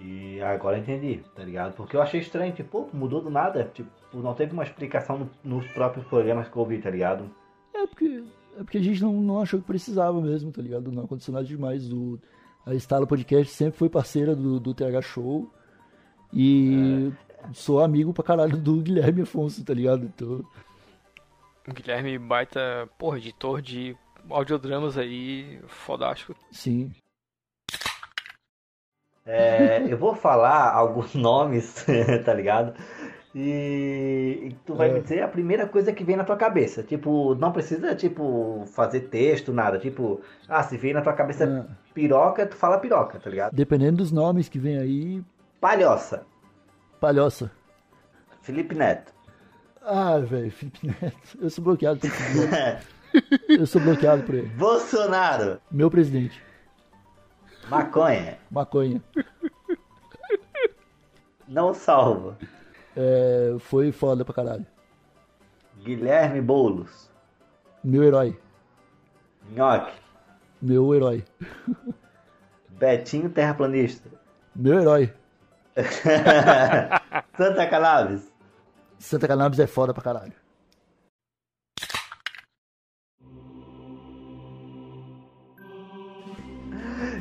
E 0.00 0.40
agora 0.42 0.78
entendi, 0.78 1.22
tá 1.34 1.42
ligado? 1.42 1.72
Porque 1.74 1.96
eu 1.96 2.02
achei 2.02 2.20
estranho, 2.20 2.52
tipo, 2.52 2.88
mudou 2.92 3.20
do 3.20 3.30
nada. 3.30 3.68
Tipo, 3.74 3.90
não 4.14 4.34
teve 4.34 4.52
uma 4.52 4.62
explicação 4.62 5.18
no- 5.18 5.30
nos 5.42 5.66
próprios 5.72 6.06
programas 6.06 6.48
que 6.48 6.56
eu 6.56 6.60
ouvi, 6.60 6.78
tá 6.78 6.88
ligado? 6.90 7.28
É 7.74 7.84
porque, 7.86 8.22
é 8.56 8.62
porque 8.62 8.78
a 8.78 8.82
gente 8.82 9.02
não, 9.02 9.12
não 9.14 9.40
achou 9.40 9.58
que 9.58 9.66
precisava 9.66 10.20
mesmo, 10.20 10.52
tá 10.52 10.62
ligado? 10.62 10.92
Não 10.92 11.04
aconteceu 11.04 11.32
nada 11.34 11.44
demais. 11.46 11.90
O, 11.92 12.18
a 12.66 12.74
Estalo 12.74 13.06
Podcast 13.06 13.52
sempre 13.54 13.78
foi 13.78 13.88
parceira 13.88 14.34
do, 14.36 14.60
do 14.60 14.74
TH 14.74 15.02
Show. 15.02 15.50
E 16.32 17.10
sou 17.54 17.80
amigo 17.82 18.12
pra 18.12 18.22
caralho 18.24 18.56
do 18.56 18.80
Guilherme 18.82 19.22
Afonso, 19.22 19.64
tá 19.64 19.72
ligado? 19.72 20.04
Então, 20.04 20.44
O 21.66 21.72
Guilherme 21.72 22.18
Baita, 22.18 22.88
porra, 22.98 23.16
editor 23.18 23.62
de 23.62 23.96
audiodramas 24.28 24.98
aí, 24.98 25.58
fodástico. 25.66 26.34
Sim. 26.52 26.92
É, 29.24 29.82
eu 29.90 29.96
vou 29.98 30.14
falar 30.14 30.72
alguns 30.72 31.14
nomes, 31.16 31.84
tá 32.24 32.32
ligado? 32.34 32.74
E, 33.34 34.48
e 34.50 34.56
tu 34.64 34.74
vai 34.74 34.88
É. 34.90 34.92
me 34.94 35.00
dizer 35.00 35.22
a 35.22 35.28
primeira 35.28 35.66
coisa 35.68 35.92
que 35.92 36.02
vem 36.02 36.16
na 36.16 36.24
tua 36.24 36.36
cabeça. 36.36 36.82
Tipo, 36.82 37.34
não 37.34 37.52
precisa, 37.52 37.94
tipo, 37.94 38.64
fazer 38.74 39.00
texto, 39.02 39.52
nada. 39.52 39.78
Tipo, 39.78 40.20
ah, 40.48 40.62
se 40.62 40.76
vem 40.78 40.92
na 40.94 41.02
tua 41.02 41.12
cabeça 41.12 41.44
Ah, 41.70 41.74
piroca, 42.02 42.46
tu 42.46 42.54
fala 42.56 42.78
piroca, 42.78 43.18
tá 43.18 43.28
ligado? 43.28 43.52
dependendo 43.54 43.96
dos 43.98 44.12
nomes 44.12 44.48
que 44.48 44.58
vem 44.58 44.78
aí, 44.78 45.24
Palhoça, 45.60 46.24
palhoça. 47.00 47.50
Felipe 48.42 48.74
Neto. 48.74 49.12
Ah, 49.82 50.18
velho, 50.18 50.50
Felipe 50.52 50.86
Neto. 50.86 51.38
Eu 51.40 51.50
sou 51.50 51.64
bloqueado 51.64 51.98
por. 52.00 52.08
Eu 53.48 53.66
sou 53.66 53.80
bloqueado 53.80 54.22
por 54.22 54.34
ele. 54.34 54.48
Bolsonaro, 54.50 55.60
Meu 55.70 55.90
presidente. 55.90 56.40
maconha, 57.68 58.38
Maconha. 58.50 59.02
não 61.48 61.72
salvo. 61.74 62.36
É, 62.96 63.56
foi 63.60 63.90
foda 63.92 64.24
pra 64.24 64.34
caralho. 64.34 64.66
Guilherme 65.82 66.40
Boulos, 66.40 67.10
Meu 67.82 68.02
herói. 68.02 68.38
Nhoque, 69.50 69.92
Meu 70.60 70.94
herói. 70.94 71.24
Betinho 72.70 73.30
Terraplanista, 73.30 74.08
Meu 74.54 74.80
herói. 74.80 75.12
Santa 77.36 77.66
Cannabis, 77.68 78.32
Santa 78.98 79.28
Cannabis 79.28 79.60
é 79.60 79.66
foda 79.66 79.94
pra 79.94 80.02
caralho. 80.02 80.32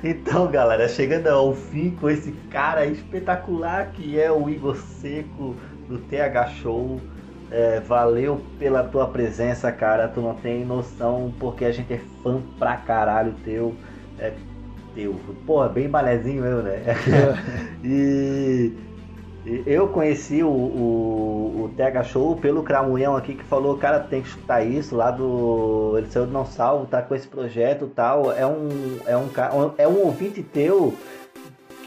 Então, 0.04 0.50
galera, 0.50 0.88
chegando 0.88 1.28
ao 1.28 1.54
fim 1.54 1.92
com 1.92 2.10
esse 2.10 2.32
cara 2.52 2.86
espetacular 2.86 3.92
que 3.92 4.20
é 4.20 4.32
o 4.32 4.50
Igor 4.50 4.76
Seco 4.76 5.56
do 5.88 6.00
TH 6.00 6.48
Show. 6.62 7.02
É, 7.50 7.80
valeu 7.80 8.42
pela 8.60 8.84
tua 8.84 9.08
presença, 9.08 9.72
cara. 9.72 10.08
Tu 10.08 10.20
não 10.20 10.36
tem 10.36 10.66
noção 10.66 11.34
porque 11.40 11.64
a 11.66 11.72
gente 11.72 11.94
é 11.94 12.00
fã 12.22 12.42
pra 12.60 12.76
caralho 12.78 13.34
teu. 13.44 13.74
É 14.20 14.34
teu. 14.94 15.16
Porra, 15.46 15.70
bem 15.70 15.88
balezinho 15.88 16.44
eu, 16.44 16.62
né? 16.62 16.82
e, 17.84 18.74
e 19.46 19.64
eu 19.66 19.88
conheci 19.88 20.44
o, 20.44 20.50
o, 20.50 21.64
o 21.64 21.74
TH 21.78 22.04
Show 22.04 22.36
pelo 22.36 22.64
Cramunhão 22.64 23.16
aqui 23.16 23.36
que 23.36 23.44
falou, 23.46 23.78
cara, 23.78 24.00
tem 24.00 24.22
que 24.22 24.28
escutar 24.28 24.62
isso 24.64 24.96
lá 24.96 25.10
do. 25.10 25.96
Ele 25.98 26.08
saiu 26.10 26.26
do 26.26 26.34
Não 26.34 26.46
Salvo, 26.46 26.86
tá 26.86 27.02
com 27.02 27.16
esse 27.16 27.28
projeto 27.28 27.86
e 27.86 27.90
tal. 27.90 28.34
É 28.34 28.46
um, 28.46 29.00
é 29.06 29.16
um, 29.16 29.30
é 29.78 29.88
um 29.88 30.06
ouvinte 30.06 30.44
teu 30.44 30.94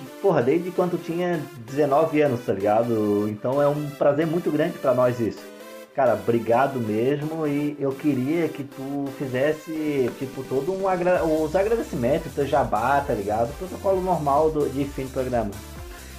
que, 0.01 0.05
porra, 0.23 0.43
desde 0.43 0.71
quando 0.71 0.97
tinha 1.03 1.39
19 1.67 2.23
anos, 2.23 2.47
tá 2.47 2.53
ligado? 2.55 3.29
Então 3.29 3.61
é 3.61 3.69
um 3.69 3.91
prazer 3.91 4.27
muito 4.27 4.51
grande 4.51 4.79
pra 4.79 4.95
nós 4.95 5.21
isso. 5.21 5.50
Cara, 6.01 6.15
obrigado 6.15 6.81
mesmo 6.81 7.47
e 7.47 7.77
eu 7.79 7.93
queria 7.93 8.49
que 8.49 8.65
tu 8.65 9.07
fizesse, 9.19 10.11
tipo, 10.19 10.43
todo 10.45 10.73
um 10.73 10.89
agra 10.89 11.23
os 11.27 11.55
agradecimentos, 11.55 12.33
teu 12.33 12.47
jabá, 12.47 13.03
tá 13.07 13.13
ligado? 13.13 13.53
Protocolo 13.59 14.01
normal 14.01 14.51
do, 14.51 14.67
de 14.71 14.87
fim 14.87 15.03
do 15.03 15.11
programa. 15.11 15.51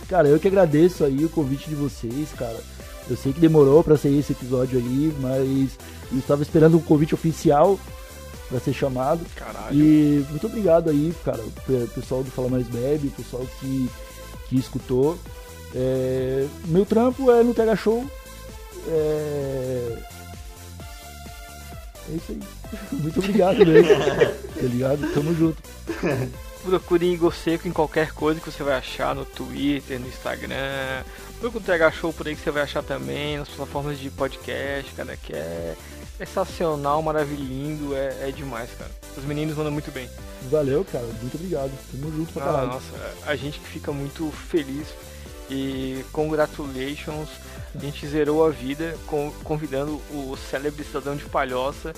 Cara, 0.07 0.27
eu 0.27 0.39
que 0.39 0.47
agradeço 0.47 1.03
aí 1.03 1.25
o 1.25 1.29
convite 1.29 1.67
de 1.67 1.73
vocês, 1.73 2.29
cara. 2.37 2.59
Eu 3.09 3.17
sei 3.17 3.33
que 3.33 3.39
demorou 3.39 3.83
pra 3.83 3.97
sair 3.97 4.19
esse 4.19 4.33
episódio 4.33 4.77
aí, 4.77 5.11
mas 5.19 5.71
eu 6.11 6.19
estava 6.19 6.43
esperando 6.43 6.77
um 6.77 6.81
convite 6.81 7.15
oficial 7.15 7.79
pra 8.49 8.59
ser 8.59 8.73
chamado. 8.73 9.21
Caralho. 9.35 9.73
E 9.75 10.23
muito 10.29 10.45
obrigado 10.45 10.91
aí, 10.91 11.11
cara, 11.25 11.43
pe- 11.65 11.87
pessoal 11.95 12.21
do 12.21 12.29
Fala 12.29 12.49
Mais 12.49 12.67
Bebe, 12.67 13.09
pessoal 13.17 13.43
que, 13.59 13.89
que 14.47 14.57
escutou. 14.59 15.17
É, 15.73 16.45
meu 16.65 16.85
trampo 16.85 17.31
é 17.31 17.41
no 17.41 17.51
TH 17.55 17.75
Show. 17.77 18.05
É, 18.87 19.97
é 22.09 22.15
isso 22.15 22.31
aí. 22.31 22.39
Muito 22.91 23.19
obrigado 23.19 23.65
mesmo. 23.65 23.95
tá 24.55 24.61
ligado? 24.61 25.13
Tamo 25.13 25.35
junto. 25.35 25.61
Procure 26.63 27.05
Igor 27.13 27.33
Seco 27.33 27.67
em 27.67 27.71
qualquer 27.71 28.11
coisa 28.13 28.39
que 28.39 28.51
você 28.51 28.63
vai 28.63 28.75
achar 28.75 29.15
no 29.15 29.25
Twitter, 29.25 29.99
no 29.99 30.07
Instagram. 30.07 31.03
Procure 31.39 31.63
o 31.63 31.65
TH 31.65 31.91
Show 31.91 32.13
por 32.13 32.27
aí 32.27 32.35
que 32.35 32.41
você 32.43 32.51
vai 32.51 32.61
achar 32.63 32.83
também, 32.83 33.37
nas 33.39 33.49
plataformas 33.49 33.97
de 33.99 34.11
podcast, 34.11 34.91
cara, 34.95 35.17
que 35.17 35.33
é 35.33 35.75
sensacional, 36.19 37.01
maravilhoso, 37.01 37.95
é, 37.95 38.29
é 38.29 38.31
demais, 38.31 38.69
cara. 38.77 38.91
Os 39.17 39.23
meninos 39.25 39.57
mandam 39.57 39.71
muito 39.71 39.91
bem. 39.91 40.07
Valeu, 40.51 40.85
cara. 40.85 41.05
Muito 41.19 41.33
obrigado. 41.33 41.71
Tamo 41.91 42.11
junto 42.15 42.31
pra 42.33 42.43
Ah, 42.43 42.45
caralho. 42.45 42.67
nossa, 42.67 43.13
a 43.25 43.35
gente 43.35 43.59
que 43.59 43.67
fica 43.67 43.91
muito 43.91 44.31
feliz 44.31 44.87
e 45.49 46.05
congratulations. 46.11 47.29
A 47.73 47.80
gente 47.80 48.06
zerou 48.07 48.45
a 48.45 48.49
vida 48.49 48.95
convidando 49.43 50.02
o 50.11 50.35
célebre 50.49 50.84
cidadão 50.84 51.15
de 51.15 51.23
Palhoça 51.26 51.93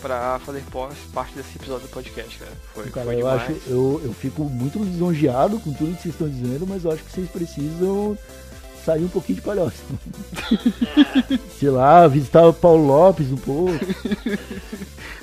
pra 0.00 0.38
fazer 0.38 0.62
parte 1.12 1.34
desse 1.34 1.56
episódio 1.56 1.86
do 1.86 1.90
podcast, 1.90 2.38
cara. 2.38 2.52
Foi, 2.74 2.90
Cara, 2.90 3.06
foi 3.06 3.14
eu 3.14 3.18
demais. 3.18 3.42
acho, 3.42 3.52
eu, 3.66 4.00
eu 4.04 4.12
fico 4.14 4.44
muito 4.44 4.78
lisonjeado 4.82 5.58
com 5.60 5.72
tudo 5.72 5.96
que 5.96 6.02
vocês 6.02 6.14
estão 6.14 6.28
dizendo, 6.28 6.66
mas 6.66 6.84
eu 6.84 6.92
acho 6.92 7.02
que 7.04 7.10
vocês 7.12 7.28
precisam 7.28 8.16
sair 8.84 9.04
um 9.04 9.08
pouquinho 9.08 9.36
de 9.36 9.42
palhoça. 9.42 9.82
Sei 11.58 11.68
lá, 11.68 12.06
visitar 12.08 12.46
o 12.46 12.54
Paulo 12.54 12.86
Lopes 12.86 13.30
um 13.30 13.36
pouco. 13.36 13.72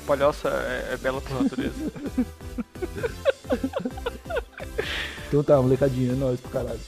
Palhoça 0.06 0.49
é, 0.49 0.94
é 0.94 0.98
bela 0.98 1.19
por 1.19 1.41
natureza. 1.41 1.91
Então 5.27 5.44
tá, 5.44 5.60
molecadinha, 5.61 6.11
é 6.11 6.15
nóis 6.15 6.40
pro 6.40 6.52
caralho. 6.52 6.80